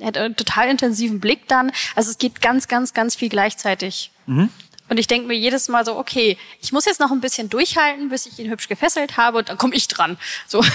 er 0.00 0.08
hat 0.08 0.18
einen 0.18 0.34
total 0.34 0.68
intensiven 0.68 1.20
Blick 1.20 1.46
dann. 1.46 1.70
Also 1.94 2.10
es 2.10 2.18
geht 2.18 2.40
ganz, 2.40 2.66
ganz, 2.66 2.92
ganz 2.92 3.14
viel 3.14 3.28
gleichzeitig. 3.28 4.10
Und 4.88 4.98
ich 4.98 5.06
denke 5.06 5.28
mir 5.28 5.34
jedes 5.34 5.68
Mal 5.68 5.84
so, 5.84 5.96
okay, 5.96 6.36
ich 6.60 6.72
muss 6.72 6.86
jetzt 6.86 6.98
noch 6.98 7.12
ein 7.12 7.20
bisschen 7.20 7.48
durchhalten, 7.48 8.08
bis 8.08 8.26
ich 8.26 8.36
ihn 8.40 8.50
hübsch 8.50 8.68
gefesselt 8.68 9.16
habe 9.16 9.38
und 9.38 9.48
dann 9.48 9.58
komme 9.58 9.76
ich 9.76 9.86
dran. 9.86 10.18
So. 10.48 10.64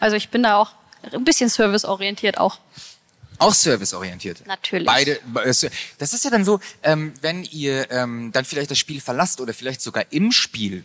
Also 0.00 0.16
ich 0.16 0.30
bin 0.30 0.42
da 0.42 0.56
auch 0.56 0.72
ein 1.12 1.24
bisschen 1.24 1.48
serviceorientiert 1.48 2.38
auch. 2.38 2.58
Auch 3.38 3.54
serviceorientiert. 3.54 4.46
Natürlich. 4.46 4.86
Beide. 4.86 5.20
Das 5.98 6.12
ist 6.12 6.24
ja 6.24 6.30
dann 6.30 6.44
so, 6.44 6.60
ähm, 6.82 7.12
wenn 7.20 7.44
ihr 7.44 7.90
ähm, 7.90 8.32
dann 8.32 8.44
vielleicht 8.44 8.70
das 8.70 8.78
Spiel 8.78 9.00
verlasst 9.00 9.40
oder 9.40 9.54
vielleicht 9.54 9.82
sogar 9.82 10.04
im 10.10 10.32
Spiel, 10.32 10.84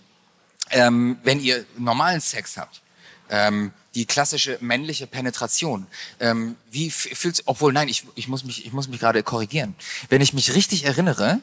ähm, 0.72 1.18
wenn 1.24 1.40
ihr 1.40 1.66
normalen 1.78 2.22
Sex 2.22 2.58
habt, 2.58 2.82
ähm, 3.30 3.72
die 3.96 4.06
klassische 4.06 4.58
männliche 4.62 5.06
Penetration. 5.08 5.86
Ähm, 6.20 6.56
wie 6.70 6.88
f- 6.88 7.10
fühlt's? 7.14 7.44
Obwohl, 7.46 7.74
nein, 7.74 7.88
ich, 7.90 8.06
ich 8.16 8.28
muss 8.28 8.44
mich, 8.44 8.66
ich 8.66 8.72
muss 8.74 8.88
mich 8.88 9.00
gerade 9.00 9.22
korrigieren. 9.24 9.76
Wenn 10.10 10.22
ich 10.22 10.34
mich 10.34 10.54
richtig 10.56 10.86
erinnere, 10.86 11.40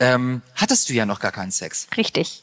ähm, 0.00 0.42
hattest 0.54 0.88
du 0.88 0.92
ja 0.94 1.06
noch 1.06 1.20
gar 1.20 1.32
keinen 1.32 1.50
Sex. 1.52 1.86
Richtig. 1.96 2.42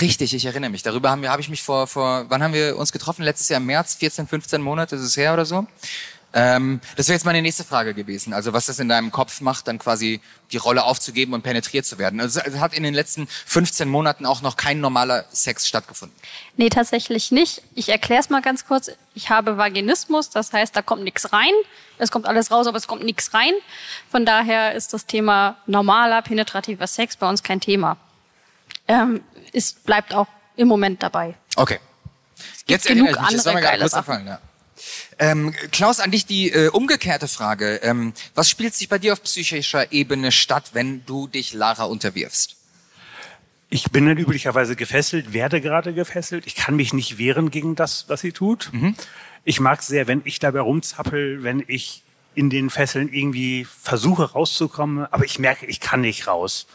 Richtig, 0.00 0.32
ich 0.34 0.44
erinnere 0.46 0.70
mich. 0.70 0.82
Darüber 0.82 1.10
haben 1.10 1.20
wir, 1.22 1.30
habe 1.30 1.42
ich 1.42 1.48
mich 1.50 1.62
vor, 1.62 1.86
vor, 1.86 2.24
wann 2.30 2.42
haben 2.42 2.54
wir 2.54 2.76
uns 2.78 2.90
getroffen? 2.90 3.22
Letztes 3.22 3.48
Jahr 3.50 3.60
im 3.60 3.66
März, 3.66 3.94
14, 3.96 4.26
15 4.26 4.62
Monate 4.62 4.96
ist 4.96 5.02
es 5.02 5.16
her 5.16 5.34
oder 5.34 5.44
so. 5.44 5.66
Ähm, 6.36 6.80
das 6.96 7.06
wäre 7.06 7.14
jetzt 7.14 7.24
meine 7.24 7.40
nächste 7.40 7.62
Frage 7.62 7.94
gewesen. 7.94 8.32
Also 8.32 8.52
was 8.52 8.66
das 8.66 8.80
in 8.80 8.88
deinem 8.88 9.12
Kopf 9.12 9.40
macht, 9.40 9.68
dann 9.68 9.78
quasi 9.78 10.20
die 10.50 10.56
Rolle 10.56 10.82
aufzugeben 10.82 11.32
und 11.32 11.42
penetriert 11.42 11.86
zu 11.86 11.96
werden. 11.96 12.20
Also 12.20 12.40
es 12.40 12.58
hat 12.58 12.74
in 12.74 12.82
den 12.82 12.92
letzten 12.92 13.28
15 13.28 13.88
Monaten 13.88 14.26
auch 14.26 14.42
noch 14.42 14.56
kein 14.56 14.80
normaler 14.80 15.24
Sex 15.30 15.68
stattgefunden. 15.68 16.16
Nee, 16.56 16.70
tatsächlich 16.70 17.30
nicht. 17.30 17.62
Ich 17.76 17.88
erkläre 17.88 18.20
es 18.20 18.30
mal 18.30 18.42
ganz 18.42 18.66
kurz. 18.66 18.90
Ich 19.14 19.30
habe 19.30 19.58
Vaginismus, 19.58 20.28
das 20.28 20.52
heißt, 20.52 20.74
da 20.74 20.82
kommt 20.82 21.04
nichts 21.04 21.32
rein. 21.32 21.52
Es 21.98 22.10
kommt 22.10 22.26
alles 22.26 22.50
raus, 22.50 22.66
aber 22.66 22.78
es 22.78 22.88
kommt 22.88 23.04
nichts 23.04 23.32
rein. 23.32 23.52
Von 24.10 24.26
daher 24.26 24.74
ist 24.74 24.92
das 24.92 25.06
Thema 25.06 25.56
normaler, 25.66 26.20
penetrativer 26.22 26.88
Sex 26.88 27.16
bei 27.16 27.28
uns 27.28 27.44
kein 27.44 27.60
Thema. 27.60 27.96
Ähm, 28.88 29.22
es 29.52 29.72
bleibt 29.72 30.12
auch 30.12 30.26
im 30.56 30.66
Moment 30.66 31.00
dabei. 31.00 31.36
Okay. 31.54 31.78
Jetzt 32.66 32.86
genug 32.88 33.06
mich. 33.06 33.16
Das 33.16 33.46
war 33.46 33.52
mir 33.52 33.58
andere 33.58 33.60
geile 33.60 33.88
Sachen. 33.88 34.00
gefallen, 34.00 34.26
ja. 34.26 34.40
Ähm, 35.18 35.54
Klaus, 35.70 36.00
an 36.00 36.10
dich 36.10 36.26
die 36.26 36.50
äh, 36.50 36.68
umgekehrte 36.68 37.28
Frage. 37.28 37.76
Ähm, 37.82 38.12
was 38.34 38.48
spielt 38.50 38.74
sich 38.74 38.88
bei 38.88 38.98
dir 38.98 39.12
auf 39.12 39.22
psychischer 39.22 39.92
Ebene 39.92 40.32
statt, 40.32 40.70
wenn 40.72 41.04
du 41.06 41.28
dich 41.28 41.52
Lara 41.54 41.84
unterwirfst? 41.84 42.56
Ich 43.70 43.90
bin 43.90 44.06
dann 44.06 44.18
üblicherweise 44.18 44.76
gefesselt, 44.76 45.32
werde 45.32 45.60
gerade 45.60 45.94
gefesselt. 45.94 46.46
Ich 46.46 46.54
kann 46.54 46.76
mich 46.76 46.92
nicht 46.92 47.18
wehren 47.18 47.50
gegen 47.50 47.74
das, 47.74 48.04
was 48.08 48.20
sie 48.20 48.32
tut. 48.32 48.70
Ich 49.44 49.58
mag 49.58 49.82
sehr, 49.82 50.06
wenn 50.06 50.22
ich 50.24 50.38
dabei 50.38 50.60
rumzappel, 50.60 51.42
wenn 51.42 51.64
ich 51.66 52.02
in 52.36 52.50
den 52.50 52.70
Fesseln 52.70 53.12
irgendwie 53.12 53.64
versuche 53.82 54.32
rauszukommen, 54.32 55.06
aber 55.10 55.24
ich 55.24 55.38
merke, 55.38 55.66
ich 55.66 55.80
kann 55.80 56.00
nicht 56.02 56.26
raus. 56.26 56.66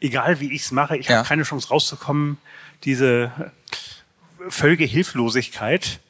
Egal 0.00 0.40
wie 0.40 0.52
ich 0.52 0.62
es 0.62 0.70
mache, 0.72 0.96
ich 0.96 1.06
Ja. 1.08 1.18
habe 1.18 1.28
keine 1.28 1.42
Chance 1.44 1.68
rauszukommen. 1.68 2.38
Diese 2.84 3.30
völlige 4.48 4.84
Hilflosigkeit, 4.84 6.00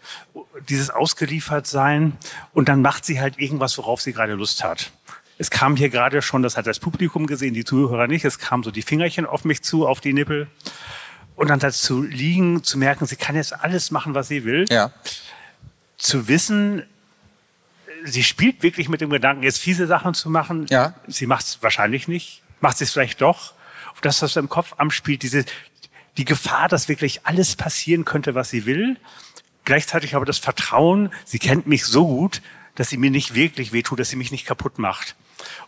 dieses 0.68 0.90
Ausgeliefertsein 0.90 2.16
und 2.52 2.68
dann 2.68 2.82
macht 2.82 3.04
sie 3.04 3.20
halt 3.20 3.38
irgendwas, 3.38 3.76
worauf 3.78 4.00
sie 4.00 4.12
gerade 4.12 4.34
Lust 4.34 4.64
hat. 4.64 4.92
Es 5.38 5.50
kam 5.50 5.76
hier 5.76 5.88
gerade 5.88 6.22
schon, 6.22 6.42
das 6.42 6.56
hat 6.56 6.66
das 6.66 6.78
Publikum 6.78 7.26
gesehen, 7.26 7.54
die 7.54 7.64
Zuhörer 7.64 8.06
nicht, 8.06 8.24
es 8.24 8.38
kamen 8.38 8.62
so 8.62 8.70
die 8.70 8.82
Fingerchen 8.82 9.26
auf 9.26 9.44
mich 9.44 9.62
zu, 9.62 9.86
auf 9.86 10.00
die 10.00 10.12
Nippel. 10.12 10.46
Und 11.34 11.48
dann 11.48 11.58
dazu 11.58 12.02
liegen, 12.02 12.62
zu 12.62 12.78
merken, 12.78 13.06
sie 13.06 13.16
kann 13.16 13.34
jetzt 13.34 13.52
alles 13.52 13.90
machen, 13.90 14.14
was 14.14 14.28
sie 14.28 14.44
will. 14.44 14.66
Ja. 14.68 14.92
Zu 15.96 16.28
wissen, 16.28 16.84
sie 18.04 18.22
spielt 18.22 18.62
wirklich 18.62 18.88
mit 18.88 19.00
dem 19.00 19.10
Gedanken, 19.10 19.42
jetzt 19.42 19.58
fiese 19.58 19.86
Sachen 19.86 20.14
zu 20.14 20.30
machen. 20.30 20.66
Ja. 20.68 20.94
Sie 21.06 21.26
macht 21.26 21.46
es 21.46 21.62
wahrscheinlich 21.62 22.06
nicht, 22.06 22.42
macht 22.60 22.78
sie 22.78 22.84
es 22.84 22.92
vielleicht 22.92 23.20
doch. 23.20 23.54
Und 23.94 24.04
das, 24.04 24.22
was 24.22 24.36
im 24.36 24.48
Kopf 24.48 24.74
anspielt, 24.78 25.22
diese, 25.22 25.44
die 26.16 26.24
Gefahr, 26.24 26.68
dass 26.68 26.88
wirklich 26.88 27.26
alles 27.26 27.56
passieren 27.56 28.04
könnte, 28.04 28.34
was 28.34 28.50
sie 28.50 28.66
will. 28.66 28.98
Gleichzeitig 29.64 30.14
aber 30.14 30.24
das 30.24 30.38
Vertrauen, 30.38 31.12
sie 31.24 31.38
kennt 31.38 31.66
mich 31.66 31.84
so 31.84 32.06
gut, 32.06 32.42
dass 32.74 32.88
sie 32.88 32.96
mir 32.96 33.10
nicht 33.10 33.34
wirklich 33.34 33.72
wehtut, 33.72 34.00
dass 34.00 34.08
sie 34.08 34.16
mich 34.16 34.32
nicht 34.32 34.46
kaputt 34.46 34.78
macht. 34.78 35.14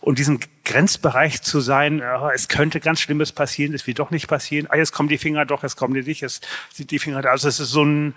Und 0.01 0.19
diesen 0.19 0.39
Grenzbereich 0.63 1.41
zu 1.41 1.59
sein, 1.59 2.01
ah, 2.01 2.31
es 2.33 2.47
könnte 2.47 2.79
ganz 2.79 2.99
Schlimmes 2.99 3.31
passieren, 3.31 3.73
es 3.73 3.87
wird 3.87 3.99
doch 3.99 4.11
nicht 4.11 4.27
passieren, 4.27 4.67
ah, 4.69 4.77
jetzt 4.77 4.91
kommen 4.91 5.09
die 5.09 5.17
Finger 5.17 5.45
doch, 5.45 5.63
jetzt 5.63 5.75
kommen 5.75 5.93
die 5.93 6.01
nicht, 6.01 6.21
jetzt 6.21 6.47
sind 6.73 6.91
die 6.91 6.99
Finger 6.99 7.21
da. 7.21 7.29
Also 7.29 7.47
es 7.47 7.59
ist 7.59 7.69
so, 7.69 7.83
ein, 7.83 8.15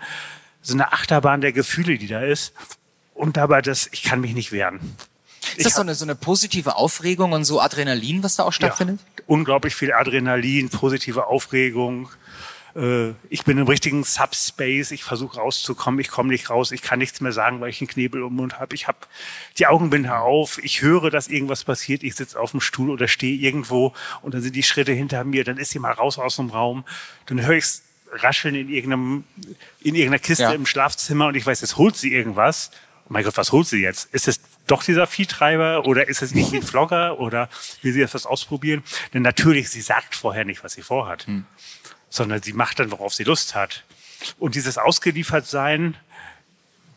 so 0.61 0.73
eine 0.73 0.91
Achterbahn 0.93 1.41
der 1.41 1.51
Gefühle, 1.51 1.97
die 1.97 2.07
da 2.07 2.21
ist. 2.21 2.53
Und 3.13 3.37
dabei 3.37 3.61
das, 3.61 3.89
ich 3.91 4.03
kann 4.03 4.21
mich 4.21 4.33
nicht 4.33 4.51
wehren. 4.51 4.79
Ist 5.57 5.65
das 5.65 5.75
so 5.75 5.81
eine, 5.81 5.95
so 5.95 6.05
eine 6.05 6.15
positive 6.15 6.75
Aufregung 6.75 7.31
und 7.33 7.43
so 7.43 7.59
Adrenalin, 7.59 8.23
was 8.23 8.35
da 8.35 8.43
auch 8.43 8.53
stattfindet? 8.53 8.99
Ja, 9.17 9.18
unglaublich 9.29 9.75
viel 9.75 9.93
Adrenalin, 9.93 10.69
positive 10.69 11.27
Aufregung. 11.27 12.09
Äh, 12.75 13.09
Ich 13.29 13.43
bin 13.45 13.57
im 13.59 13.67
richtigen 13.67 14.03
Subspace, 14.03 14.91
ich 14.91 15.03
versuche 15.03 15.37
rauszukommen, 15.39 15.99
ich 15.99 16.09
komme 16.09 16.29
nicht 16.29 16.49
raus, 16.49 16.71
ich 16.71 16.81
kann 16.81 16.97
nichts 16.99 17.21
mehr 17.21 17.31
sagen, 17.31 17.61
weil 17.61 17.69
ich 17.69 17.79
einen 17.79 17.87
Knebel 17.87 18.23
im 18.23 18.33
Mund 18.33 18.59
habe. 18.59 18.73
Ich 18.75 18.87
habe 18.87 18.97
die 19.59 19.67
Augenbinde 19.67 20.17
auf, 20.17 20.57
ich 20.63 20.81
höre, 20.81 21.11
dass 21.11 21.27
irgendwas 21.27 21.63
passiert, 21.63 22.03
ich 22.03 22.15
sitze 22.15 22.39
auf 22.39 22.51
dem 22.51 22.61
Stuhl 22.61 22.89
oder 22.89 23.07
stehe 23.07 23.37
irgendwo 23.37 23.93
und 24.23 24.33
dann 24.33 24.41
sind 24.41 24.55
die 24.55 24.63
Schritte 24.63 24.93
hinter 24.93 25.23
mir, 25.23 25.43
dann 25.43 25.57
ist 25.57 25.69
sie 25.71 25.79
mal 25.79 25.91
raus 25.91 26.17
aus 26.17 26.37
dem 26.37 26.49
Raum, 26.49 26.83
dann 27.27 27.45
höre 27.45 27.57
ich 27.57 27.65
rascheln 28.11 28.55
in 28.55 28.69
irgendeinem 28.69 29.23
in 29.81 29.93
irgendeiner 29.93 30.17
Kiste 30.19 30.43
Ja. 30.43 30.51
im 30.53 30.65
Schlafzimmer 30.65 31.27
und 31.27 31.35
ich 31.35 31.45
weiß, 31.45 31.61
jetzt 31.61 31.77
holt 31.77 31.95
sie 31.95 32.11
irgendwas. 32.11 32.71
Oh 33.05 33.13
mein 33.13 33.23
Gott, 33.23 33.37
was 33.37 33.51
holt 33.51 33.67
sie 33.67 33.81
jetzt? 33.81 34.11
Ist 34.13 34.27
es 34.27 34.39
doch 34.71 34.83
dieser 34.83 35.07
Viehtreiber 35.07 35.85
oder 35.85 36.07
ist 36.07 36.21
es 36.21 36.31
irgendwie 36.31 36.57
ein 36.57 36.63
Vlogger 36.67 37.19
oder 37.19 37.49
will 37.81 37.93
sie 37.93 38.01
etwas 38.01 38.25
ausprobieren? 38.25 38.83
Denn 39.13 39.21
natürlich, 39.21 39.69
sie 39.69 39.81
sagt 39.81 40.15
vorher 40.15 40.45
nicht, 40.45 40.63
was 40.63 40.73
sie 40.73 40.81
vorhat, 40.81 41.25
sondern 42.09 42.41
sie 42.41 42.53
macht 42.53 42.79
dann, 42.79 42.91
worauf 42.91 43.13
sie 43.13 43.23
Lust 43.23 43.55
hat. 43.55 43.83
Und 44.37 44.55
dieses 44.55 44.77
Ausgeliefertsein, 44.77 45.95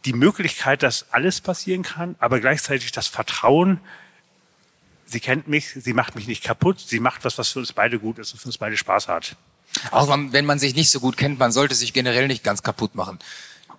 die 0.05 0.13
Möglichkeit, 0.13 0.83
dass 0.83 1.13
alles 1.13 1.41
passieren 1.41 1.83
kann, 1.83 2.17
aber 2.19 2.41
gleichzeitig 2.41 2.93
das 2.93 3.07
Vertrauen, 3.07 3.81
sie 5.07 5.21
kennt 5.21 5.47
mich, 5.47 5.69
sie 5.69 5.93
macht 5.93 6.17
mich 6.17 6.27
nicht 6.27 6.43
kaputt, 6.43 6.81
sie 6.81 7.01
macht 7.01 7.25
was, 7.25 7.39
was 7.39 7.51
für 7.51 7.61
uns 7.61 7.73
beide 7.73 7.99
gut 7.99 8.19
ist 8.19 8.33
und 8.33 8.41
für 8.41 8.47
uns 8.47 8.59
beide 8.59 8.77
Spaß 8.77 9.09
hat. 9.09 9.37
Auch 9.91 10.09
wenn 10.09 10.45
man 10.45 10.59
sich 10.59 10.75
nicht 10.75 10.91
so 10.91 11.01
gut 11.01 11.17
kennt, 11.17 11.39
man 11.39 11.53
sollte 11.53 11.75
sich 11.75 11.93
generell 11.93 12.27
nicht 12.27 12.45
ganz 12.45 12.63
kaputt 12.63 12.95
machen. 12.95 13.19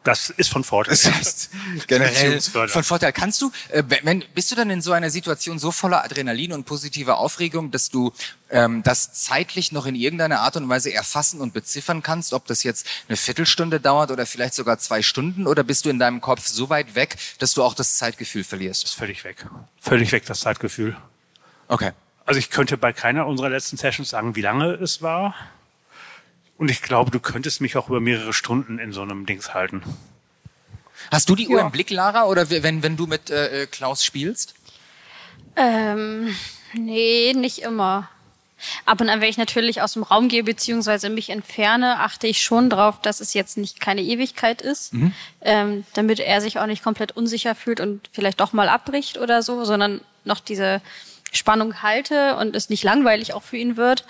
Das 0.03 0.29
ist 0.29 0.49
von 0.49 0.63
Vorteil. 0.63 0.91
Das 0.91 1.09
heißt, 1.09 1.49
generell 1.87 2.41
von 2.41 2.83
Vorteil. 2.83 3.13
Kannst 3.13 3.41
du, 3.41 3.51
äh, 3.69 3.83
wenn, 4.03 4.23
bist 4.33 4.51
du 4.51 4.55
dann 4.55 4.69
in 4.69 4.81
so 4.81 4.91
einer 4.91 5.09
Situation 5.09 5.59
so 5.59 5.71
voller 5.71 6.03
Adrenalin 6.03 6.51
und 6.51 6.65
positiver 6.65 7.17
Aufregung, 7.17 7.71
dass 7.71 7.89
du 7.89 8.11
ähm, 8.49 8.83
das 8.83 9.13
zeitlich 9.13 9.71
noch 9.71 9.85
in 9.85 9.95
irgendeiner 9.95 10.41
Art 10.41 10.57
und 10.57 10.67
Weise 10.67 10.93
erfassen 10.93 11.39
und 11.39 11.53
beziffern 11.53 12.03
kannst, 12.03 12.33
ob 12.33 12.45
das 12.47 12.63
jetzt 12.63 12.85
eine 13.07 13.15
Viertelstunde 13.15 13.79
dauert 13.79 14.11
oder 14.11 14.25
vielleicht 14.25 14.55
sogar 14.55 14.77
zwei 14.77 15.01
Stunden? 15.01 15.47
Oder 15.47 15.63
bist 15.63 15.85
du 15.85 15.89
in 15.89 15.99
deinem 15.99 16.19
Kopf 16.19 16.47
so 16.47 16.69
weit 16.69 16.95
weg, 16.95 17.15
dass 17.39 17.53
du 17.53 17.63
auch 17.63 17.73
das 17.73 17.95
Zeitgefühl 17.95 18.43
verlierst? 18.43 18.83
ist 18.83 18.95
völlig 18.95 19.23
weg. 19.23 19.45
Völlig 19.79 20.11
weg, 20.11 20.25
das 20.25 20.41
Zeitgefühl. 20.41 20.97
Okay. 21.67 21.91
Also 22.25 22.39
ich 22.39 22.49
könnte 22.49 22.77
bei 22.77 22.93
keiner 22.93 23.25
unserer 23.25 23.49
letzten 23.49 23.77
Sessions 23.77 24.09
sagen, 24.09 24.35
wie 24.35 24.41
lange 24.41 24.73
es 24.73 25.01
war. 25.01 25.35
Und 26.57 26.69
ich 26.71 26.81
glaube, 26.81 27.11
du 27.11 27.19
könntest 27.19 27.61
mich 27.61 27.75
auch 27.77 27.89
über 27.89 27.99
mehrere 27.99 28.33
Stunden 28.33 28.79
in 28.79 28.93
so 28.93 29.01
einem 29.01 29.25
Dings 29.25 29.53
halten. 29.53 29.81
Hast 31.11 31.29
du 31.29 31.35
die 31.35 31.47
Uhr 31.47 31.59
Ja. 31.59 31.65
im 31.65 31.71
Blick, 31.71 31.89
Lara, 31.89 32.25
oder 32.25 32.49
wenn, 32.49 32.83
wenn 32.83 32.95
du 32.95 33.07
mit 33.07 33.29
äh, 33.29 33.63
äh, 33.63 33.65
Klaus 33.67 34.03
spielst? 34.05 34.53
Ähm, 35.55 36.33
nee, 36.73 37.33
nicht 37.35 37.59
immer. 37.59 38.09
Ab 38.85 39.01
und 39.01 39.09
an, 39.09 39.19
wenn 39.19 39.29
ich 39.29 39.37
natürlich 39.37 39.81
aus 39.81 39.93
dem 39.93 40.03
Raum 40.03 40.29
gehe 40.29 40.43
beziehungsweise 40.43 41.09
mich 41.09 41.29
entferne, 41.29 41.99
achte 41.99 42.27
ich 42.27 42.41
schon 42.41 42.69
drauf, 42.69 43.01
dass 43.01 43.19
es 43.19 43.33
jetzt 43.33 43.57
nicht 43.57 43.81
keine 43.81 44.01
Ewigkeit 44.01 44.61
ist, 44.61 44.93
ähm, 45.41 45.83
damit 45.93 46.21
er 46.21 46.39
sich 46.39 46.59
auch 46.59 46.65
nicht 46.65 46.81
komplett 46.81 47.11
unsicher 47.11 47.55
fühlt 47.55 47.81
und 47.81 48.09
vielleicht 48.13 48.39
doch 48.39 48.53
mal 48.53 48.69
abbricht 48.69 49.17
oder 49.17 49.43
so, 49.43 49.65
sondern 49.65 49.99
noch 50.23 50.39
diese 50.39 50.81
Spannung 51.33 51.81
halte 51.81 52.37
und 52.37 52.55
es 52.55 52.69
nicht 52.69 52.85
langweilig 52.85 53.33
auch 53.33 53.43
für 53.43 53.57
ihn 53.57 53.75
wird. 53.75 54.05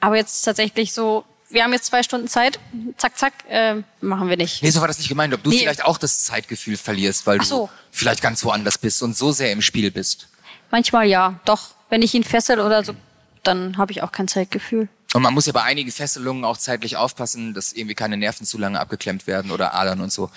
Aber 0.00 0.16
jetzt 0.16 0.40
tatsächlich 0.42 0.94
so, 0.94 1.24
wir 1.52 1.62
haben 1.64 1.72
jetzt 1.72 1.86
zwei 1.86 2.02
Stunden 2.02 2.28
Zeit, 2.28 2.58
zack, 2.96 3.18
zack, 3.18 3.32
äh, 3.48 3.76
machen 4.00 4.28
wir 4.28 4.36
nicht. 4.36 4.62
Nee, 4.62 4.70
so 4.70 4.80
war 4.80 4.88
das 4.88 4.98
nicht 4.98 5.08
gemeint. 5.08 5.32
Ob 5.34 5.42
du 5.42 5.50
Nee. 5.50 5.58
vielleicht 5.58 5.84
auch 5.84 5.98
das 5.98 6.24
Zeitgefühl 6.24 6.76
verlierst, 6.76 7.26
weil 7.26 7.42
so. 7.42 7.66
du 7.66 7.70
vielleicht 7.90 8.22
ganz 8.22 8.44
woanders 8.44 8.78
bist 8.78 9.02
und 9.02 9.16
so 9.16 9.32
sehr 9.32 9.52
im 9.52 9.62
Spiel 9.62 9.90
bist. 9.90 10.28
Manchmal 10.70 11.06
ja, 11.06 11.38
doch. 11.44 11.70
Wenn 11.90 12.02
ich 12.02 12.14
ihn 12.14 12.24
fessel 12.24 12.58
oder 12.58 12.82
so, 12.82 12.94
dann 13.42 13.76
habe 13.76 13.92
ich 13.92 14.02
auch 14.02 14.12
kein 14.12 14.28
Zeitgefühl. 14.28 14.88
Und 15.12 15.22
man 15.22 15.34
muss 15.34 15.44
ja 15.44 15.52
bei 15.52 15.62
einigen 15.62 15.90
Fesselungen 15.92 16.44
auch 16.44 16.56
zeitlich 16.56 16.96
aufpassen, 16.96 17.52
dass 17.52 17.74
irgendwie 17.74 17.94
keine 17.94 18.16
Nerven 18.16 18.46
zu 18.46 18.56
lange 18.56 18.80
abgeklemmt 18.80 19.26
werden 19.26 19.50
oder 19.50 19.74
Adern 19.74 20.00
und 20.00 20.10
so. 20.10 20.30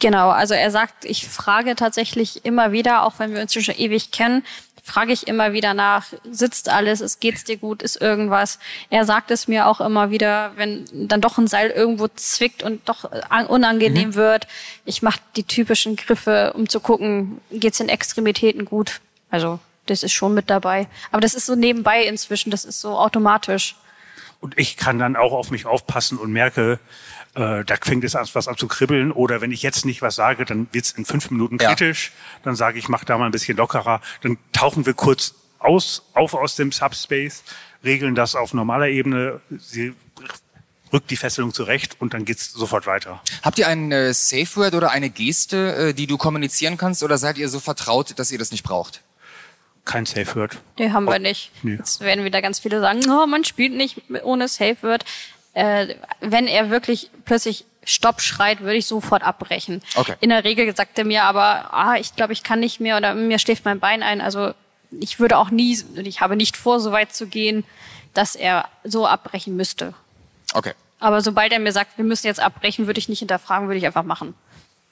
Genau, 0.00 0.30
also 0.30 0.54
er 0.54 0.70
sagt, 0.70 1.04
ich 1.04 1.26
frage 1.26 1.74
tatsächlich 1.74 2.44
immer 2.44 2.70
wieder, 2.70 3.02
auch 3.02 3.14
wenn 3.18 3.34
wir 3.34 3.40
uns 3.42 3.52
schon 3.52 3.74
ewig 3.74 4.12
kennen, 4.12 4.44
frage 4.88 5.12
ich 5.12 5.26
immer 5.28 5.52
wieder 5.52 5.74
nach, 5.74 6.06
sitzt 6.30 6.68
alles, 6.68 7.00
es 7.00 7.20
geht's 7.20 7.44
dir 7.44 7.56
gut, 7.56 7.82
ist 7.82 8.00
irgendwas. 8.00 8.58
Er 8.90 9.04
sagt 9.04 9.30
es 9.30 9.46
mir 9.46 9.66
auch 9.66 9.80
immer 9.80 10.10
wieder, 10.10 10.52
wenn 10.56 10.84
dann 10.92 11.20
doch 11.20 11.38
ein 11.38 11.46
Seil 11.46 11.70
irgendwo 11.70 12.08
zwickt 12.08 12.62
und 12.62 12.88
doch 12.88 13.12
äh, 13.12 13.20
an- 13.28 13.46
unangenehm 13.46 14.14
wird. 14.14 14.46
Ich 14.84 15.02
mache 15.02 15.20
die 15.36 15.44
typischen 15.44 15.96
Griffe, 15.96 16.52
um 16.54 16.68
zu 16.68 16.80
gucken, 16.80 17.40
geht's 17.50 17.78
den 17.78 17.88
Extremitäten 17.88 18.64
gut. 18.64 19.00
Also 19.30 19.60
das 19.86 20.02
ist 20.02 20.12
schon 20.12 20.34
mit 20.34 20.50
dabei. 20.50 20.88
Aber 21.12 21.20
das 21.20 21.34
ist 21.34 21.46
so 21.46 21.54
nebenbei 21.54 22.02
inzwischen, 22.04 22.50
das 22.50 22.64
ist 22.64 22.80
so 22.80 22.98
automatisch. 22.98 23.76
Und 24.40 24.56
ich 24.58 24.76
kann 24.76 24.98
dann 24.98 25.16
auch 25.16 25.32
auf 25.32 25.50
mich 25.50 25.66
aufpassen 25.66 26.16
und 26.18 26.30
merke, 26.32 26.78
äh, 27.34 27.64
da 27.64 27.74
fängt 27.80 28.04
es 28.04 28.16
an, 28.16 28.26
was 28.32 28.48
an 28.48 28.56
zu 28.56 28.68
kribbeln. 28.68 29.12
Oder 29.12 29.40
wenn 29.40 29.52
ich 29.52 29.62
jetzt 29.62 29.84
nicht 29.84 30.02
was 30.02 30.16
sage, 30.16 30.44
dann 30.44 30.68
wird 30.72 30.84
es 30.86 30.92
in 30.92 31.04
fünf 31.04 31.30
Minuten 31.30 31.58
Ja. 31.60 31.68
kritisch. 31.68 32.12
Dann 32.42 32.56
sage 32.56 32.78
ich, 32.78 32.88
mach 32.88 33.04
da 33.04 33.18
mal 33.18 33.26
ein 33.26 33.32
bisschen 33.32 33.56
lockerer. 33.56 34.00
Dann 34.22 34.38
tauchen 34.52 34.86
wir 34.86 34.94
kurz 34.94 35.34
aus, 35.58 36.02
auf 36.14 36.34
aus 36.34 36.56
dem 36.56 36.70
Subspace, 36.72 37.42
regeln 37.84 38.14
das 38.14 38.34
auf 38.34 38.54
normaler 38.54 38.88
Ebene. 38.88 39.40
Sie 39.58 39.94
rückt 40.92 41.10
die 41.10 41.16
Fesselung 41.16 41.52
zurecht 41.52 41.96
und 42.00 42.14
dann 42.14 42.24
geht's 42.24 42.52
sofort 42.52 42.86
weiter. 42.86 43.20
Habt 43.42 43.58
ihr 43.58 43.68
ein 43.68 43.92
äh, 43.92 44.14
Safe 44.14 44.48
Word 44.56 44.74
oder 44.74 44.90
eine 44.90 45.10
Geste, 45.10 45.88
äh, 45.88 45.94
die 45.94 46.06
du 46.06 46.16
kommunizieren 46.16 46.76
kannst, 46.78 47.02
oder 47.02 47.18
seid 47.18 47.36
ihr 47.38 47.48
so 47.48 47.60
vertraut, 47.60 48.18
dass 48.18 48.30
ihr 48.30 48.38
das 48.38 48.52
nicht 48.52 48.62
braucht? 48.62 49.02
Kein 49.84 50.06
Safe 50.06 50.34
Word. 50.34 50.58
Nee, 50.78 50.90
haben 50.90 51.04
wir 51.04 51.18
nicht. 51.18 51.50
Nee. 51.62 51.74
Jetzt 51.76 52.00
werden 52.00 52.24
wieder 52.24 52.40
ganz 52.42 52.58
viele 52.58 52.80
sagen, 52.80 53.00
oh, 53.10 53.26
man 53.26 53.44
spielt 53.44 53.72
nicht 53.74 54.00
ohne 54.22 54.48
Safe 54.48 54.76
Word. 54.82 55.04
Äh, 55.58 55.96
wenn 56.20 56.46
er 56.46 56.70
wirklich 56.70 57.10
plötzlich 57.24 57.64
Stopp 57.82 58.20
schreit, 58.20 58.60
würde 58.60 58.76
ich 58.76 58.86
sofort 58.86 59.24
abbrechen. 59.24 59.82
Okay. 59.96 60.14
In 60.20 60.28
der 60.28 60.44
Regel 60.44 60.74
sagt 60.76 60.96
er 61.00 61.04
mir 61.04 61.24
aber, 61.24 61.74
ah, 61.74 61.96
ich 61.96 62.14
glaube, 62.14 62.32
ich 62.32 62.44
kann 62.44 62.60
nicht 62.60 62.78
mehr 62.78 62.96
oder 62.96 63.12
mir 63.16 63.40
schläft 63.40 63.64
mein 63.64 63.80
Bein 63.80 64.04
ein. 64.04 64.20
Also 64.20 64.54
ich 64.92 65.18
würde 65.18 65.36
auch 65.36 65.50
nie, 65.50 65.76
und 65.96 66.06
ich 66.06 66.20
habe 66.20 66.36
nicht 66.36 66.56
vor, 66.56 66.78
so 66.78 66.92
weit 66.92 67.12
zu 67.12 67.26
gehen, 67.26 67.64
dass 68.14 68.36
er 68.36 68.68
so 68.84 69.04
abbrechen 69.04 69.56
müsste. 69.56 69.94
Okay. 70.54 70.74
Aber 71.00 71.22
sobald 71.22 71.52
er 71.52 71.58
mir 71.58 71.72
sagt, 71.72 71.98
wir 71.98 72.04
müssen 72.04 72.28
jetzt 72.28 72.40
abbrechen, 72.40 72.86
würde 72.86 73.00
ich 73.00 73.08
nicht 73.08 73.18
hinterfragen, 73.18 73.66
würde 73.66 73.78
ich 73.78 73.86
einfach 73.86 74.04
machen. 74.04 74.34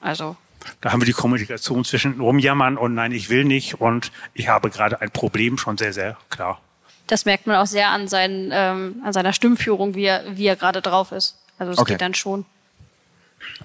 Also 0.01 0.35
Da 0.81 0.91
haben 0.91 0.99
wir 0.99 1.05
die 1.05 1.13
Kommunikation 1.13 1.85
zwischen 1.85 2.19
rumjammern 2.19 2.77
und 2.77 2.93
nein, 2.93 3.13
ich 3.13 3.29
will 3.29 3.45
nicht 3.45 3.79
und 3.79 4.11
ich 4.33 4.49
habe 4.49 4.69
gerade 4.69 4.99
ein 4.99 5.11
Problem 5.11 5.57
schon 5.57 5.77
sehr, 5.77 5.93
sehr 5.93 6.17
klar. 6.29 6.59
Das 7.07 7.25
merkt 7.25 7.47
man 7.47 7.55
auch 7.57 7.65
sehr 7.67 7.89
an, 7.89 8.07
seinen, 8.07 8.51
ähm, 8.53 9.01
an 9.03 9.13
seiner 9.13 9.33
Stimmführung, 9.33 9.95
wie 9.95 10.05
er, 10.05 10.23
wie 10.37 10.45
er 10.45 10.55
gerade 10.55 10.81
drauf 10.81 11.11
ist. 11.11 11.35
Also 11.57 11.71
es 11.73 11.79
Okay. 11.79 11.93
geht 11.93 12.01
dann 12.01 12.13
schon. 12.13 12.45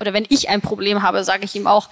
Oder 0.01 0.13
wenn 0.13 0.27
ich 0.29 0.49
ein 0.49 0.61
Problem 0.61 1.03
habe, 1.03 1.25
sage 1.25 1.45
ich 1.45 1.55
ihm 1.55 1.67
auch 1.67 1.89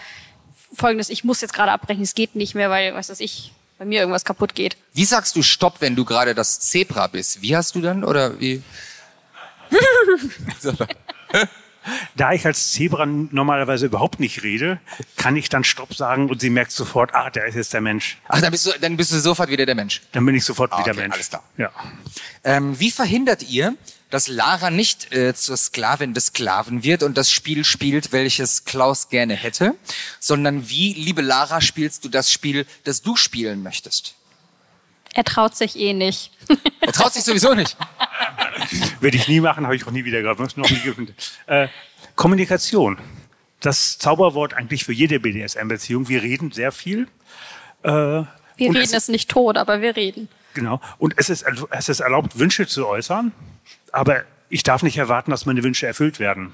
folgendes, 0.74 1.08
ich 1.10 1.24
muss 1.24 1.40
jetzt 1.40 1.52
gerade 1.52 1.72
abbrechen, 1.72 2.02
es 2.02 2.14
geht 2.14 2.36
nicht 2.36 2.54
mehr, 2.54 2.70
weil, 2.70 2.94
was 2.94 3.08
weiß 3.10 3.20
ich, 3.20 3.52
bei 3.78 3.84
mir 3.84 4.00
irgendwas 4.00 4.24
kaputt 4.24 4.54
geht. 4.54 4.76
Wie 4.92 5.04
sagst 5.04 5.34
du 5.36 5.42
Stopp, 5.42 5.80
wenn 5.80 5.96
du 5.96 6.04
gerade 6.04 6.34
das 6.34 6.60
Zebra 6.60 7.06
bist? 7.06 7.42
Wie 7.42 7.56
hast 7.56 7.74
du 7.74 7.80
dann 7.80 8.04
oder 8.04 8.38
wie? 8.40 8.62
Da 12.16 12.32
ich 12.32 12.44
als 12.46 12.72
Zebra 12.72 13.06
normalerweise 13.06 13.86
überhaupt 13.86 14.20
nicht 14.20 14.42
rede, 14.42 14.80
kann 15.16 15.36
ich 15.36 15.48
dann 15.48 15.64
Stopp 15.64 15.94
sagen 15.94 16.28
und 16.30 16.40
sie 16.40 16.50
merkt 16.50 16.72
sofort, 16.72 17.14
ah, 17.14 17.30
der 17.30 17.46
ist 17.46 17.54
jetzt 17.54 17.72
der 17.72 17.80
Mensch. 17.80 18.18
Ach, 18.28 18.40
dann 18.40 18.50
bist 18.50 18.66
du, 18.66 18.72
dann 18.80 18.96
bist 18.96 19.12
du 19.12 19.18
sofort 19.18 19.50
wieder 19.50 19.66
der 19.66 19.74
Mensch. 19.74 20.02
Dann 20.12 20.24
bin 20.26 20.34
ich 20.34 20.44
sofort 20.44 20.72
Ah, 20.72 20.78
wieder 20.80 20.92
okay, 20.92 21.00
Mensch. 21.00 21.14
alles 21.14 21.28
klar. 21.28 21.42
Ja. 21.56 21.70
Ähm, 22.44 22.78
wie 22.78 22.90
verhindert 22.90 23.42
ihr, 23.48 23.74
dass 24.10 24.26
Lara 24.26 24.70
nicht 24.70 25.12
äh, 25.12 25.34
zur 25.34 25.56
Sklavin 25.56 26.14
des 26.14 26.26
Sklaven 26.26 26.82
wird 26.82 27.02
und 27.04 27.16
das 27.16 27.30
Spiel 27.30 27.64
spielt, 27.64 28.10
welches 28.12 28.64
Klaus 28.64 29.08
gerne 29.08 29.34
hätte, 29.34 29.74
sondern 30.18 30.68
wie, 30.68 30.94
liebe 30.94 31.22
Lara, 31.22 31.60
spielst 31.60 32.04
du 32.04 32.08
das 32.08 32.32
Spiel, 32.32 32.66
das 32.84 33.02
du 33.02 33.14
spielen 33.16 33.62
möchtest? 33.62 34.14
Er 35.14 35.24
traut 35.24 35.56
sich 35.56 35.76
eh 35.76 35.92
nicht. 35.92 36.30
Er 36.80 36.92
traut 36.92 37.12
sich 37.12 37.22
sowieso 37.22 37.54
nicht. 37.54 37.76
Werde 39.00 39.16
ich 39.16 39.28
nie 39.28 39.40
machen, 39.40 39.64
habe 39.64 39.76
ich 39.76 39.86
auch 39.86 39.90
nie 39.90 40.04
wieder 40.04 40.22
gehabt. 40.22 40.56
Noch 40.56 40.68
nie 40.68 40.80
gefunden. 40.80 41.14
Äh, 41.46 41.68
Kommunikation. 42.16 42.98
Das 43.60 43.98
Zauberwort 43.98 44.54
eigentlich 44.54 44.84
für 44.84 44.92
jede 44.92 45.20
BDSM-Beziehung. 45.20 46.08
Wir 46.08 46.22
reden 46.22 46.50
sehr 46.50 46.72
viel. 46.72 47.06
Äh, 47.82 47.88
Wir 47.90 48.26
reden 48.58 48.76
es, 48.76 48.92
es 48.92 49.08
nicht 49.08 49.30
tot, 49.30 49.56
aber 49.56 49.82
wir 49.82 49.94
reden. 49.94 50.28
Genau. 50.54 50.80
Und 50.98 51.14
es 51.16 51.28
ist, 51.30 51.44
es 51.70 51.88
ist 51.88 52.00
erlaubt, 52.00 52.38
Wünsche 52.38 52.66
zu 52.66 52.86
äußern. 52.86 53.32
Aber 53.92 54.22
ich 54.48 54.62
darf 54.62 54.82
nicht 54.82 54.96
erwarten, 54.96 55.30
dass 55.30 55.46
meine 55.46 55.62
Wünsche 55.62 55.86
erfüllt 55.86 56.18
werden. 56.18 56.52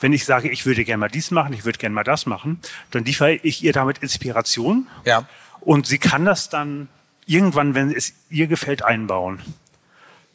Wenn 0.00 0.12
ich 0.12 0.24
sage, 0.24 0.50
ich 0.50 0.66
würde 0.66 0.84
gerne 0.84 0.98
mal 0.98 1.08
dies 1.08 1.30
machen, 1.30 1.52
ich 1.54 1.64
würde 1.64 1.78
gerne 1.78 1.94
mal 1.94 2.04
das 2.04 2.26
machen, 2.26 2.60
dann 2.90 3.04
liefere 3.04 3.34
ich 3.34 3.62
ihr 3.62 3.72
damit 3.72 3.98
Inspiration. 3.98 4.88
Ja. 5.04 5.26
Und 5.60 5.86
sie 5.86 5.98
kann 5.98 6.24
das 6.24 6.48
dann 6.50 6.88
irgendwann, 7.26 7.74
wenn 7.74 7.90
es 7.90 8.14
ihr 8.30 8.46
gefällt, 8.46 8.84
einbauen. 8.84 9.40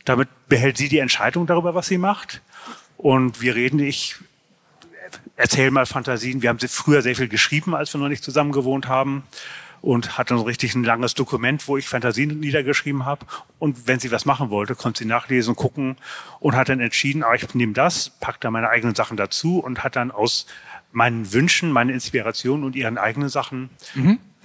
Damit 0.06 0.30
behält 0.48 0.78
sie 0.78 0.90
die 0.90 1.00
Entscheidung 1.00 1.48
darüber, 1.48 1.76
was 1.76 1.88
sie 1.88 1.98
macht. 1.98 2.42
Und 2.98 3.42
wir 3.42 3.56
reden, 3.56 3.80
ich 3.80 4.16
erzähle 5.36 5.72
mal 5.72 5.86
Fantasien. 5.86 6.42
Wir 6.42 6.50
haben 6.50 6.60
früher 6.60 7.02
sehr 7.02 7.16
viel 7.16 7.28
geschrieben, 7.28 7.76
als 7.76 7.94
wir 7.94 8.00
noch 8.00 8.08
nicht 8.08 8.24
zusammen 8.24 8.52
gewohnt 8.52 8.88
haben. 8.88 9.24
Und 9.80 10.18
hatte 10.18 10.34
richtig 10.44 10.74
ein 10.74 10.84
langes 10.84 11.14
Dokument, 11.14 11.68
wo 11.68 11.78
ich 11.78 11.88
Fantasien 11.88 12.40
niedergeschrieben 12.40 13.06
habe. 13.06 13.26
Und 13.60 13.88
wenn 13.88 14.00
sie 14.00 14.12
was 14.12 14.26
machen 14.26 14.50
wollte, 14.50 14.74
konnte 14.74 15.00
sie 15.00 15.06
nachlesen, 15.06 15.56
gucken 15.56 15.98
und 16.40 16.56
hat 16.56 16.70
dann 16.70 16.80
entschieden, 16.80 17.24
ah, 17.24 17.36
ich 17.36 17.54
nehme 17.54 17.74
das, 17.74 18.10
pack 18.20 18.42
da 18.42 18.50
meine 18.50 18.70
eigenen 18.70 18.96
Sachen 18.96 19.18
dazu 19.18 19.60
und 19.60 19.84
hat 19.84 19.96
dann 19.96 20.10
aus 20.10 20.48
meinen 20.92 21.32
Wünschen, 21.32 21.72
meine 21.72 21.94
Inspiration 21.94 22.64
und 22.64 22.76
ihren 22.76 22.98
eigenen 22.98 23.30
Sachen 23.30 23.70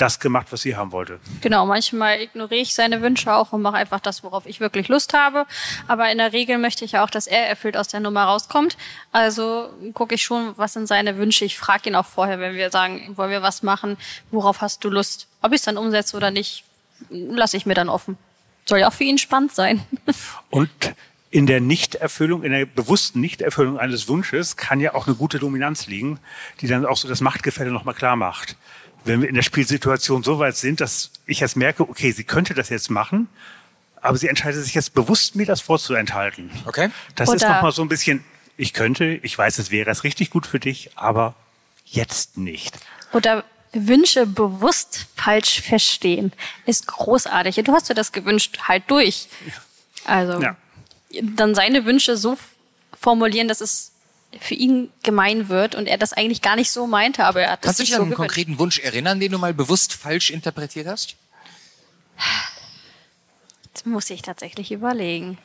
das 0.03 0.18
gemacht, 0.18 0.48
was 0.50 0.62
sie 0.62 0.74
haben 0.74 0.90
wollte. 0.90 1.20
Genau, 1.40 1.64
manchmal 1.64 2.20
ignoriere 2.20 2.61
ich 2.61 2.74
seine 2.74 3.00
Wünsche 3.03 3.32
auch 3.32 3.53
und 3.53 3.62
mache 3.62 3.76
einfach 3.76 4.00
das, 4.00 4.24
worauf 4.24 4.46
ich 4.46 4.59
wirklich 4.59 4.88
Lust 4.88 5.14
habe. 5.14 5.46
Aber 5.86 6.11
in 6.11 6.18
der 6.18 6.32
Regel 6.32 6.59
möchte 6.59 6.84
ich 6.84 6.92
ja 6.92 7.05
auch, 7.05 7.11
dass 7.11 7.28
er 7.28 7.46
erfüllt 7.46 7.76
aus 7.76 7.86
der 7.86 8.00
Nummer 8.00 8.24
rauskommt. 8.24 8.76
Also 9.12 9.70
gucke 9.94 10.16
ich 10.16 10.22
schon, 10.22 10.55
was 10.57 10.72
sind 10.72 10.88
seine 10.88 11.18
Wünsche. 11.18 11.44
Ich 11.44 11.57
frage 11.57 11.88
ihn 11.88 11.94
auch 11.94 12.07
vorher, 12.07 12.40
wenn 12.40 12.55
wir 12.55 12.70
sagen, 12.70 13.12
wollen 13.16 13.30
wir 13.30 13.42
was 13.42 13.62
machen, 13.62 13.96
worauf 14.32 14.61
hast 14.61 14.82
du 14.82 14.90
Lust? 14.90 15.28
Ob 15.40 15.53
ich 15.53 15.59
es 15.59 15.64
dann 15.64 15.76
umsetze 15.76 16.16
oder 16.16 16.32
nicht, 16.32 16.64
lasse 17.09 17.57
ich 17.57 17.64
mir 17.64 17.74
dann 17.74 17.88
offen. 17.88 18.18
Soll 18.64 18.80
ja 18.80 18.88
auch 18.88 18.92
für 18.92 19.05
ihn 19.05 19.18
spannend 19.18 19.55
sein. 19.55 19.82
Und 20.50 20.94
in 21.30 21.46
der 21.46 21.61
Nichterfüllung, 21.61 22.42
in 22.42 22.53
der 22.53 22.66
bewussten 22.66 23.20
Nichterfüllung 23.20 23.78
eines 23.78 24.09
Wunsches 24.09 24.57
kann 24.57 24.80
ja 24.80 24.94
auch 24.94 25.07
eine 25.07 25.16
gute 25.16 25.38
Dominanz 25.38 25.86
liegen, 25.86 26.18
die 26.61 26.66
dann 26.66 26.84
auch 26.84 26.96
so 26.96 27.09
das 27.09 27.20
Machtgefälle 27.20 27.70
nochmal 27.70 27.94
klar 27.94 28.16
macht. 28.16 28.57
Wenn 29.05 29.22
wir 29.22 29.28
in 29.28 29.34
der 29.34 29.42
Spielsituation 29.42 30.22
so 30.22 30.38
weit 30.38 30.57
sind, 30.57 30.80
dass 30.80 31.11
ich 31.26 31.40
jetzt 31.40 31.57
merke, 31.57 31.88
okay, 31.88 32.12
sie 32.12 32.24
könnte 32.24 32.55
das 32.55 32.68
jetzt 32.68 32.90
machen, 32.90 33.28
aber 34.00 34.16
sie 34.16 34.28
entscheidet 34.28 34.62
sich 34.64 34.74
jetzt 34.74 34.94
bewusst, 34.94 35.36
mir 35.36 35.46
das 35.46 35.61
vorzuenthalten. 35.61 36.50
Okay. 36.66 36.90
Das 37.16 37.28
ist 37.28 37.42
Oder- 37.42 37.55
nochmal 37.55 37.72
so 37.72 37.82
ein 37.82 37.88
bisschen, 37.88 38.24
ich 38.57 38.72
könnte, 38.72 39.05
ich 39.22 39.36
weiß, 39.36 39.59
es 39.59 39.70
wäre 39.70 39.90
es 39.90 40.05
richtig 40.05 40.30
gut 40.30 40.46
für 40.46 40.61
dich, 40.61 40.90
aber 40.96 41.34
jetzt 41.84 42.36
nicht. 42.36 42.76
Oder 43.12 43.44
Wünsche 43.72 44.26
bewusst 44.26 45.07
falsch 45.16 45.62
verstehen 45.62 46.32
ist 46.66 46.86
großartig. 46.86 47.57
Du 47.64 47.72
hast 47.72 47.88
dir 47.88 47.94
das 47.94 48.12
gewünscht, 48.12 48.59
halt 48.68 48.84
durch. 48.88 49.28
Also 50.05 50.40
Ja. 50.42 50.57
dann 51.22 51.55
seine 51.55 51.84
Wünsche 51.86 52.16
so 52.16 52.36
formulieren, 53.00 53.48
dass 53.48 53.61
es 53.61 53.91
für 54.41 54.55
ihn 54.55 54.91
gemein 55.03 55.49
wird 55.49 55.74
und 55.74 55.87
er 55.87 55.99
das 55.99 56.12
eigentlich 56.12 56.41
gar 56.43 56.57
nicht 56.57 56.70
so 56.70 56.87
meinte, 56.87 57.24
aber 57.24 57.43
er 57.43 57.53
hat 57.53 57.61
das 57.64 57.76
Kannst 57.76 57.80
du 57.80 57.83
dich 57.85 57.91
so 57.91 57.97
an 57.97 58.03
einen 58.03 58.11
gewünscht. 58.12 58.28
konkreten 58.35 58.59
Wunsch 58.59 58.78
erinnern, 58.78 59.20
den 59.20 59.33
du 59.33 59.39
mal 59.39 59.53
bewusst 59.55 59.93
falsch 59.93 60.30
interpretiert 60.30 60.87
hast? 60.87 61.16
Das 63.74 63.85
muss 63.85 64.11
ich 64.11 64.22
tatsächlich 64.22 64.70
überlegen. 64.72 65.39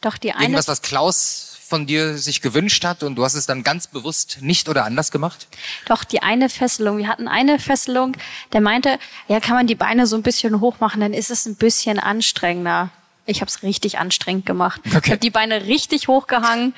Doch 0.00 0.16
die 0.16 0.32
eine, 0.32 0.44
Irgendwas, 0.44 0.68
was 0.68 0.82
Klaus 0.82 1.58
von 1.68 1.86
dir 1.86 2.16
sich 2.16 2.40
gewünscht 2.42 2.84
hat 2.84 3.02
und 3.02 3.16
du 3.16 3.24
hast 3.24 3.34
es 3.34 3.46
dann 3.46 3.62
ganz 3.64 3.88
bewusst 3.88 4.38
nicht 4.40 4.68
oder 4.68 4.84
anders 4.84 5.10
gemacht? 5.10 5.48
doch 5.86 6.04
die 6.04 6.22
eine 6.22 6.48
Fesselung. 6.48 6.98
Wir 6.98 7.08
hatten 7.08 7.28
eine 7.28 7.58
Fesselung, 7.58 8.16
der 8.52 8.60
meinte, 8.60 8.98
ja, 9.28 9.40
kann 9.40 9.56
man 9.56 9.66
die 9.66 9.74
Beine 9.74 10.06
so 10.06 10.16
ein 10.16 10.22
bisschen 10.22 10.60
hoch 10.60 10.78
machen, 10.80 11.00
dann 11.00 11.12
ist 11.12 11.30
es 11.30 11.44
ein 11.46 11.56
bisschen 11.56 11.98
anstrengender. 11.98 12.90
Ich 13.26 13.40
habe 13.40 13.48
es 13.48 13.62
richtig 13.64 13.98
anstrengend 13.98 14.46
gemacht. 14.46 14.80
Ich 14.84 14.94
Okay. 14.96 15.10
habe 15.10 15.18
die 15.20 15.30
Beine 15.30 15.66
richtig 15.66 16.06
hochgehangen. 16.08 16.74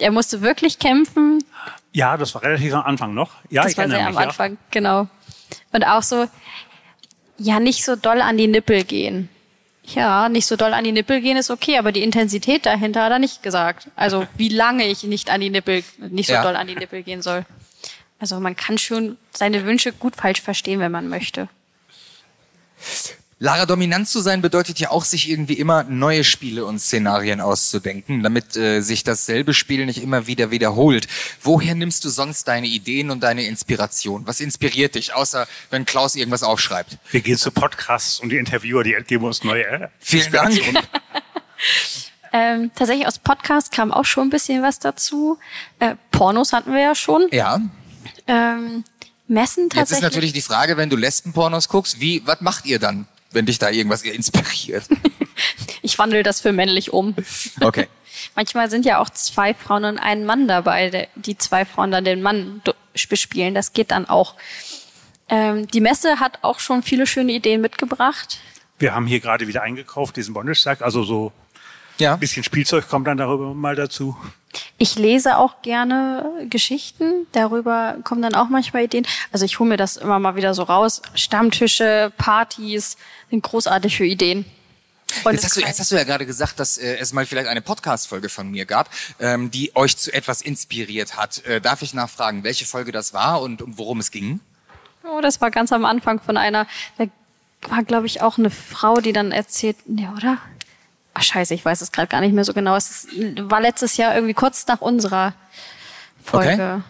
Er 0.00 0.10
musste 0.10 0.40
wirklich 0.40 0.78
kämpfen. 0.78 1.44
Ja, 1.92 2.16
das 2.16 2.34
war 2.34 2.42
relativ 2.42 2.72
am 2.74 2.82
Anfang 2.84 3.14
noch. 3.14 3.30
Ja, 3.50 3.62
Das 3.62 3.72
ich 3.72 3.78
war 3.78 3.88
sehr 3.88 4.06
am 4.06 4.14
mich, 4.14 4.18
Anfang, 4.22 4.58
genau. 4.70 5.08
Und 5.72 5.84
auch 5.84 6.02
so, 6.02 6.26
ja, 7.38 7.60
nicht 7.60 7.84
so 7.84 7.96
doll 7.96 8.20
an 8.20 8.36
die 8.36 8.46
Nippel 8.46 8.84
gehen. 8.84 9.28
Ja, 9.84 10.28
nicht 10.28 10.46
so 10.46 10.56
doll 10.56 10.72
an 10.72 10.84
die 10.84 10.92
Nippel 10.92 11.20
gehen 11.20 11.36
ist 11.36 11.50
okay, 11.50 11.76
aber 11.78 11.90
die 11.90 12.02
Intensität 12.02 12.64
dahinter 12.66 13.02
hat 13.02 13.10
er 13.12 13.18
nicht 13.18 13.42
gesagt. 13.42 13.88
Also 13.96 14.26
wie 14.36 14.48
lange 14.48 14.86
ich 14.86 15.02
nicht 15.04 15.30
an 15.30 15.40
die 15.40 15.50
Nippel, 15.50 15.82
nicht 15.98 16.28
so 16.28 16.34
Ja. 16.34 16.42
doll 16.42 16.54
an 16.56 16.66
die 16.68 16.76
Nippel 16.76 17.02
gehen 17.02 17.22
soll. 17.22 17.44
Also 18.20 18.38
man 18.38 18.54
kann 18.54 18.78
schon 18.78 19.16
seine 19.32 19.64
Wünsche 19.64 19.92
gut 19.92 20.14
falsch 20.14 20.42
verstehen, 20.42 20.78
wenn 20.78 20.92
man 20.92 21.08
möchte. 21.08 21.48
Lara, 23.42 23.64
dominant 23.64 24.06
zu 24.06 24.20
sein 24.20 24.42
bedeutet 24.42 24.80
ja 24.80 24.90
auch, 24.90 25.02
sich 25.06 25.30
irgendwie 25.30 25.54
immer 25.54 25.84
neue 25.84 26.24
Spiele 26.24 26.66
und 26.66 26.78
Szenarien 26.78 27.40
auszudenken, 27.40 28.22
damit 28.22 28.54
äh, 28.54 28.82
sich 28.82 29.02
dasselbe 29.02 29.54
Spiel 29.54 29.86
nicht 29.86 30.02
immer 30.02 30.26
wieder 30.26 30.50
wiederholt. 30.50 31.08
Woher 31.40 31.74
nimmst 31.74 32.04
du 32.04 32.10
sonst 32.10 32.48
deine 32.48 32.66
Ideen 32.66 33.10
und 33.10 33.22
deine 33.22 33.46
Inspiration? 33.46 34.26
Was 34.26 34.40
inspiriert 34.40 34.94
dich, 34.94 35.14
außer 35.14 35.48
wenn 35.70 35.86
Klaus 35.86 36.16
irgendwas 36.16 36.42
aufschreibt? 36.42 36.98
Wir 37.10 37.22
gehen 37.22 37.38
zu 37.38 37.50
Podcasts 37.50 38.20
und 38.20 38.28
die 38.28 38.36
Interviewer, 38.36 38.84
die 38.84 38.94
geben 39.06 39.24
uns 39.24 39.42
neue 39.42 39.64
äh, 39.64 39.88
Vielen 39.98 40.30
Dank. 40.30 40.60
Ähm, 42.32 42.70
tatsächlich 42.76 43.08
aus 43.08 43.18
Podcast 43.18 43.72
kam 43.72 43.90
auch 43.90 44.04
schon 44.04 44.28
ein 44.28 44.30
bisschen 44.30 44.62
was 44.62 44.78
dazu. 44.78 45.36
Äh, 45.80 45.96
Pornos 46.12 46.52
hatten 46.52 46.72
wir 46.72 46.80
ja 46.80 46.94
schon. 46.94 47.26
Ja, 47.32 47.60
Ähm, 48.28 48.84
Messen 49.26 49.64
jetzt 49.64 49.74
tatsächlich. 49.74 49.98
ist 49.98 50.02
natürlich 50.02 50.32
die 50.32 50.40
Frage, 50.40 50.76
wenn 50.76 50.88
du 50.88 50.96
Lesbenpornos 50.96 51.68
guckst, 51.68 52.00
wie, 52.00 52.22
was 52.24 52.40
macht 52.40 52.66
ihr 52.66 52.78
dann, 52.78 53.08
wenn 53.32 53.46
dich 53.46 53.58
da 53.58 53.70
irgendwas 53.70 54.02
inspiriert? 54.02 54.84
ich 55.82 55.98
wandle 55.98 56.22
das 56.22 56.40
für 56.40 56.52
männlich 56.52 56.92
um. 56.92 57.14
Okay. 57.60 57.88
Manchmal 58.36 58.68
sind 58.70 58.84
ja 58.84 58.98
auch 58.98 59.10
zwei 59.10 59.54
Frauen 59.54 59.84
und 59.84 59.98
ein 59.98 60.24
Mann 60.26 60.48
dabei, 60.48 61.08
die 61.14 61.38
zwei 61.38 61.64
Frauen 61.64 61.90
dann 61.90 62.04
den 62.04 62.22
Mann 62.22 62.60
bespielen. 63.08 63.54
Das 63.54 63.72
geht 63.72 63.90
dann 63.92 64.06
auch. 64.06 64.34
Ähm, 65.28 65.66
die 65.68 65.80
Messe 65.80 66.18
hat 66.20 66.40
auch 66.42 66.58
schon 66.58 66.82
viele 66.82 67.06
schöne 67.06 67.32
Ideen 67.32 67.60
mitgebracht. 67.60 68.38
Wir 68.78 68.94
haben 68.94 69.06
hier 69.06 69.20
gerade 69.20 69.46
wieder 69.46 69.62
eingekauft, 69.62 70.16
diesen 70.16 70.34
Bondage-Sack. 70.34 70.82
Also 70.82 71.04
so 71.04 71.32
Ja. 71.98 72.14
ein 72.14 72.20
bisschen 72.20 72.42
Spielzeug 72.42 72.88
kommt 72.88 73.06
dann 73.06 73.16
darüber 73.18 73.54
mal 73.54 73.76
dazu. 73.76 74.16
Ich 74.78 74.96
lese 74.96 75.36
auch 75.36 75.62
gerne 75.62 76.46
Geschichten. 76.48 77.26
Darüber 77.32 77.96
kommen 78.02 78.22
dann 78.22 78.34
auch 78.34 78.48
manchmal 78.48 78.84
Ideen. 78.84 79.06
Also 79.30 79.44
ich 79.44 79.58
hole 79.58 79.68
mir 79.68 79.76
das 79.76 79.96
immer 79.96 80.18
mal 80.18 80.36
wieder 80.36 80.54
so 80.54 80.62
raus. 80.62 81.02
Stammtische, 81.14 82.12
Partys 82.16 82.96
sind 83.30 83.42
großartig 83.42 83.96
für 83.96 84.06
Ideen. 84.06 84.44
Jetzt 85.24 85.44
hast, 85.44 85.56
du, 85.56 85.60
jetzt 85.60 85.80
hast 85.80 85.90
du 85.90 85.96
ja 85.96 86.04
gerade 86.04 86.24
gesagt, 86.24 86.60
dass 86.60 86.78
äh, 86.78 86.96
es 86.96 87.12
mal 87.12 87.26
vielleicht 87.26 87.48
eine 87.48 87.60
Podcast-Folge 87.60 88.28
von 88.28 88.50
mir 88.50 88.64
gab, 88.64 88.90
ähm, 89.18 89.50
die 89.50 89.74
euch 89.74 89.96
zu 89.96 90.12
etwas 90.12 90.40
inspiriert 90.40 91.16
hat. 91.16 91.44
Äh, 91.44 91.60
darf 91.60 91.82
ich 91.82 91.94
nachfragen, 91.94 92.44
welche 92.44 92.64
Folge 92.64 92.92
das 92.92 93.12
war 93.12 93.42
und 93.42 93.60
um 93.60 93.76
worum 93.76 93.98
es 93.98 94.10
ging? 94.10 94.40
Oh, 95.02 95.20
das 95.20 95.40
war 95.40 95.50
ganz 95.50 95.72
am 95.72 95.84
Anfang 95.84 96.20
von 96.20 96.36
einer, 96.36 96.66
da 96.96 97.06
war, 97.68 97.82
glaube 97.82 98.06
ich, 98.06 98.22
auch 98.22 98.38
eine 98.38 98.50
Frau, 98.50 99.00
die 99.00 99.12
dann 99.12 99.32
erzählt, 99.32 99.76
ne, 99.88 100.12
oder? 100.16 100.38
Ach, 101.20 101.22
scheiße, 101.22 101.52
ich 101.52 101.62
weiß 101.62 101.82
es 101.82 101.92
gerade 101.92 102.08
gar 102.08 102.22
nicht 102.22 102.32
mehr 102.32 102.44
so 102.44 102.54
genau. 102.54 102.76
Es 102.76 102.90
ist, 102.90 103.08
war 103.50 103.60
letztes 103.60 103.98
Jahr 103.98 104.14
irgendwie 104.14 104.32
kurz 104.32 104.66
nach 104.66 104.80
unserer 104.80 105.34
Folge. 106.24 106.82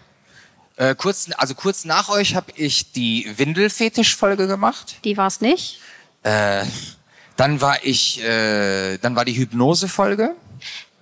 Äh, 0.77 0.95
kurz, 0.95 1.29
also 1.37 1.53
kurz 1.53 1.83
nach 1.83 2.07
euch 2.07 2.33
habe 2.33 2.53
ich 2.55 2.93
die 2.93 3.29
Windelfetisch-Folge 3.35 4.47
gemacht. 4.47 4.95
Die 5.03 5.17
war 5.17 5.27
es 5.27 5.41
nicht. 5.41 5.81
Äh, 6.23 6.63
dann 7.35 7.59
war 7.59 7.83
ich, 7.83 8.23
äh, 8.23 8.97
dann 8.99 9.17
war 9.17 9.25
die 9.25 9.33
Hypnose-Folge. 9.33 10.33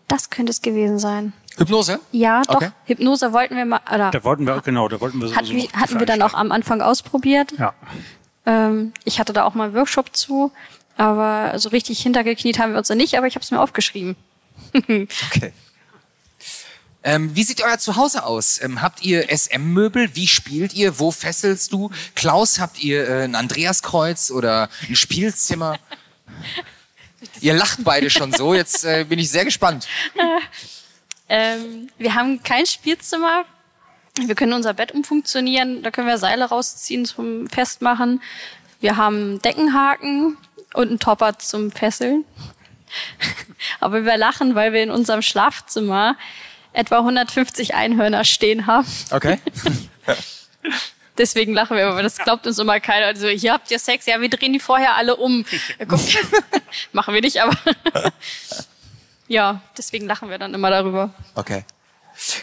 Das 0.07 0.31
könnte 0.31 0.49
es 0.49 0.63
gewesen 0.63 0.97
sein. 0.97 1.33
Hypnose? 1.55 1.99
Ja, 2.11 2.41
doch. 2.47 2.55
Okay. 2.55 2.71
Hypnose 2.85 3.31
wollten 3.31 3.55
wir 3.55 3.65
mal, 3.65 3.81
oder 3.93 4.09
Da 4.09 4.23
wollten 4.23 4.47
wir, 4.47 4.59
genau, 4.61 4.87
da 4.87 4.99
wollten 4.99 5.21
wir 5.21 5.27
so 5.27 5.35
hatten, 5.35 5.45
so 5.45 5.53
wir, 5.53 5.71
hatten 5.73 5.99
wir 5.99 6.07
dann 6.07 6.23
auch 6.23 6.33
am 6.33 6.51
Anfang 6.51 6.81
ausprobiert. 6.81 7.53
Ja. 7.59 7.75
Ähm, 8.47 8.91
ich 9.03 9.19
hatte 9.19 9.33
da 9.33 9.43
auch 9.43 9.53
mal 9.53 9.65
einen 9.65 9.75
Workshop 9.75 10.15
zu, 10.15 10.51
aber 10.99 11.57
so 11.57 11.69
richtig 11.69 12.01
hintergekniet 12.01 12.59
haben 12.59 12.73
wir 12.73 12.79
uns 12.79 12.89
da 12.89 12.95
nicht, 12.95 13.17
aber 13.17 13.25
ich 13.25 13.35
habe 13.35 13.43
es 13.43 13.51
mir 13.51 13.61
aufgeschrieben. 13.61 14.15
Okay. 15.31 15.53
Ähm, 17.01 17.33
wie 17.33 17.43
sieht 17.43 17.63
euer 17.63 17.77
Zuhause 17.77 18.25
aus? 18.25 18.61
Ähm, 18.61 18.81
habt 18.81 19.03
ihr 19.03 19.29
SM-Möbel? 19.29 20.15
Wie 20.15 20.27
spielt 20.27 20.73
ihr? 20.73 20.99
Wo 20.99 21.11
fesselst 21.11 21.71
du? 21.71 21.89
Klaus, 22.13 22.59
habt 22.59 22.83
ihr 22.83 23.07
äh, 23.07 23.23
ein 23.23 23.35
Andreaskreuz 23.35 24.31
oder 24.31 24.69
ein 24.87 24.97
Spielzimmer? 24.97 25.79
ihr 27.41 27.53
lacht 27.53 27.85
beide 27.85 28.09
schon 28.09 28.33
so. 28.33 28.53
Jetzt 28.53 28.83
äh, 28.83 29.05
bin 29.07 29.17
ich 29.17 29.31
sehr 29.31 29.45
gespannt. 29.45 29.87
Ähm, 31.31 31.91
wir 31.99 32.15
haben 32.15 32.41
kein 32.41 32.65
Spielzimmer. 32.65 33.45
Wir 34.19 34.33
können 34.33 34.53
unser 34.53 34.73
Bett 34.73 34.91
umfunktionieren. 34.91 35.83
Da 35.83 35.91
können 35.91 36.07
wir 36.07 36.17
Seile 36.17 36.45
rausziehen 36.45 37.05
zum 37.05 37.47
Festmachen. 37.47 38.19
Wir 38.79 38.97
haben 38.97 39.39
Deckenhaken 39.43 40.37
und 40.73 40.89
einen 40.89 40.99
Topper 40.99 41.37
zum 41.39 41.71
Fesseln. 41.71 42.25
Aber 43.79 44.05
wir 44.05 44.17
lachen, 44.17 44.55
weil 44.55 44.73
wir 44.73 44.83
in 44.83 44.91
unserem 44.91 45.21
Schlafzimmer 45.21 46.15
etwa 46.73 46.99
150 46.99 47.75
Einhörner 47.75 48.23
stehen 48.23 48.67
haben. 48.67 48.87
Okay. 49.11 49.39
Deswegen 51.17 51.53
lachen 51.53 51.75
wir, 51.75 51.87
aber 51.87 52.01
das 52.01 52.17
glaubt 52.17 52.47
uns 52.47 52.57
immer 52.59 52.79
keiner. 52.79 53.07
Also, 53.07 53.27
hier 53.27 53.51
habt 53.51 53.69
ihr 53.71 53.77
Sex. 53.77 54.05
Ja, 54.05 54.21
wir 54.21 54.29
drehen 54.29 54.53
die 54.53 54.59
vorher 54.59 54.95
alle 54.95 55.17
um. 55.17 55.43
Guck, 55.85 55.99
Machen 56.93 57.13
wir 57.13 57.19
nicht, 57.19 57.41
aber 57.41 57.57
ja, 59.27 59.61
deswegen 59.77 60.07
lachen 60.07 60.29
wir 60.29 60.37
dann 60.37 60.53
immer 60.53 60.69
darüber. 60.69 61.13
Okay. 61.35 61.65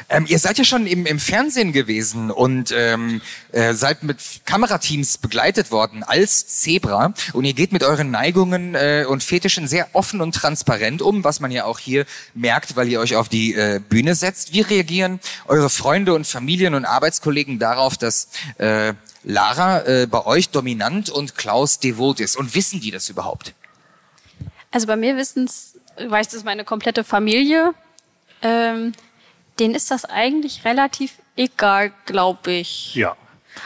Ähm, 0.09 0.27
ihr 0.29 0.39
seid 0.39 0.59
ja 0.59 0.65
schon 0.65 0.87
im, 0.87 1.07
im 1.07 1.19
Fernsehen 1.19 1.73
gewesen 1.73 2.31
und 2.31 2.73
ähm, 2.73 3.21
äh, 3.53 3.75
seid 3.75 4.03
mit 4.03 4.19
Kamerateams 4.45 5.19
begleitet 5.19 5.71
worden 5.71 6.03
als 6.03 6.47
Zebra 6.47 7.15
und 7.33 7.45
ihr 7.45 7.55
geht 7.55 7.73
mit 7.73 7.83
euren 7.83 8.11
Neigungen 8.11 8.75
äh, 8.75 9.05
und 9.09 9.23
Fetischen 9.23 9.69
sehr 9.69 9.89
offen 9.93 10.21
und 10.21 10.35
transparent 10.35 11.03
um, 11.03 11.25
was 11.25 11.41
man 11.41 11.51
ja 11.51 11.65
auch 11.65 11.79
hier 11.79 12.07
merkt, 12.35 12.77
weil 12.77 12.89
ihr 12.89 13.01
euch 13.01 13.17
auf 13.17 13.29
die 13.29 13.55
äh, 13.55 13.81
Bühne 13.87 14.15
setzt. 14.15 14.53
Wie 14.53 14.61
reagieren 14.61 15.21
eure 15.47 15.71
Freunde 15.71 16.15
und 16.15 16.27
Familien 16.27 16.75
und 16.75 16.85
Arbeitskollegen 16.85 17.59
darauf, 17.59 17.97
dass 17.97 18.29
äh, 18.59 18.95
Lara 19.25 19.85
äh, 19.87 20.07
bei 20.07 20.25
euch 20.25 20.51
dominant 20.51 21.11
und 21.11 21.37
Klaus 21.37 21.79
devot 21.81 22.21
ist? 22.21 22.37
Und 22.37 22.55
wissen 22.55 22.81
die 22.81 22.91
das 22.91 23.09
überhaupt? 23.09 23.55
Also 24.71 24.87
bei 24.87 24.97
mir 24.97 25.17
wissen's, 25.17 25.75
weiß 25.99 26.29
das 26.29 26.45
meine 26.45 26.65
komplette 26.65 27.05
Familie. 27.05 27.75
Ähm, 28.43 28.93
denen 29.59 29.75
ist 29.75 29.91
das 29.91 30.05
eigentlich 30.05 30.65
relativ 30.65 31.13
egal, 31.37 31.93
glaube 32.07 32.53
ich. 32.53 32.95
Ja. 32.95 33.17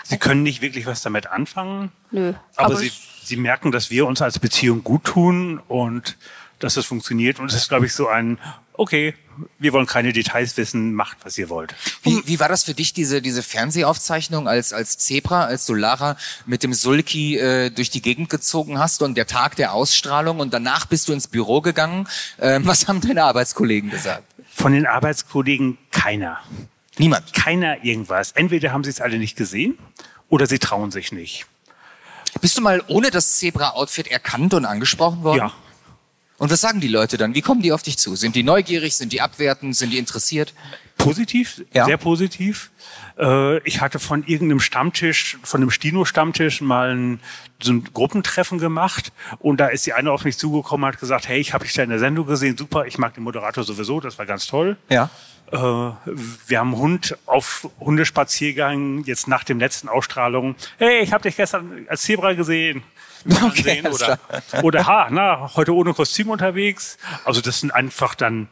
Sie 0.05 0.19
können 0.19 0.43
nicht 0.43 0.63
wirklich 0.63 0.87
was 0.87 1.03
damit 1.03 1.27
anfangen. 1.27 1.91
Nö. 2.11 2.35
Aber, 2.57 2.67
aber 2.67 2.77
sie, 2.77 2.93
sie 3.25 3.37
merken, 3.37 3.73
dass 3.73 3.91
wir 3.91 4.07
uns 4.07 4.23
als 4.23 4.39
Beziehung 4.39 4.85
gut 4.85 5.05
tun 5.05 5.61
und 5.69 6.17
dass 6.59 6.77
es 6.77 6.87
funktioniert. 6.87 7.41
Und 7.41 7.47
es 7.47 7.55
ist, 7.55 7.69
glaube 7.69 7.87
ich, 7.87 7.95
so 7.95 8.07
ein, 8.07 8.39
okay, 8.75 9.15
wir 9.59 9.73
wollen 9.73 9.87
keine 9.87 10.13
Details 10.13 10.57
wissen, 10.57 10.95
macht, 10.95 11.19
was 11.25 11.39
ihr 11.39 11.49
wollt. 11.49 11.75
Wie, 12.03 12.23
wie 12.27 12.41
war 12.41 12.49
das 12.49 12.65
für 12.65 12.75
dich, 12.75 12.93
diese, 12.93 13.23
diese 13.23 13.43
Fernsehaufzeichnung 13.43 14.49
als, 14.49 14.73
als 14.73 14.99
Zebra, 14.99 15.45
als 15.45 15.67
du 15.67 15.75
Lara 15.75 16.17
mit 16.47 16.63
dem 16.63 16.75
Sulki 16.75 17.39
äh, 17.39 17.71
durch 17.71 17.91
die 17.91 18.03
Gegend 18.03 18.29
gezogen 18.29 18.79
hast 18.79 19.03
und 19.03 19.17
der 19.17 19.27
Tag 19.27 19.57
der 19.57 19.73
Ausstrahlung 19.73 20.41
und 20.41 20.53
danach 20.53 20.87
bist 20.87 21.09
du 21.09 21.13
ins 21.13 21.29
Büro 21.29 21.61
gegangen? 21.61 22.07
Ähm, 22.39 22.67
was 22.67 22.89
haben 22.89 23.01
deine 23.01 23.25
Arbeitskollegen 23.25 23.91
gesagt? 23.91 24.25
Von 24.61 24.75
den 24.75 24.87
Arbeitskollegen 24.87 25.79
keiner. 25.91 26.39
Niemand. 26.99 27.33
Keiner 27.33 27.83
irgendwas. 27.83 28.33
Entweder 28.33 28.73
haben 28.73 28.85
sie 28.85 28.91
es 28.91 29.01
alle 29.01 29.19
nicht 29.19 29.35
gesehen 29.35 29.79
oder 30.29 30.47
sie 30.47 30.59
trauen 30.59 30.91
sich 30.91 31.13
nicht. 31.13 31.47
Bist 32.43 32.59
du 32.59 32.61
mal 32.61 32.85
ohne 32.87 33.11
das 33.11 33.39
Zebra-Outfit 33.39 34.09
erkannt 34.09 34.53
und 34.53 34.67
angesprochen 34.67 35.23
worden? 35.23 35.39
Ja. 35.39 35.53
Und 36.41 36.51
was 36.51 36.63
sagen 36.63 36.81
die 36.81 36.89
Leute 36.89 37.19
dann? 37.19 37.35
Wie 37.35 37.43
kommen 37.43 37.61
die 37.61 37.71
auf 37.71 37.83
dich 37.83 37.99
zu? 37.99 38.17
Sind 38.17 38.35
die 38.35 38.43
neugierig? 38.43 38.97
Sind 38.97 39.13
die 39.13 39.21
abwertend? 39.21 39.77
Sind 39.77 39.93
die 39.93 39.99
interessiert? 39.99 40.55
Positiv, 40.97 41.63
Ja. 41.75 41.85
sehr 41.85 41.99
positiv. 41.99 42.71
Äh, 43.19 43.59
ich 43.69 43.83
hatte 43.83 43.99
von 43.99 44.25
irgendeinem 44.25 44.61
Stammtisch, 44.61 45.37
von 45.43 45.61
einem 45.61 45.71
Stino-Stammtisch 45.71 46.63
mal 46.63 46.95
ein, 46.97 47.21
so 47.63 47.73
ein 47.73 47.85
Gruppentreffen 47.93 48.59
gemacht 48.59 49.13
und 49.39 49.61
da 49.61 49.67
ist 49.67 49.85
die 49.85 49.93
eine 49.93 50.11
auf 50.13 50.25
mich 50.25 50.39
zugekommen 50.39 50.85
und 50.85 50.95
hat 50.95 50.99
gesagt, 51.01 51.29
hey, 51.29 51.39
ich 51.41 51.53
habe 51.53 51.67
dich 51.67 51.75
da 51.75 51.83
in 51.83 51.91
der 51.91 51.99
Sendung 51.99 52.27
gesehen, 52.27 52.57
super, 52.57 52.87
ich 52.87 52.97
mag 52.97 53.13
den 53.13 53.23
Moderator 53.25 53.63
sowieso, 53.63 54.01
das 54.01 54.19
war 54.19 54.25
ganz 54.25 54.47
toll. 54.47 54.79
Ja. 54.89 55.11
Äh, 55.53 55.57
wir 55.59 56.59
haben 56.59 56.75
Hund 56.77 57.19
auf 57.27 57.69
Hundespaziergang, 57.81 59.05
jetzt 59.05 59.29
nach 59.29 59.45
dem 59.45 59.59
letzten 59.59 59.89
Ausstrahlung. 59.91 60.55
Hey, 60.79 61.01
ich 61.03 61.13
habe 61.13 61.23
dich 61.23 61.37
gestern 61.37 61.87
als 61.89 62.01
Zebra 62.03 62.33
gesehen. 62.33 62.83
Fernsehen 63.29 63.87
alles 63.87 64.03
oder, 64.03 64.19
oder 64.63 64.87
ha, 64.87 65.09
na, 65.11 65.51
heute 65.55 65.75
ohne 65.75 65.95
Kostüm 65.95 66.31
unterwegs. 66.31 66.99
Also 67.25 67.41
das 67.41 67.61
sind 67.61 67.71
einfach 67.71 68.15
dann 68.15 68.49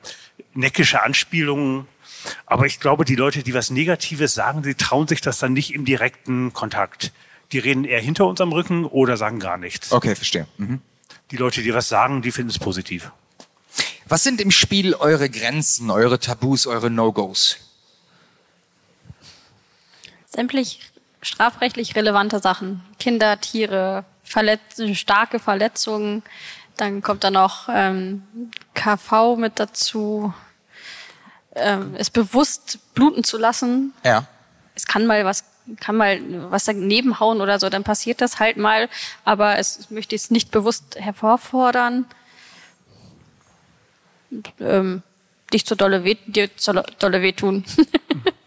neckische 0.54 1.02
Anspielungen. 1.02 1.86
Aber 2.46 2.66
ich 2.66 2.80
glaube, 2.80 3.04
die 3.04 3.14
Leute, 3.14 3.42
die 3.42 3.54
was 3.54 3.70
Negatives 3.70 4.34
sagen, 4.34 4.62
die 4.62 4.74
trauen 4.74 5.06
sich 5.08 5.20
das 5.20 5.38
dann 5.38 5.52
nicht 5.52 5.72
im 5.72 5.84
direkten 5.84 6.52
Kontakt. 6.52 7.12
Die 7.52 7.58
reden 7.58 7.84
eher 7.84 8.00
hinter 8.00 8.26
unserem 8.26 8.52
Rücken 8.52 8.84
oder 8.84 9.16
sagen 9.16 9.40
gar 9.40 9.56
nichts. 9.56 9.92
Okay, 9.92 10.14
verstehe. 10.14 10.46
Mhm. 10.58 10.80
Die 11.30 11.36
Leute, 11.36 11.62
die 11.62 11.72
was 11.72 11.88
sagen, 11.88 12.22
die 12.22 12.32
finden 12.32 12.50
es 12.50 12.58
positiv. 12.58 13.10
Was 14.06 14.22
sind 14.22 14.40
im 14.40 14.50
Spiel 14.50 14.94
eure 14.94 15.28
Grenzen, 15.28 15.90
eure 15.90 16.18
Tabus, 16.18 16.66
eure 16.66 16.90
No-Gos? 16.90 17.58
Sämtlich 20.26 20.80
strafrechtlich 21.20 21.94
relevante 21.94 22.40
Sachen. 22.40 22.82
Kinder, 22.98 23.40
Tiere, 23.40 24.04
Verletz 24.28 24.80
starke 24.94 25.38
Verletzungen. 25.38 26.22
Dann 26.76 27.02
kommt 27.02 27.24
da 27.24 27.30
noch 27.30 27.68
ähm, 27.72 28.22
KV 28.74 29.36
mit 29.36 29.58
dazu. 29.58 30.32
Ähm, 31.54 31.94
es 31.98 32.10
bewusst 32.10 32.78
bluten 32.94 33.24
zu 33.24 33.38
lassen. 33.38 33.92
Ja. 34.04 34.26
Es 34.74 34.86
kann 34.86 35.06
mal 35.06 35.24
was 35.24 35.44
kann 35.80 35.96
mal 35.96 36.20
was 36.50 36.64
daneben 36.64 37.20
hauen 37.20 37.40
oder 37.40 37.58
so, 37.58 37.68
dann 37.68 37.84
passiert 37.84 38.20
das 38.20 38.40
halt 38.40 38.56
mal, 38.56 38.88
aber 39.24 39.58
es 39.58 39.78
ich 39.78 39.90
möchte 39.90 40.16
es 40.16 40.30
nicht 40.30 40.50
bewusst 40.50 40.96
hervorfordern. 40.98 42.06
Und, 44.30 44.52
ähm, 44.60 45.02
dich 45.52 45.66
zu 45.66 45.74
dolle 45.74 46.04
weh, 46.04 46.16
dir 46.26 46.54
zu 46.56 46.72
dolle 46.72 47.22
wehtun. 47.22 47.64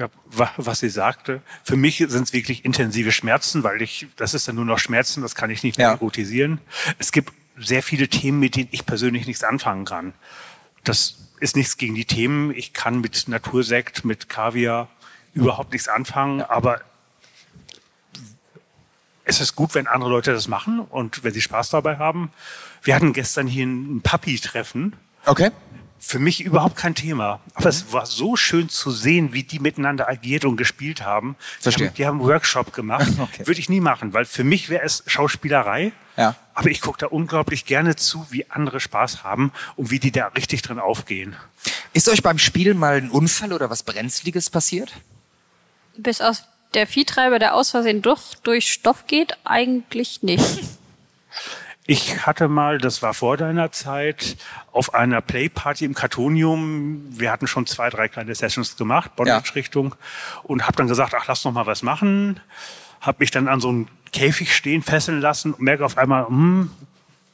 Ja, 0.00 0.08
wa- 0.24 0.50
was 0.56 0.78
sie 0.80 0.88
sagte. 0.88 1.42
Für 1.62 1.76
mich 1.76 1.98
sind 1.98 2.22
es 2.22 2.32
wirklich 2.32 2.64
intensive 2.64 3.12
Schmerzen, 3.12 3.62
weil 3.64 3.82
ich, 3.82 4.06
das 4.16 4.32
ist 4.32 4.48
dann 4.48 4.56
nur 4.56 4.64
noch 4.64 4.78
Schmerzen, 4.78 5.20
das 5.20 5.34
kann 5.34 5.50
ich 5.50 5.62
nicht 5.62 5.76
mehr 5.76 5.88
Ja. 5.88 5.92
erotisieren. 5.92 6.58
Es 6.98 7.12
gibt 7.12 7.34
sehr 7.58 7.82
viele 7.82 8.08
Themen, 8.08 8.40
mit 8.40 8.56
denen 8.56 8.68
ich 8.70 8.86
persönlich 8.86 9.26
nichts 9.26 9.44
anfangen 9.44 9.84
kann. 9.84 10.14
Das 10.84 11.18
ist 11.40 11.54
nichts 11.54 11.76
gegen 11.76 11.94
die 11.94 12.06
Themen. 12.06 12.50
Ich 12.56 12.72
kann 12.72 13.02
mit 13.02 13.28
Natursekt, 13.28 14.06
mit 14.06 14.30
Kaviar 14.30 14.88
überhaupt 15.34 15.72
nichts 15.72 15.86
anfangen, 15.86 16.40
aber 16.40 16.80
es 19.24 19.42
ist 19.42 19.54
gut, 19.54 19.74
wenn 19.74 19.86
andere 19.86 20.08
Leute 20.08 20.32
das 20.32 20.48
machen 20.48 20.80
und 20.80 21.22
wenn 21.24 21.34
sie 21.34 21.42
Spaß 21.42 21.68
dabei 21.68 21.98
haben. 21.98 22.32
Wir 22.82 22.94
hatten 22.94 23.12
gestern 23.12 23.46
hier 23.46 23.66
ein 23.66 24.00
Papi-Treffen 24.00 24.94
Okay. 25.26 25.50
Für 26.02 26.18
mich 26.18 26.40
überhaupt 26.40 26.76
kein 26.76 26.94
Thema. 26.94 27.40
Aber 27.54 27.68
es 27.68 27.92
war 27.92 28.06
so 28.06 28.34
schön 28.34 28.70
zu 28.70 28.90
sehen, 28.90 29.34
wie 29.34 29.42
die 29.42 29.58
miteinander 29.58 30.08
agiert 30.08 30.46
und 30.46 30.56
gespielt 30.56 31.02
haben. 31.02 31.36
Die 31.58 31.62
Verstehe. 31.64 31.88
haben, 31.88 31.94
die 31.94 32.06
haben 32.06 32.20
einen 32.20 32.28
Workshop 32.28 32.72
gemacht. 32.72 33.06
Okay. 33.20 33.46
Würde 33.46 33.60
ich 33.60 33.68
nie 33.68 33.80
machen, 33.80 34.14
weil 34.14 34.24
für 34.24 34.44
mich 34.44 34.70
wäre 34.70 34.82
es 34.82 35.02
Schauspielerei. 35.06 35.92
Ja. 36.16 36.36
Aber 36.54 36.70
ich 36.70 36.80
gucke 36.80 36.98
da 36.98 37.06
unglaublich 37.06 37.66
gerne 37.66 37.96
zu, 37.96 38.26
wie 38.30 38.48
andere 38.50 38.80
Spaß 38.80 39.24
haben 39.24 39.52
und 39.76 39.90
wie 39.90 39.98
die 39.98 40.10
da 40.10 40.28
richtig 40.28 40.62
drin 40.62 40.78
aufgehen. 40.78 41.36
Ist 41.92 42.08
euch 42.08 42.22
beim 42.22 42.38
Spiel 42.38 42.72
mal 42.72 42.96
ein 42.96 43.10
Unfall 43.10 43.52
oder 43.52 43.68
was 43.68 43.82
Brenzliges 43.82 44.48
passiert? 44.48 44.94
Bis 45.98 46.22
aus 46.22 46.44
der 46.72 46.86
Viehtreiber, 46.86 47.38
der 47.38 47.54
aus 47.54 47.70
Versehen 47.70 48.00
durch, 48.00 48.36
durch 48.42 48.72
Stoff 48.72 49.06
geht, 49.06 49.36
eigentlich 49.44 50.22
nicht. 50.22 50.44
Ich 51.90 52.24
hatte 52.24 52.46
mal, 52.46 52.78
das 52.78 53.02
war 53.02 53.14
vor 53.14 53.36
deiner 53.36 53.72
Zeit, 53.72 54.36
auf 54.70 54.94
einer 54.94 55.20
Playparty 55.20 55.84
im 55.84 55.94
Kartonium, 55.94 57.02
wir 57.10 57.32
hatten 57.32 57.48
schon 57.48 57.66
zwei, 57.66 57.90
drei 57.90 58.06
kleine 58.06 58.32
Sessions 58.32 58.76
gemacht, 58.76 59.16
Bondage-Richtung, 59.16 59.96
und 60.44 60.68
habe 60.68 60.76
dann 60.76 60.86
gesagt, 60.86 61.16
ach, 61.18 61.26
lass 61.26 61.44
noch 61.44 61.50
mal 61.50 61.66
was 61.66 61.82
machen. 61.82 62.38
Habe 63.00 63.16
mich 63.18 63.32
dann 63.32 63.48
an 63.48 63.58
so 63.58 63.70
einen 63.70 63.88
Käfig 64.12 64.54
stehen, 64.54 64.82
fesseln 64.82 65.20
lassen 65.20 65.52
und 65.52 65.62
merke 65.62 65.84
auf 65.84 65.98
einmal, 65.98 66.28
hm, 66.28 66.70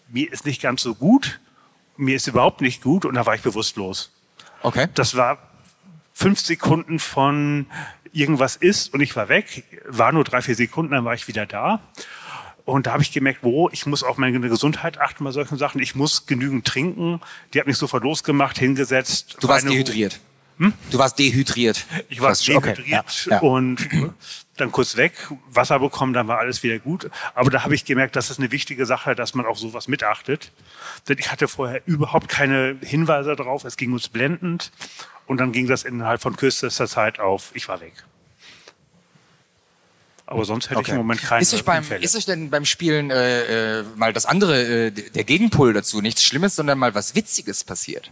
mir 0.09 0.33
ist 0.33 0.47
nicht 0.47 0.63
ganz 0.63 0.81
so 0.81 0.95
gut, 0.95 1.39
mir 1.99 2.17
ist 2.17 2.27
überhaupt 2.27 2.63
nicht 2.63 2.83
gut 2.83 3.05
und 3.05 3.13
da 3.13 3.27
war 3.27 3.35
ich 3.35 3.43
bewusstlos. 3.43 4.11
Okay. 4.63 4.89
Das 4.95 5.19
war 5.19 5.37
fünf 6.15 6.41
Sekunden 6.41 6.99
von 6.99 7.67
irgendwas 8.11 8.57
ist 8.57 8.95
und 8.95 9.03
ich 9.03 9.15
war 9.17 9.29
weg. 9.29 9.65
War 9.87 10.13
nur 10.13 10.25
drei, 10.25 10.41
vier 10.41 10.55
Sekunden, 10.55 10.93
dann 10.93 11.05
war 11.05 11.13
ich 11.13 11.29
wieder 11.29 11.45
da. 11.45 11.83
Und 12.67 12.87
da 12.89 12.93
habe 12.93 13.03
ich 13.03 13.13
gemerkt, 13.13 13.39
wo 13.43 13.71
ich 13.71 13.87
muss 13.87 14.03
auf 14.03 14.19
meine 14.19 14.39
Gesundheit 14.41 15.01
achten 15.01 15.23
bei 15.25 15.31
solchen 15.31 15.57
Sachen. 15.57 15.81
Ich 15.81 15.95
muss 15.95 16.27
genügend 16.27 16.67
trinken. 16.67 17.21
Die 17.55 17.61
hat 17.61 17.67
mich 17.69 17.79
sofort 17.79 18.03
losgemacht, 18.03 18.59
hingesetzt. 18.59 19.37
Du 19.41 19.49
warst 19.49 19.67
dehydriert. 19.69 20.21
Du 20.91 20.99
warst 20.99 21.19
dehydriert. 21.19 21.87
Ich 22.09 22.21
war 22.21 22.31
Das- 22.31 22.41
okay, 22.49 22.75
dehydriert 22.75 23.27
ja, 23.27 23.33
ja. 23.37 23.39
und 23.41 23.89
dann 24.57 24.73
kurz 24.73 24.97
weg, 24.97 25.13
Wasser 25.51 25.79
bekommen, 25.79 26.13
dann 26.15 26.29
war 26.29 26.39
alles 26.39 26.63
wieder 26.63 26.79
gut. 26.79 27.09
Aber 27.35 27.51
da 27.51 27.63
habe 27.63 27.75
ich 27.75 27.85
gemerkt, 27.85 28.17
das 28.17 28.31
ist 28.31 28.39
eine 28.39 28.51
wichtige 28.51 28.85
Sache, 28.87 29.15
dass 29.15 29.35
man 29.35 29.45
auf 29.47 29.59
sowas 29.59 29.87
mitachtet. 29.87 30.51
Denn 31.09 31.19
ich 31.19 31.31
hatte 31.31 31.47
vorher 31.47 31.83
überhaupt 31.87 32.29
keine 32.29 32.77
Hinweise 32.83 33.37
darauf. 33.37 33.65
Es 33.65 33.77
ging 33.77 33.93
uns 33.93 34.09
blendend. 34.09 34.73
Und 35.27 35.39
dann 35.39 35.53
ging 35.53 35.67
das 35.69 35.85
innerhalb 35.85 36.21
von 36.23 36.35
kürzester 36.37 36.89
Zeit 36.89 37.21
auf. 37.21 37.51
Ich 37.55 37.69
war 37.69 37.81
weg. 37.81 37.93
Aber 40.29 40.45
sonst 40.45 40.71
hätte 40.71 40.81
ich 40.81 40.89
im 40.89 40.97
Moment 40.97 41.23
keine 41.23 41.41
ist 41.41 41.55
euch 41.55 41.65
beim, 41.65 41.79
Unfälle. 41.79 42.03
Ist 42.03 42.17
euch 42.17 42.27
denn 42.27 42.51
beim 42.51 42.65
Spielen 42.65 43.11
äh, 43.11 43.79
äh, 43.79 43.85
mal 43.95 44.13
das 44.13 44.27
andere, 44.27 44.87
äh, 44.87 44.91
der 44.91 45.23
Gegenpol 45.23 45.73
dazu, 45.73 46.01
nichts 46.01 46.25
Schlimmes, 46.25 46.57
sondern 46.57 46.79
mal 46.79 46.97
was 46.97 47.15
Witziges 47.15 47.63
passiert? 47.63 48.11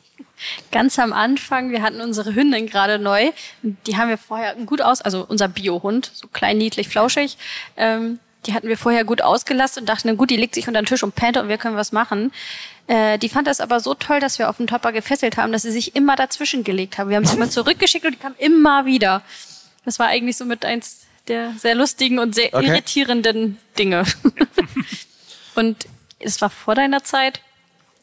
Ganz 0.70 0.98
am 1.00 1.12
Anfang, 1.12 1.72
wir 1.72 1.82
hatten 1.82 2.00
unsere 2.00 2.34
Hündin 2.34 2.68
gerade 2.68 3.00
neu. 3.00 3.32
Die 3.62 3.96
haben 3.96 4.08
wir 4.08 4.18
vorher 4.18 4.54
gut 4.54 4.80
aus, 4.80 5.02
also 5.02 5.24
unser 5.26 5.48
Biohund, 5.48 6.12
so 6.14 6.28
klein, 6.28 6.58
niedlich, 6.58 6.88
flauschig. 6.88 7.36
Ähm, 7.76 8.20
die 8.46 8.52
hatten 8.52 8.68
wir 8.68 8.76
vorher 8.78 9.04
gut 9.04 9.22
ausgelastet 9.22 9.82
und 9.82 9.88
dachten, 9.88 10.06
na 10.08 10.14
gut, 10.14 10.30
die 10.30 10.36
legt 10.36 10.54
sich 10.54 10.68
unter 10.68 10.80
den 10.80 10.86
Tisch 10.86 11.02
und 11.02 11.16
pennt 11.16 11.36
und 11.36 11.48
wir 11.48 11.58
können 11.58 11.76
was 11.76 11.90
machen. 11.92 12.30
Äh, 12.86 13.18
die 13.18 13.28
fand 13.28 13.48
das 13.48 13.60
aber 13.60 13.80
so 13.80 13.94
toll, 13.94 14.20
dass 14.20 14.38
wir 14.38 14.48
auf 14.48 14.58
den 14.58 14.66
Topper 14.66 14.92
gefesselt 14.92 15.36
haben, 15.36 15.50
dass 15.50 15.62
sie 15.62 15.72
sich 15.72 15.96
immer 15.96 16.14
dazwischen 16.14 16.62
gelegt 16.62 16.98
haben. 16.98 17.10
Wir 17.10 17.16
haben 17.16 17.24
sie 17.24 17.36
immer 17.36 17.50
zurückgeschickt 17.50 18.04
und 18.04 18.12
die 18.12 18.18
kam 18.18 18.34
immer 18.38 18.84
wieder. 18.84 19.22
Das 19.84 19.98
war 19.98 20.06
eigentlich 20.08 20.36
so 20.36 20.44
mit 20.44 20.64
eins 20.64 21.06
der 21.28 21.52
sehr 21.58 21.74
lustigen 21.74 22.18
und 22.18 22.34
sehr 22.34 22.52
Okay. 22.54 22.66
irritierenden 22.66 23.58
Dinge. 23.78 24.04
und 25.54 25.86
es 26.18 26.40
war 26.40 26.50
vor 26.50 26.74
deiner 26.74 27.02
Zeit. 27.04 27.40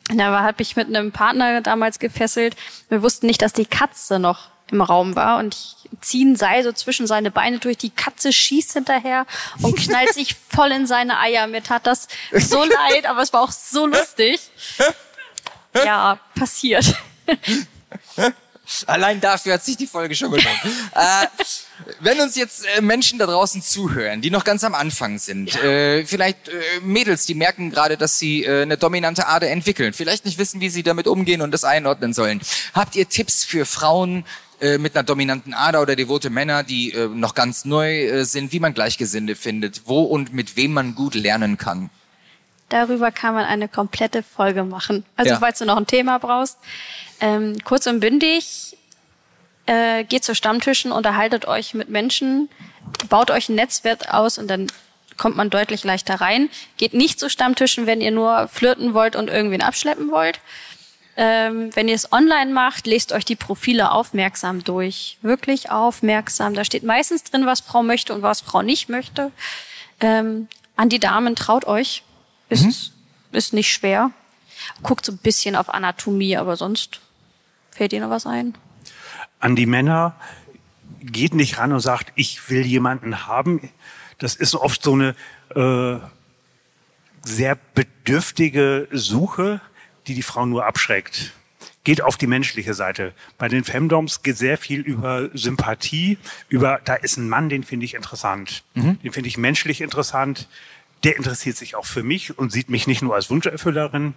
Da 0.09 0.31
war, 0.31 0.43
habe 0.43 0.61
ich 0.61 0.75
mit 0.75 0.87
einem 0.87 1.11
Partner 1.11 1.61
damals 1.61 1.99
gefesselt. 1.99 2.55
Wir 2.89 3.01
wussten 3.01 3.27
nicht, 3.27 3.41
dass 3.41 3.53
die 3.53 3.65
Katze 3.65 4.19
noch 4.19 4.49
im 4.71 4.81
Raum 4.81 5.15
war 5.15 5.37
und 5.37 5.53
ich 5.55 5.75
ziehe 6.01 6.25
ein 6.25 6.35
Seil 6.35 6.63
so 6.63 6.71
zwischen 6.71 7.05
seine 7.07 7.29
Beine 7.31 7.59
durch. 7.59 7.77
Die 7.77 7.89
Katze 7.89 8.31
schießt 8.33 8.73
hinterher 8.73 9.25
und 9.61 9.77
knallt 9.77 10.13
sich 10.13 10.35
voll 10.49 10.71
in 10.71 10.87
seine 10.87 11.19
Eier. 11.19 11.47
Mir 11.47 11.61
tat 11.63 11.85
das 11.85 12.07
so 12.31 12.63
leid, 12.63 13.05
aber 13.05 13.21
es 13.21 13.31
war 13.33 13.41
auch 13.41 13.51
so 13.51 13.85
lustig. 13.85 14.39
Ja, 15.73 16.19
passiert. 16.35 16.95
Allein 18.87 19.19
dafür 19.19 19.53
hat 19.55 19.63
sich 19.63 19.77
die 19.77 19.87
Folge 19.87 20.15
schon 20.15 20.31
gelohnt. 20.31 20.59
äh, 20.95 21.27
wenn 21.99 22.19
uns 22.19 22.35
jetzt 22.35 22.65
äh, 22.77 22.81
Menschen 22.81 23.19
da 23.19 23.25
draußen 23.25 23.61
zuhören, 23.61 24.21
die 24.21 24.29
noch 24.31 24.43
ganz 24.43 24.63
am 24.63 24.75
Anfang 24.75 25.17
sind, 25.19 25.55
äh, 25.63 26.05
vielleicht 26.05 26.49
äh, 26.49 26.53
Mädels, 26.83 27.25
die 27.25 27.33
merken 27.35 27.69
gerade, 27.71 27.97
dass 27.97 28.19
sie 28.19 28.43
äh, 28.45 28.63
eine 28.63 28.77
dominante 28.77 29.27
Ader 29.27 29.49
entwickeln, 29.49 29.93
vielleicht 29.93 30.25
nicht 30.25 30.37
wissen, 30.37 30.61
wie 30.61 30.69
sie 30.69 30.83
damit 30.83 31.07
umgehen 31.07 31.41
und 31.41 31.51
das 31.51 31.63
einordnen 31.63 32.13
sollen. 32.13 32.41
Habt 32.73 32.95
ihr 32.95 33.07
Tipps 33.09 33.43
für 33.43 33.65
Frauen 33.65 34.25
äh, 34.59 34.77
mit 34.77 34.95
einer 34.95 35.03
dominanten 35.03 35.53
Ader 35.53 35.81
oder 35.81 35.95
devote 35.95 36.29
Männer, 36.29 36.63
die 36.63 36.91
äh, 36.93 37.07
noch 37.07 37.33
ganz 37.35 37.65
neu 37.65 38.05
äh, 38.05 38.25
sind, 38.25 38.51
wie 38.51 38.59
man 38.59 38.73
Gleichgesinnte 38.73 39.35
findet, 39.35 39.81
wo 39.85 40.03
und 40.03 40.33
mit 40.33 40.55
wem 40.55 40.73
man 40.73 40.95
gut 40.95 41.15
lernen 41.15 41.57
kann? 41.57 41.89
Darüber 42.69 43.11
kann 43.11 43.33
man 43.33 43.43
eine 43.45 43.67
komplette 43.67 44.23
Folge 44.23 44.63
machen. 44.63 45.03
Also 45.17 45.31
Ja. 45.31 45.39
falls 45.39 45.59
du 45.59 45.65
noch 45.65 45.75
ein 45.77 45.87
Thema 45.87 46.19
brauchst. 46.19 46.57
Ähm, 47.19 47.57
kurz 47.65 47.85
und 47.85 47.99
bündig, 47.99 48.77
äh, 49.65 50.03
geht 50.03 50.23
zu 50.23 50.35
Stammtischen, 50.35 50.91
unterhaltet 50.91 51.47
euch 51.47 51.73
mit 51.73 51.89
Menschen, 51.89 52.49
baut 53.09 53.31
euch 53.31 53.49
ein 53.49 53.55
Netzwerk 53.55 54.13
aus 54.13 54.37
und 54.37 54.47
dann 54.47 54.67
kommt 55.17 55.35
man 55.35 55.49
deutlich 55.49 55.83
leichter 55.83 56.15
rein. 56.15 56.49
Geht 56.77 56.93
nicht 56.93 57.19
zu 57.19 57.29
Stammtischen, 57.29 57.85
wenn 57.85 58.01
ihr 58.01 58.11
nur 58.11 58.47
flirten 58.47 58.93
wollt 58.93 59.15
und 59.15 59.29
irgendwen 59.29 59.61
abschleppen 59.61 60.11
wollt. 60.11 60.39
Ähm, 61.17 61.69
wenn 61.75 61.87
ihr 61.87 61.95
es 61.95 62.11
online 62.11 62.51
macht, 62.51 62.87
lest 62.87 63.11
euch 63.11 63.25
die 63.25 63.35
Profile 63.35 63.91
aufmerksam 63.91 64.63
durch. 64.63 65.17
Wirklich 65.21 65.69
aufmerksam. 65.69 66.53
Da 66.53 66.63
steht 66.63 66.83
meistens 66.83 67.23
drin, 67.23 67.45
was 67.45 67.59
Frau 67.59 67.83
möchte 67.83 68.13
und 68.13 68.21
was 68.21 68.41
Frau 68.41 68.61
nicht 68.61 68.89
möchte. 68.89 69.31
Ähm, 69.99 70.47
an 70.75 70.89
die 70.89 70.99
Damen 70.99 71.35
traut 71.35 71.65
euch. 71.65 72.03
Ist, 72.49 72.93
ist 73.31 73.53
nicht 73.53 73.71
schwer. 73.71 74.11
Guckt 74.81 75.05
so 75.05 75.11
ein 75.11 75.17
bisschen 75.19 75.55
auf 75.55 75.73
Anatomie, 75.73 76.37
aber 76.37 76.55
sonst 76.55 76.99
fällt 77.71 77.91
dir 77.91 78.01
noch 78.01 78.09
was 78.09 78.25
ein? 78.25 78.55
An 79.41 79.55
die 79.55 79.65
Männer, 79.65 80.15
geht 81.01 81.33
nicht 81.33 81.57
ran 81.57 81.73
und 81.73 81.79
sagt, 81.79 82.13
ich 82.15 82.49
will 82.49 82.65
jemanden 82.65 83.27
haben. 83.27 83.69
Das 84.19 84.35
ist 84.35 84.55
oft 84.55 84.83
so 84.83 84.93
eine 84.93 85.15
äh, 85.55 85.99
sehr 87.23 87.57
bedürftige 87.73 88.87
Suche, 88.91 89.61
die 90.07 90.13
die 90.13 90.21
Frau 90.21 90.45
nur 90.45 90.65
abschreckt. 90.65 91.33
Geht 91.83 92.01
auf 92.01 92.17
die 92.17 92.27
menschliche 92.27 92.75
Seite. 92.75 93.13
Bei 93.39 93.47
den 93.47 93.63
Femdoms 93.63 94.21
geht 94.21 94.37
sehr 94.37 94.59
viel 94.59 94.81
über 94.81 95.29
Sympathie, 95.33 96.19
über, 96.47 96.79
da 96.85 96.93
ist 96.93 97.17
ein 97.17 97.27
Mann, 97.27 97.49
den 97.49 97.63
finde 97.63 97.85
ich 97.85 97.95
interessant. 97.95 98.63
Mhm. 98.75 98.99
Den 98.99 99.11
finde 99.11 99.29
ich 99.29 99.37
menschlich 99.37 99.81
interessant. 99.81 100.47
Der 101.03 101.17
interessiert 101.17 101.57
sich 101.57 101.75
auch 101.75 101.87
für 101.87 102.03
mich 102.03 102.37
und 102.37 102.51
sieht 102.51 102.69
mich 102.69 102.85
nicht 102.85 103.01
nur 103.01 103.15
als 103.15 103.31
Wunscherfüllerin. 103.31 104.13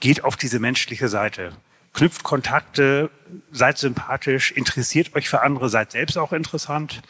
Geht 0.00 0.24
auf 0.24 0.36
diese 0.36 0.58
menschliche 0.58 1.08
Seite 1.08 1.52
knüpft 1.94 2.22
Kontakte, 2.24 3.10
seid 3.52 3.78
sympathisch, 3.78 4.52
interessiert 4.52 5.14
euch 5.14 5.28
für 5.28 5.42
andere, 5.42 5.68
seid 5.68 5.92
selbst 5.92 6.18
auch 6.18 6.32
interessant 6.32 7.00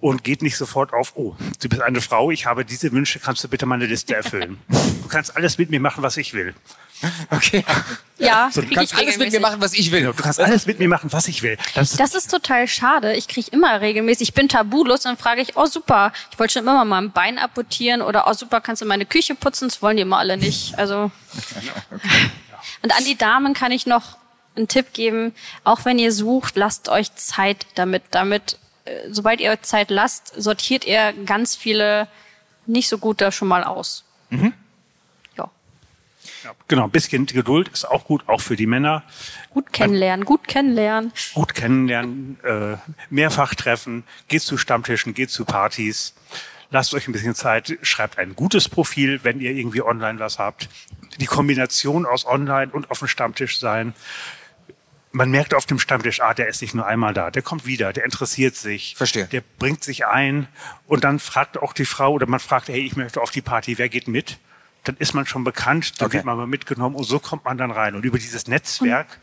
und 0.00 0.24
geht 0.24 0.42
nicht 0.42 0.56
sofort 0.56 0.92
auf, 0.92 1.12
oh, 1.14 1.36
du 1.60 1.68
bist 1.68 1.80
eine 1.80 2.00
Frau, 2.00 2.30
ich 2.30 2.46
habe 2.46 2.64
diese 2.64 2.92
Wünsche, 2.92 3.20
kannst 3.20 3.44
du 3.44 3.48
bitte 3.48 3.64
meine 3.64 3.86
Liste 3.86 4.14
erfüllen? 4.14 4.58
Du 4.68 5.08
kannst 5.08 5.36
alles 5.36 5.56
mit 5.58 5.70
mir 5.70 5.80
machen, 5.80 6.02
was 6.02 6.16
ich 6.16 6.34
will. 6.34 6.54
Okay. 7.30 7.64
Ja, 8.18 8.48
so, 8.52 8.62
du 8.62 8.68
kannst 8.68 8.96
alles 8.96 9.18
mit 9.18 9.32
mir 9.32 9.40
machen, 9.40 9.60
was 9.60 9.74
ich 9.74 9.90
will. 9.90 10.04
Du 10.04 10.12
kannst 10.14 10.40
alles 10.40 10.66
mit 10.66 10.78
mir 10.78 10.88
machen, 10.88 11.12
was 11.12 11.28
ich 11.28 11.42
will. 11.42 11.58
Das, 11.74 11.92
das 11.92 12.14
ist 12.14 12.30
total 12.30 12.68
schade. 12.68 13.14
Ich 13.14 13.28
kriege 13.28 13.50
immer 13.50 13.80
regelmäßig, 13.80 14.28
ich 14.28 14.34
bin 14.34 14.48
tabulos, 14.48 15.00
dann 15.00 15.16
frage 15.16 15.42
ich, 15.42 15.56
oh 15.56 15.66
super, 15.66 16.12
ich 16.30 16.38
wollte 16.38 16.54
schon 16.54 16.62
immer 16.62 16.84
mal 16.84 17.02
ein 17.02 17.12
Bein 17.12 17.38
amputieren 17.38 18.00
oder 18.00 18.26
oh 18.28 18.32
super, 18.32 18.60
kannst 18.60 18.82
du 18.82 18.86
meine 18.86 19.06
Küche 19.06 19.34
putzen? 19.34 19.68
Das 19.68 19.82
wollen 19.82 19.96
die 19.96 20.02
immer 20.02 20.18
alle 20.18 20.36
nicht. 20.36 20.78
Also. 20.78 21.10
Okay. 21.90 22.30
Und 22.84 22.94
an 22.94 23.02
die 23.02 23.16
Damen 23.16 23.54
kann 23.54 23.72
ich 23.72 23.86
noch 23.86 24.18
einen 24.56 24.68
Tipp 24.68 24.92
geben, 24.92 25.32
auch 25.64 25.86
wenn 25.86 25.98
ihr 25.98 26.12
sucht, 26.12 26.54
lasst 26.56 26.90
euch 26.90 27.14
Zeit 27.14 27.66
damit. 27.76 28.02
Damit, 28.10 28.58
äh, 28.84 29.08
sobald 29.10 29.40
ihr 29.40 29.52
euch 29.52 29.62
Zeit 29.62 29.88
lasst, 29.90 30.34
sortiert 30.36 30.84
ihr 30.84 31.14
ganz 31.24 31.56
viele 31.56 32.08
nicht 32.66 32.90
so 32.90 32.98
gute 32.98 33.32
schon 33.32 33.48
mal 33.48 33.64
aus. 33.64 34.04
Mhm. 34.28 34.52
Ja. 35.38 35.50
ja. 36.44 36.52
Genau, 36.68 36.84
ein 36.84 36.90
bisschen 36.90 37.24
Geduld 37.24 37.68
ist 37.68 37.86
auch 37.86 38.04
gut, 38.04 38.28
auch 38.28 38.42
für 38.42 38.54
die 38.54 38.66
Männer. 38.66 39.02
Gut 39.48 39.72
kennenlernen, 39.72 40.26
gut 40.26 40.46
kennenlernen. 40.46 41.10
Gut 41.32 41.54
kennenlernen, 41.54 42.38
äh, 42.44 42.76
mehrfach 43.08 43.54
treffen, 43.54 44.04
geht 44.28 44.42
zu 44.42 44.58
Stammtischen, 44.58 45.14
geht 45.14 45.30
zu 45.30 45.46
Partys. 45.46 46.12
Lasst 46.70 46.94
euch 46.94 47.08
ein 47.08 47.12
bisschen 47.12 47.34
Zeit, 47.34 47.78
schreibt 47.82 48.18
ein 48.18 48.34
gutes 48.34 48.68
Profil, 48.68 49.20
wenn 49.22 49.40
ihr 49.40 49.52
irgendwie 49.52 49.82
online 49.82 50.18
was 50.18 50.38
habt 50.38 50.68
die 51.18 51.26
Kombination 51.26 52.06
aus 52.06 52.26
Online 52.26 52.70
und 52.72 52.90
auf 52.90 52.98
dem 52.98 53.08
Stammtisch 53.08 53.58
sein. 53.58 53.94
Man 55.12 55.30
merkt 55.30 55.54
auf 55.54 55.66
dem 55.66 55.78
Stammtisch, 55.78 56.20
ah, 56.20 56.34
der 56.34 56.48
ist 56.48 56.60
nicht 56.60 56.74
nur 56.74 56.86
einmal 56.86 57.14
da, 57.14 57.30
der 57.30 57.42
kommt 57.42 57.66
wieder, 57.66 57.92
der 57.92 58.04
interessiert 58.04 58.56
sich, 58.56 58.96
Verstehe. 58.96 59.26
der 59.26 59.42
bringt 59.58 59.84
sich 59.84 60.06
ein 60.06 60.48
und 60.86 61.04
dann 61.04 61.20
fragt 61.20 61.56
auch 61.56 61.72
die 61.72 61.84
Frau 61.84 62.12
oder 62.12 62.26
man 62.26 62.40
fragt, 62.40 62.68
hey, 62.68 62.80
ich 62.80 62.96
möchte 62.96 63.20
auf 63.20 63.30
die 63.30 63.42
Party, 63.42 63.78
wer 63.78 63.88
geht 63.88 64.08
mit? 64.08 64.38
Dann 64.82 64.96
ist 64.98 65.14
man 65.14 65.24
schon 65.24 65.44
bekannt, 65.44 66.00
dann 66.00 66.06
okay. 66.06 66.16
wird 66.16 66.24
man 66.24 66.36
mal 66.36 66.46
mitgenommen 66.46 66.96
und 66.96 67.04
so 67.04 67.20
kommt 67.20 67.44
man 67.44 67.56
dann 67.56 67.70
rein. 67.70 67.94
Und 67.94 68.04
über 68.04 68.18
dieses 68.18 68.48
Netzwerk, 68.48 69.20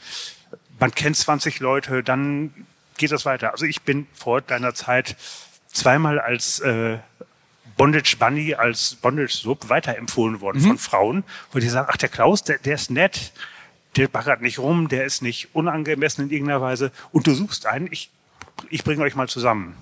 man 0.79 0.95
kennt 0.95 1.17
20 1.17 1.59
Leute, 1.59 2.03
dann 2.03 2.53
geht 2.97 3.11
das 3.11 3.25
weiter. 3.25 3.51
Also 3.51 3.65
ich 3.65 3.81
bin 3.81 4.07
vor 4.13 4.41
deiner 4.41 4.73
Zeit 4.73 5.17
zweimal 5.67 6.19
als 6.19 6.59
äh, 6.61 6.99
Bondage 7.81 8.15
Bunny 8.19 8.53
als 8.53 8.93
Bondage 8.93 9.33
Sub 9.33 9.67
weiterempfohlen 9.67 10.39
worden 10.39 10.61
mhm. 10.61 10.67
von 10.67 10.77
Frauen, 10.77 11.23
wo 11.51 11.57
die 11.57 11.67
sagen, 11.67 11.87
ach, 11.91 11.97
der 11.97 12.09
Klaus, 12.09 12.43
der, 12.43 12.59
der 12.59 12.75
ist 12.75 12.91
nett, 12.91 13.31
der 13.95 14.07
baggert 14.07 14.43
nicht 14.43 14.59
rum, 14.59 14.87
der 14.87 15.03
ist 15.03 15.23
nicht 15.23 15.55
unangemessen 15.55 16.25
in 16.25 16.29
irgendeiner 16.29 16.61
Weise 16.61 16.91
und 17.11 17.25
du 17.25 17.33
suchst 17.33 17.65
einen, 17.65 17.91
ich, 17.91 18.11
ich 18.69 18.83
bringe 18.83 19.01
euch 19.01 19.15
mal 19.15 19.27
zusammen. 19.27 19.75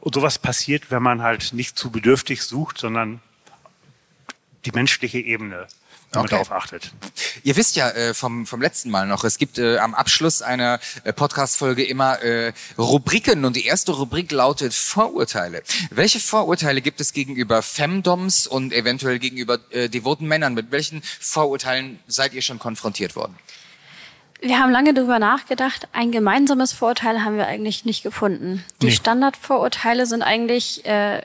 Und 0.00 0.16
sowas 0.16 0.40
passiert, 0.40 0.90
wenn 0.90 1.00
man 1.00 1.22
halt 1.22 1.52
nicht 1.52 1.78
zu 1.78 1.92
bedürftig 1.92 2.42
sucht, 2.42 2.78
sondern 2.78 3.20
die 4.64 4.72
menschliche 4.72 5.20
Ebene 5.20 5.68
wenn 6.12 6.22
okay. 6.22 6.34
man 6.34 6.44
darauf 6.44 6.52
achtet. 6.52 6.92
Ihr 7.42 7.56
wisst 7.56 7.76
ja 7.76 7.90
äh, 7.90 8.14
vom, 8.14 8.46
vom 8.46 8.60
letzten 8.60 8.90
Mal 8.90 9.06
noch, 9.06 9.24
es 9.24 9.38
gibt 9.38 9.58
äh, 9.58 9.78
am 9.78 9.94
Abschluss 9.94 10.42
einer 10.42 10.78
äh, 11.04 11.12
Podcast-Folge 11.12 11.84
immer 11.84 12.22
äh, 12.22 12.52
Rubriken 12.78 13.44
und 13.44 13.56
die 13.56 13.64
erste 13.64 13.92
Rubrik 13.92 14.30
lautet 14.30 14.74
Vorurteile. 14.74 15.62
Welche 15.90 16.20
Vorurteile 16.20 16.82
gibt 16.82 17.00
es 17.00 17.12
gegenüber 17.12 17.62
Femdoms 17.62 18.46
und 18.46 18.72
eventuell 18.72 19.18
gegenüber 19.18 19.58
äh, 19.70 19.88
devoten 19.88 20.26
Männern? 20.26 20.54
Mit 20.54 20.70
welchen 20.70 21.02
Vorurteilen 21.20 21.98
seid 22.06 22.34
ihr 22.34 22.42
schon 22.42 22.58
konfrontiert 22.58 23.16
worden? 23.16 23.36
Wir 24.44 24.58
haben 24.58 24.72
lange 24.72 24.92
darüber 24.92 25.20
nachgedacht. 25.20 25.86
Ein 25.92 26.10
gemeinsames 26.10 26.72
Vorurteil 26.72 27.24
haben 27.24 27.36
wir 27.36 27.46
eigentlich 27.46 27.84
nicht 27.84 28.02
gefunden. 28.02 28.64
Die 28.82 28.86
nee. 28.86 28.92
Standardvorurteile 28.92 30.04
sind 30.04 30.22
eigentlich, 30.22 30.84
äh, 30.84 31.22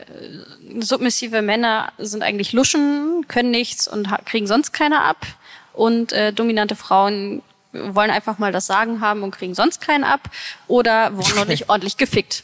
submissive 0.80 1.42
Männer 1.42 1.92
sind 1.98 2.22
eigentlich 2.22 2.54
Luschen, 2.54 3.26
können 3.28 3.50
nichts 3.50 3.88
und 3.88 4.08
kriegen 4.26 4.46
sonst 4.46 4.72
keiner 4.72 5.04
ab. 5.04 5.26
Und 5.74 6.14
äh, 6.14 6.32
dominante 6.32 6.76
Frauen 6.76 7.42
wollen 7.74 8.12
einfach 8.12 8.38
mal 8.38 8.52
das 8.52 8.68
Sagen 8.68 9.02
haben 9.02 9.24
und 9.24 9.32
kriegen 9.32 9.56
sonst 9.56 9.82
keinen 9.82 10.04
ab. 10.04 10.30
Oder 10.68 11.18
wurden 11.18 11.36
noch 11.38 11.48
nicht 11.48 11.70
ordentlich 11.70 11.98
gefickt. 11.98 12.44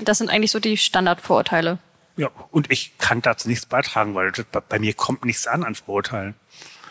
Das 0.00 0.18
sind 0.18 0.28
eigentlich 0.28 0.50
so 0.50 0.60
die 0.60 0.76
Standardvorurteile. 0.76 1.78
Ja, 2.18 2.28
und 2.50 2.70
ich 2.70 2.92
kann 2.98 3.22
dazu 3.22 3.48
nichts 3.48 3.64
beitragen, 3.64 4.14
weil 4.14 4.32
bei 4.68 4.78
mir 4.78 4.92
kommt 4.92 5.24
nichts 5.24 5.46
an 5.46 5.64
an 5.64 5.74
Vorurteilen. 5.74 6.34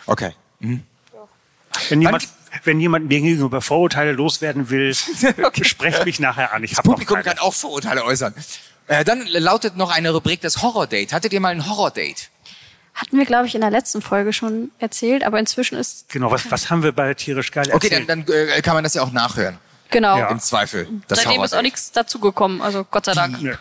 Okay. 0.08 0.34
Mhm. 0.62 0.82
Wenn 1.90 2.02
jemand, 2.02 2.28
wenn 2.64 2.80
jemand 2.80 3.08
mir 3.08 3.22
gegenüber 3.22 3.62
Vorurteile 3.62 4.12
loswerden 4.12 4.70
will, 4.70 4.95
okay. 5.43 5.64
sprecht 5.64 6.06
mich 6.06 6.20
nachher 6.20 6.54
an. 6.54 6.64
Ich 6.64 6.74
das 6.74 6.84
Publikum 6.84 7.22
kann 7.22 7.39
auch 7.39 7.54
Vorurteile 7.54 8.04
äußern. 8.04 8.34
Äh, 8.88 9.04
dann 9.04 9.26
lautet 9.28 9.78
noch 9.78 9.91
eine 9.91 10.12
Rubrik 10.12 10.41
das 10.41 10.62
Horror-Date. 10.62 11.14
Hattet 11.14 11.34
ihr 11.34 11.39
mal 11.39 11.50
ein 11.50 11.68
Horror-Date? 11.68 12.30
Hatten 12.95 13.18
wir, 13.18 13.26
glaube 13.26 13.47
ich, 13.47 13.56
in 13.56 13.62
der 13.62 13.70
letzten 13.70 14.02
Folge 14.02 14.34
schon 14.34 14.72
erzählt, 14.80 15.24
aber 15.24 15.39
inzwischen 15.39 15.78
ist... 15.78 16.10
Genau, 16.10 16.32
was, 16.32 16.50
was 16.52 16.70
haben 16.70 16.84
wir 16.84 16.91
bei 16.91 17.14
Tierisch 17.14 17.52
Geil 17.52 17.70
erzählt? 17.70 17.93
Okay, 17.93 18.06
dann, 18.08 18.26
dann 18.26 18.36
äh, 18.36 18.62
kann 18.62 18.74
man 18.74 18.84
das 18.84 18.93
ja 18.95 19.04
auch 19.04 19.12
nachhören. 19.12 19.58
Genau. 19.89 20.18
Ja. 20.18 20.30
Im 20.30 20.39
Zweifel. 20.39 20.88
Das 21.08 21.24
Seitdem 21.24 21.43
ist 21.43 21.54
auch 21.54 21.62
nichts 21.62 21.91
dazugekommen, 21.91 22.62
also 22.62 22.84
Gott 22.84 23.06
sei 23.06 23.14
Dank. 23.14 23.39
Die, 23.39 23.52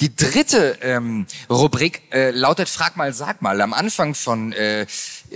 die 0.00 0.14
dritte 0.14 0.78
ähm, 0.82 1.26
Rubrik 1.48 2.02
äh, 2.12 2.30
lautet 2.30 2.68
Frag 2.68 2.96
mal, 2.96 3.12
sag 3.12 3.42
mal. 3.42 3.60
Am 3.60 3.72
Anfang 3.72 4.14
von, 4.14 4.52
äh, 4.52 4.86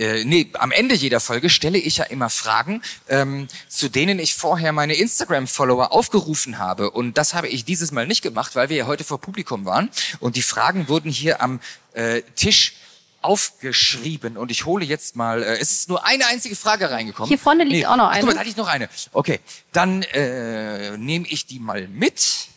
äh, 0.01 0.23
nee, 0.25 0.49
am 0.53 0.71
Ende 0.71 0.95
jeder 0.95 1.19
Folge 1.19 1.49
stelle 1.49 1.77
ich 1.77 1.97
ja 1.97 2.05
immer 2.05 2.29
Fragen, 2.29 2.81
ähm, 3.07 3.47
zu 3.67 3.87
denen 3.87 4.17
ich 4.17 4.35
vorher 4.35 4.71
meine 4.71 4.95
Instagram-Follower 4.95 5.91
aufgerufen 5.91 6.57
habe. 6.57 6.89
Und 6.89 7.17
das 7.17 7.33
habe 7.33 7.47
ich 7.47 7.65
dieses 7.65 7.91
Mal 7.91 8.07
nicht 8.07 8.21
gemacht, 8.23 8.55
weil 8.55 8.69
wir 8.69 8.77
ja 8.77 8.87
heute 8.87 9.03
vor 9.03 9.21
Publikum 9.21 9.65
waren. 9.65 9.89
Und 10.19 10.35
die 10.35 10.41
Fragen 10.41 10.87
wurden 10.87 11.11
hier 11.11 11.41
am 11.41 11.59
äh, 11.93 12.23
Tisch 12.35 12.73
aufgeschrieben 13.21 14.35
und 14.35 14.49
ich 14.49 14.65
hole 14.65 14.83
jetzt 14.83 15.15
mal, 15.15 15.43
äh, 15.43 15.57
es 15.57 15.71
ist 15.71 15.89
nur 15.89 16.03
eine 16.05 16.25
einzige 16.27 16.55
Frage 16.55 16.89
reingekommen. 16.89 17.27
Hier 17.27 17.37
vorne 17.37 17.63
liegt 17.63 17.75
nee, 17.75 17.85
auch 17.85 17.95
noch 17.95 18.09
eine. 18.09 18.21
Guck 18.21 18.29
mal, 18.29 18.33
da 18.33 18.39
hatte 18.39 18.49
ich 18.49 18.57
noch 18.57 18.67
eine. 18.67 18.89
Okay, 19.13 19.39
dann 19.71 20.01
äh, 20.01 20.97
nehme 20.97 21.27
ich 21.27 21.45
die 21.45 21.59
mal 21.59 21.87
mit. 21.87 22.47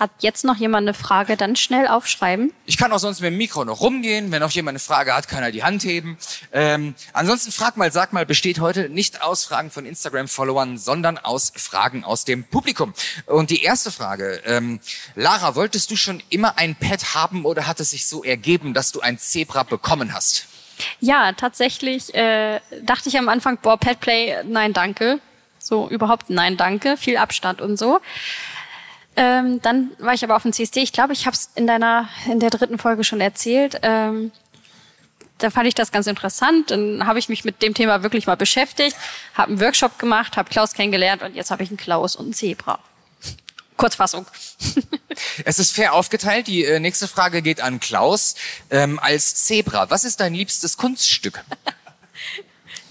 Hat 0.00 0.10
jetzt 0.20 0.46
noch 0.46 0.56
jemand 0.56 0.88
eine 0.88 0.94
Frage, 0.94 1.36
dann 1.36 1.56
schnell 1.56 1.86
aufschreiben. 1.86 2.54
Ich 2.64 2.78
kann 2.78 2.90
auch 2.90 2.98
sonst 2.98 3.20
mit 3.20 3.32
dem 3.32 3.36
Mikro 3.36 3.66
noch 3.66 3.82
rumgehen. 3.82 4.32
Wenn 4.32 4.42
auch 4.42 4.50
jemand 4.50 4.76
eine 4.76 4.78
Frage 4.78 5.14
hat, 5.14 5.28
kann 5.28 5.42
er 5.42 5.52
die 5.52 5.62
Hand 5.62 5.84
heben. 5.84 6.16
Ähm, 6.52 6.94
ansonsten 7.12 7.52
frag 7.52 7.76
mal, 7.76 7.92
sag 7.92 8.14
mal, 8.14 8.24
besteht 8.24 8.60
heute 8.60 8.88
nicht 8.88 9.20
aus 9.22 9.44
Fragen 9.44 9.70
von 9.70 9.84
Instagram-Followern, 9.84 10.78
sondern 10.78 11.18
aus 11.18 11.52
Fragen 11.54 12.02
aus 12.02 12.24
dem 12.24 12.44
Publikum. 12.44 12.94
Und 13.26 13.50
die 13.50 13.62
erste 13.62 13.90
Frage, 13.90 14.40
ähm, 14.46 14.80
Lara, 15.16 15.54
wolltest 15.54 15.90
du 15.90 15.96
schon 15.96 16.22
immer 16.30 16.56
ein 16.56 16.76
Pet 16.76 17.14
haben 17.14 17.44
oder 17.44 17.66
hat 17.66 17.78
es 17.78 17.90
sich 17.90 18.06
so 18.06 18.24
ergeben, 18.24 18.72
dass 18.72 18.92
du 18.92 19.00
ein 19.00 19.18
Zebra 19.18 19.64
bekommen 19.64 20.14
hast? 20.14 20.46
Ja, 21.00 21.32
tatsächlich 21.32 22.14
äh, 22.14 22.60
dachte 22.80 23.10
ich 23.10 23.18
am 23.18 23.28
Anfang, 23.28 23.58
boah, 23.60 23.76
Petplay, 23.76 24.44
nein, 24.44 24.72
danke. 24.72 25.20
So 25.58 25.90
überhaupt 25.90 26.30
nein, 26.30 26.56
danke, 26.56 26.96
viel 26.96 27.18
Abstand 27.18 27.60
und 27.60 27.78
so. 27.78 28.00
Ähm, 29.16 29.60
dann 29.62 29.90
war 29.98 30.14
ich 30.14 30.24
aber 30.24 30.36
auf 30.36 30.42
dem 30.42 30.52
CSD. 30.52 30.80
Ich 30.80 30.92
glaube, 30.92 31.12
ich 31.12 31.26
habe 31.26 31.34
es 31.34 31.50
in 31.54 31.66
deiner, 31.66 32.08
in 32.26 32.40
der 32.40 32.50
dritten 32.50 32.78
Folge 32.78 33.04
schon 33.04 33.20
erzählt. 33.20 33.78
Ähm, 33.82 34.32
da 35.38 35.50
fand 35.50 35.66
ich 35.66 35.74
das 35.74 35.90
ganz 35.90 36.06
interessant. 36.06 36.70
Dann 36.70 37.06
habe 37.06 37.18
ich 37.18 37.28
mich 37.28 37.44
mit 37.44 37.62
dem 37.62 37.74
Thema 37.74 38.02
wirklich 38.02 38.26
mal 38.26 38.36
beschäftigt, 38.36 38.96
habe 39.34 39.52
einen 39.52 39.60
Workshop 39.60 39.98
gemacht, 39.98 40.36
habe 40.36 40.50
Klaus 40.50 40.74
kennengelernt 40.74 41.22
und 41.22 41.34
jetzt 41.34 41.50
habe 41.50 41.62
ich 41.62 41.70
einen 41.70 41.76
Klaus 41.76 42.14
und 42.16 42.26
einen 42.26 42.34
Zebra. 42.34 42.78
Kurzfassung. 43.76 44.26
Es 45.44 45.58
ist 45.58 45.72
fair 45.72 45.92
aufgeteilt. 45.92 46.46
Die 46.46 46.64
äh, 46.64 46.78
nächste 46.78 47.08
Frage 47.08 47.42
geht 47.42 47.60
an 47.60 47.80
Klaus. 47.80 48.36
Ähm, 48.70 48.98
als 49.00 49.34
Zebra, 49.44 49.90
was 49.90 50.04
ist 50.04 50.20
dein 50.20 50.32
liebstes 50.32 50.76
Kunststück? 50.76 51.42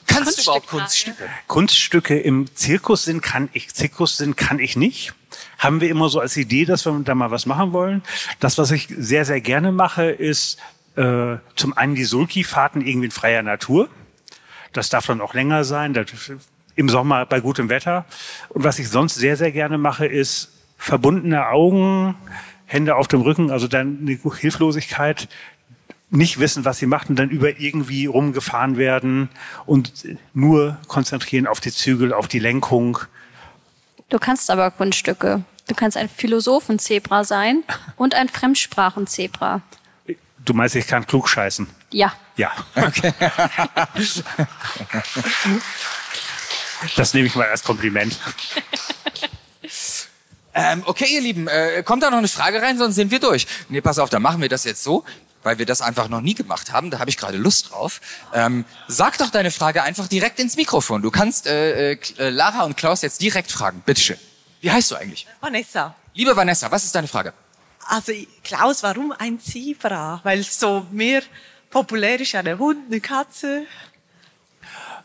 Kannst 0.05 0.37
du 0.37 0.41
überhaupt 0.43 0.67
Kunststücke? 0.67 1.29
Kunststücke 1.47 2.19
im 2.19 2.53
Zirkussinn 2.55 3.21
kann 3.21 3.49
ich, 3.53 3.73
Zirkussinn 3.73 4.35
kann 4.35 4.59
ich 4.59 4.75
nicht 4.75 5.13
haben 5.59 5.81
wir 5.81 5.89
immer 5.89 6.09
so 6.09 6.19
als 6.19 6.35
Idee, 6.37 6.65
dass 6.65 6.85
wir 6.85 6.99
da 7.03 7.13
mal 7.13 7.31
was 7.31 7.45
machen 7.45 7.73
wollen. 7.73 8.01
Das, 8.39 8.57
was 8.57 8.71
ich 8.71 8.87
sehr, 8.97 9.25
sehr 9.25 9.41
gerne 9.41 9.71
mache, 9.71 10.09
ist 10.09 10.57
äh, 10.95 11.35
zum 11.55 11.77
einen 11.77 11.95
die 11.95 12.05
Sulki-Fahrten 12.05 12.81
irgendwie 12.81 13.05
in 13.05 13.11
freier 13.11 13.43
Natur. 13.43 13.89
Das 14.73 14.89
darf 14.89 15.05
dann 15.05 15.21
auch 15.21 15.33
länger 15.33 15.63
sein. 15.63 15.93
Im 16.75 16.89
Sommer 16.89 17.25
bei 17.25 17.41
gutem 17.41 17.69
Wetter. 17.69 18.05
Und 18.49 18.63
was 18.63 18.79
ich 18.79 18.89
sonst 18.89 19.15
sehr, 19.15 19.35
sehr 19.35 19.51
gerne 19.51 19.77
mache, 19.77 20.05
ist 20.05 20.51
verbundene 20.77 21.47
Augen, 21.49 22.15
Hände 22.65 22.95
auf 22.95 23.07
dem 23.07 23.21
Rücken, 23.21 23.51
also 23.51 23.67
dann 23.67 23.99
eine 24.01 24.17
Hilflosigkeit, 24.37 25.27
nicht 26.09 26.39
wissen, 26.39 26.65
was 26.65 26.79
sie 26.79 26.85
macht 26.85 27.09
und 27.09 27.19
dann 27.19 27.29
über 27.29 27.59
irgendwie 27.59 28.05
rumgefahren 28.05 28.77
werden 28.77 29.29
und 29.65 30.07
nur 30.33 30.77
konzentrieren 30.87 31.47
auf 31.47 31.59
die 31.59 31.71
Zügel, 31.71 32.13
auf 32.13 32.27
die 32.27 32.39
Lenkung. 32.39 32.99
Du 34.09 34.19
kannst 34.19 34.49
aber 34.49 34.71
Kunststücke. 34.71 35.43
Du 35.67 35.75
kannst 35.75 35.95
ein 35.97 36.09
Philosophenzebra 36.09 37.23
sein 37.23 37.63
und 37.95 38.15
ein 38.15 38.27
Fremdsprachenzebra. 38.27 39.61
Du 40.45 40.53
meinst, 40.53 40.75
ich 40.75 40.87
kann 40.87 41.05
klug 41.05 41.29
scheißen? 41.29 41.67
Ja. 41.91 42.13
Ja. 42.35 42.51
Okay. 42.75 43.13
das 46.95 47.13
nehme 47.13 47.27
ich 47.27 47.35
mal 47.35 47.47
als 47.47 47.63
Kompliment. 47.63 48.17
Ähm, 50.53 50.83
okay, 50.85 51.05
ihr 51.09 51.21
Lieben, 51.21 51.47
äh, 51.47 51.83
kommt 51.83 52.03
da 52.03 52.09
noch 52.09 52.17
eine 52.17 52.27
Frage 52.27 52.61
rein, 52.61 52.77
sonst 52.77 52.95
sind 52.95 53.11
wir 53.11 53.19
durch. 53.19 53.45
Nee, 53.69 53.81
pass 53.81 53.99
auf, 53.99 54.09
dann 54.09 54.21
machen 54.21 54.41
wir 54.41 54.49
das 54.49 54.63
jetzt 54.63 54.83
so, 54.83 55.05
weil 55.43 55.57
wir 55.57 55.65
das 55.65 55.81
einfach 55.81 56.09
noch 56.09 56.21
nie 56.21 56.33
gemacht 56.33 56.71
haben. 56.71 56.91
Da 56.91 56.99
habe 56.99 57.09
ich 57.09 57.17
gerade 57.17 57.37
Lust 57.37 57.71
drauf. 57.71 58.01
Ähm, 58.33 58.65
sag 58.87 59.17
doch 59.17 59.29
deine 59.29 59.51
Frage 59.51 59.83
einfach 59.83 60.07
direkt 60.07 60.39
ins 60.39 60.55
Mikrofon. 60.55 61.01
Du 61.01 61.11
kannst 61.11 61.47
äh, 61.47 61.93
äh, 61.93 62.29
Lara 62.29 62.63
und 62.63 62.77
Klaus 62.77 63.01
jetzt 63.01 63.21
direkt 63.21 63.51
fragen. 63.51 63.81
Bitteschön. 63.85 64.17
Wie 64.61 64.71
heißt 64.71 64.91
du 64.91 64.95
eigentlich? 64.95 65.27
Vanessa. 65.39 65.95
Liebe 66.13 66.35
Vanessa, 66.35 66.69
was 66.71 66.83
ist 66.83 66.95
deine 66.95 67.07
Frage? 67.07 67.33
Also 67.87 68.11
Klaus, 68.43 68.83
warum 68.83 69.13
ein 69.17 69.39
Zebra? 69.39 70.19
Weil 70.23 70.43
so 70.43 70.85
mehr 70.91 71.21
populär 71.69 72.19
ist 72.19 72.35
eine 72.35 72.57
Hund, 72.57 72.87
eine 72.87 72.99
Katze. 72.99 73.65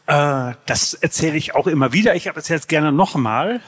Äh, 0.06 0.52
das 0.66 0.94
erzähle 0.94 1.36
ich 1.36 1.54
auch 1.54 1.66
immer 1.66 1.92
wieder. 1.92 2.14
Ich 2.14 2.28
habe 2.28 2.38
es 2.38 2.48
jetzt 2.48 2.68
gerne 2.68 2.92
nochmal. 2.92 3.62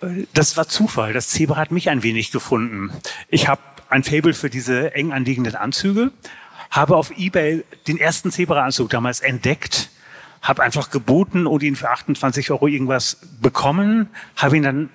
Äh, 0.00 0.24
das 0.34 0.56
war 0.56 0.68
Zufall. 0.68 1.12
Das 1.12 1.28
Zebra 1.28 1.56
hat 1.56 1.70
mich 1.70 1.90
ein 1.90 2.02
wenig 2.02 2.32
gefunden. 2.32 2.92
Ich 3.28 3.46
habe 3.46 3.60
ein 3.90 4.04
Fable 4.04 4.34
für 4.34 4.48
diese 4.48 4.94
eng 4.94 5.12
anliegenden 5.12 5.56
Anzüge, 5.56 6.12
habe 6.70 6.96
auf 6.96 7.10
eBay 7.16 7.64
den 7.88 7.98
ersten 7.98 8.30
Zebra-Anzug 8.30 8.90
damals 8.90 9.20
entdeckt, 9.20 9.90
habe 10.40 10.62
einfach 10.62 10.90
geboten 10.90 11.46
und 11.46 11.62
ihn 11.62 11.76
für 11.76 11.90
28 11.90 12.50
Euro 12.50 12.68
irgendwas 12.68 13.18
bekommen, 13.40 14.08
habe 14.36 14.56
ihn 14.56 14.62
dann, 14.62 14.90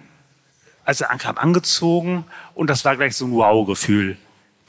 als 0.86 1.02
er 1.02 1.12
ankam, 1.12 1.38
angezogen 1.38 2.26
und 2.54 2.70
das 2.70 2.86
war 2.86 2.96
gleich 2.96 3.16
so 3.16 3.26
ein 3.26 3.32
Wow-Gefühl. 3.32 4.18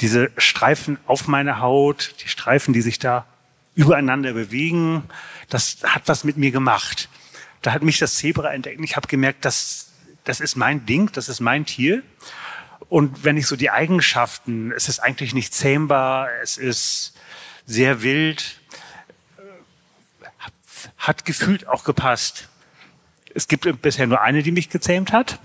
Diese 0.01 0.31
Streifen 0.37 0.99
auf 1.07 1.29
meiner 1.29 1.61
Haut, 1.61 2.17
die 2.23 2.29
Streifen, 2.29 2.75
die 2.75 2.83
sich 2.83 2.99
da 2.99 3.25
übereinander 3.75 4.33
bewegen, 4.33 5.05
das 5.49 5.79
hat 5.85 6.03
was 6.07 6.25
mit 6.25 6.37
mir 6.37 6.51
gemacht. 6.51 7.09
Da 7.63 7.73
hat 7.73 7.83
mich 7.83 7.99
das 7.99 8.17
Zebra 8.17 8.53
entdeckt. 8.53 8.81
Ich 8.83 8.97
habe 8.97 9.07
gemerkt, 9.07 9.45
das, 9.45 9.93
das 10.25 10.41
ist 10.41 10.57
mein 10.57 10.85
Ding, 10.85 11.11
das 11.13 11.29
ist 11.29 11.41
mein 11.41 11.65
Tier. 11.65 12.03
Und 12.89 13.25
wenn 13.25 13.37
ich 13.37 13.47
so 13.47 13.57
die 13.57 13.71
Eigenschaften, 13.71 14.73
es 14.73 14.89
ist 14.89 15.01
eigentlich 15.01 15.35
nicht 15.35 15.53
zähmbar, 15.53 16.29
es 16.43 16.57
ist 16.57 17.15
sehr 17.67 18.03
wild, 18.03 18.61
hat 20.97 21.25
gefühlt 21.25 21.67
auch 21.67 21.85
gepasst. 21.85 22.49
Es 23.35 23.49
gibt 23.49 23.83
bisher 23.83 24.07
nur 24.07 24.23
eine, 24.23 24.43
die 24.43 24.53
mich 24.53 24.71
gezähmt 24.71 25.13
hat. 25.13 25.39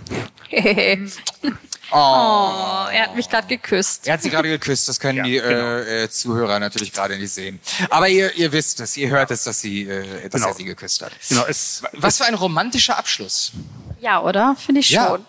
Oh. 1.94 1.98
oh, 1.98 2.88
er 2.90 3.04
hat 3.04 3.18
mich 3.18 3.28
gerade 3.28 3.48
geküsst. 3.48 4.08
Er 4.08 4.14
hat 4.14 4.22
sie 4.22 4.30
gerade 4.30 4.48
geküsst, 4.48 4.88
das 4.88 4.98
können 4.98 5.18
ja, 5.18 5.24
die 5.26 5.34
genau. 5.34 5.78
äh, 5.80 6.10
Zuhörer 6.10 6.58
natürlich 6.58 6.94
gerade 6.94 7.18
nicht 7.18 7.34
sehen. 7.34 7.60
Aber 7.90 8.08
ihr, 8.08 8.34
ihr 8.36 8.54
wisst 8.54 8.80
es, 8.80 8.96
ihr 8.96 9.10
hört 9.10 9.30
es, 9.30 9.44
dass, 9.44 9.60
sie, 9.60 9.84
äh, 9.90 10.30
dass 10.30 10.40
genau. 10.40 10.48
er 10.48 10.54
sie 10.54 10.64
geküsst 10.64 11.02
hat. 11.02 11.12
Genau, 11.28 11.46
es, 11.48 11.84
Was 11.92 12.20
für 12.20 12.26
ein 12.26 12.36
romantischer 12.36 12.98
Abschluss. 12.98 13.52
Ja, 14.00 14.22
oder? 14.22 14.56
Finde 14.56 14.80
ich 14.80 14.88
schon. 14.88 14.96
Ja, 14.96 15.20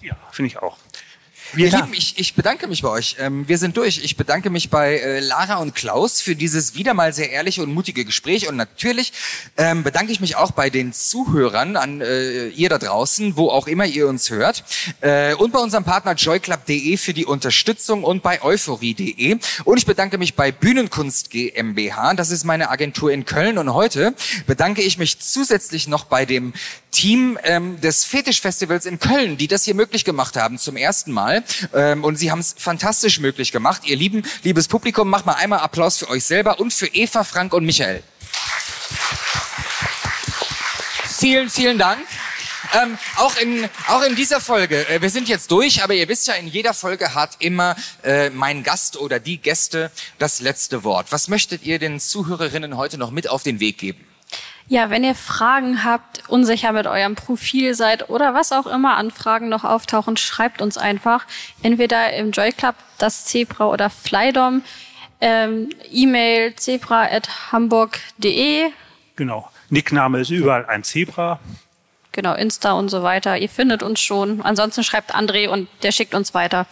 ja 0.00 0.16
finde 0.32 0.48
ich 0.48 0.58
auch. 0.58 0.76
Wir 1.54 1.70
Lieben, 1.70 1.94
ich, 1.94 2.18
ich 2.18 2.34
bedanke 2.34 2.66
mich 2.66 2.82
bei 2.82 2.90
euch. 2.90 3.16
Ähm, 3.18 3.48
wir 3.48 3.56
sind 3.56 3.76
durch. 3.78 4.04
Ich 4.04 4.16
bedanke 4.16 4.50
mich 4.50 4.68
bei 4.68 4.98
äh, 4.98 5.20
Lara 5.20 5.56
und 5.56 5.74
Klaus 5.74 6.20
für 6.20 6.36
dieses 6.36 6.74
wieder 6.74 6.92
mal 6.92 7.14
sehr 7.14 7.30
ehrliche 7.30 7.62
und 7.62 7.72
mutige 7.72 8.04
Gespräch. 8.04 8.48
Und 8.48 8.56
natürlich 8.56 9.14
ähm, 9.56 9.82
bedanke 9.82 10.12
ich 10.12 10.20
mich 10.20 10.36
auch 10.36 10.50
bei 10.50 10.68
den 10.68 10.92
Zuhörern, 10.92 11.76
an 11.76 12.02
äh, 12.02 12.48
ihr 12.48 12.68
da 12.68 12.76
draußen, 12.76 13.36
wo 13.36 13.48
auch 13.48 13.66
immer 13.66 13.86
ihr 13.86 14.08
uns 14.08 14.28
hört. 14.28 14.62
Äh, 15.00 15.34
und 15.34 15.52
bei 15.52 15.58
unserem 15.58 15.84
Partner 15.84 16.12
joyclub.de 16.12 16.98
für 16.98 17.14
die 17.14 17.24
Unterstützung 17.24 18.04
und 18.04 18.22
bei 18.22 18.42
euphorie.de. 18.42 19.38
Und 19.64 19.78
ich 19.78 19.86
bedanke 19.86 20.18
mich 20.18 20.34
bei 20.34 20.52
Bühnenkunst 20.52 21.30
GmbH. 21.30 22.12
Das 22.12 22.30
ist 22.30 22.44
meine 22.44 22.68
Agentur 22.68 23.10
in 23.10 23.24
Köln. 23.24 23.56
Und 23.56 23.72
heute 23.72 24.14
bedanke 24.46 24.82
ich 24.82 24.98
mich 24.98 25.18
zusätzlich 25.20 25.88
noch 25.88 26.04
bei 26.04 26.26
dem 26.26 26.52
Team 26.90 27.38
ähm, 27.44 27.80
des 27.80 28.04
Fetischfestivals 28.04 28.86
in 28.86 28.98
Köln, 28.98 29.36
die 29.36 29.48
das 29.48 29.64
hier 29.64 29.74
möglich 29.74 30.04
gemacht 30.04 30.36
haben 30.36 30.58
zum 30.58 30.76
ersten 30.76 31.12
Mal. 31.12 31.44
Ähm, 31.74 32.04
und 32.04 32.16
sie 32.16 32.30
haben 32.30 32.40
es 32.40 32.54
fantastisch 32.58 33.20
möglich 33.20 33.52
gemacht. 33.52 33.82
Ihr 33.84 33.96
lieben, 33.96 34.22
liebes 34.42 34.68
Publikum, 34.68 35.08
macht 35.08 35.26
mal 35.26 35.34
einmal 35.34 35.60
Applaus 35.60 35.98
für 35.98 36.08
euch 36.08 36.24
selber 36.24 36.60
und 36.60 36.72
für 36.72 36.86
Eva, 36.86 37.24
Frank 37.24 37.52
und 37.52 37.64
Michael. 37.64 38.02
Vielen, 41.18 41.50
vielen 41.50 41.78
Dank. 41.78 42.00
Ähm, 42.74 42.98
auch, 43.16 43.36
in, 43.36 43.68
auch 43.88 44.02
in 44.02 44.14
dieser 44.14 44.40
Folge, 44.40 44.86
äh, 44.88 45.00
wir 45.00 45.10
sind 45.10 45.28
jetzt 45.28 45.50
durch, 45.50 45.82
aber 45.82 45.94
ihr 45.94 46.08
wisst 46.08 46.26
ja, 46.26 46.34
in 46.34 46.46
jeder 46.46 46.74
Folge 46.74 47.14
hat 47.14 47.36
immer 47.38 47.76
äh, 48.02 48.30
mein 48.30 48.62
Gast 48.62 48.98
oder 48.98 49.18
die 49.20 49.38
Gäste 49.38 49.90
das 50.18 50.40
letzte 50.40 50.84
Wort. 50.84 51.10
Was 51.10 51.28
möchtet 51.28 51.64
ihr 51.64 51.78
den 51.78 51.98
Zuhörerinnen 51.98 52.76
heute 52.76 52.98
noch 52.98 53.10
mit 53.10 53.30
auf 53.30 53.42
den 53.42 53.58
Weg 53.58 53.78
geben? 53.78 54.07
Ja, 54.68 54.90
wenn 54.90 55.02
ihr 55.02 55.14
Fragen 55.14 55.82
habt, 55.82 56.28
unsicher 56.28 56.72
mit 56.72 56.86
eurem 56.86 57.14
Profil 57.14 57.74
seid 57.74 58.10
oder 58.10 58.34
was 58.34 58.52
auch 58.52 58.66
immer 58.66 58.98
an 58.98 59.10
Fragen 59.10 59.48
noch 59.48 59.64
auftauchen, 59.64 60.18
schreibt 60.18 60.60
uns 60.60 60.76
einfach. 60.76 61.24
Entweder 61.62 62.12
im 62.12 62.32
Joy 62.32 62.52
Club, 62.52 62.74
das 62.98 63.24
Zebra 63.24 63.68
oder 63.68 63.88
Flydom, 63.88 64.60
ähm, 65.22 65.70
E-Mail 65.90 66.54
zebra.hamburg.de. 66.54 68.70
Genau. 69.16 69.50
Nickname 69.70 70.20
ist 70.20 70.28
überall 70.30 70.66
ein 70.66 70.84
Zebra. 70.84 71.40
Genau, 72.12 72.34
Insta 72.34 72.72
und 72.72 72.90
so 72.90 73.02
weiter. 73.02 73.38
Ihr 73.38 73.48
findet 73.48 73.82
uns 73.82 74.00
schon. 74.00 74.42
Ansonsten 74.42 74.84
schreibt 74.84 75.14
André 75.14 75.48
und 75.48 75.66
der 75.82 75.92
schickt 75.92 76.14
uns 76.14 76.34
weiter. 76.34 76.66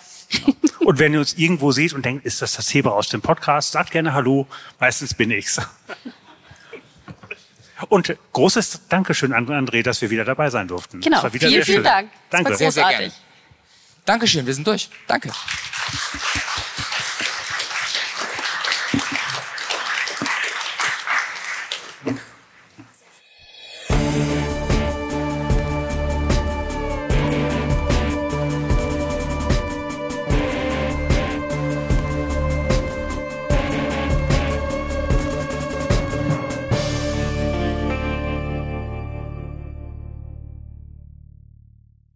Und 0.80 0.98
wenn 0.98 1.14
ihr 1.14 1.20
uns 1.20 1.32
irgendwo 1.34 1.72
seht 1.72 1.94
und 1.94 2.04
denkt, 2.04 2.26
ist 2.26 2.42
das 2.42 2.52
das 2.54 2.66
Zebra 2.66 2.90
aus 2.90 3.08
dem 3.08 3.22
Podcast, 3.22 3.72
sagt 3.72 3.90
gerne 3.90 4.12
Hallo. 4.12 4.46
Meistens 4.78 5.14
bin 5.14 5.30
ich's. 5.30 5.58
Und 7.88 8.16
großes 8.32 8.88
Dankeschön 8.88 9.32
an 9.32 9.46
André, 9.48 9.82
dass 9.82 10.00
wir 10.00 10.10
wieder 10.10 10.24
dabei 10.24 10.48
sein 10.50 10.66
durften. 10.66 11.00
Genau. 11.00 11.20
vielen, 11.28 11.50
vielen 11.50 11.64
schön. 11.64 11.84
Dank. 11.84 12.10
Danke. 12.30 12.56
Sehr, 12.56 12.72
sehr 12.72 12.88
gerne. 12.88 13.12
Dankeschön, 14.04 14.46
wir 14.46 14.54
sind 14.54 14.66
durch. 14.66 14.88
Danke. 15.06 15.30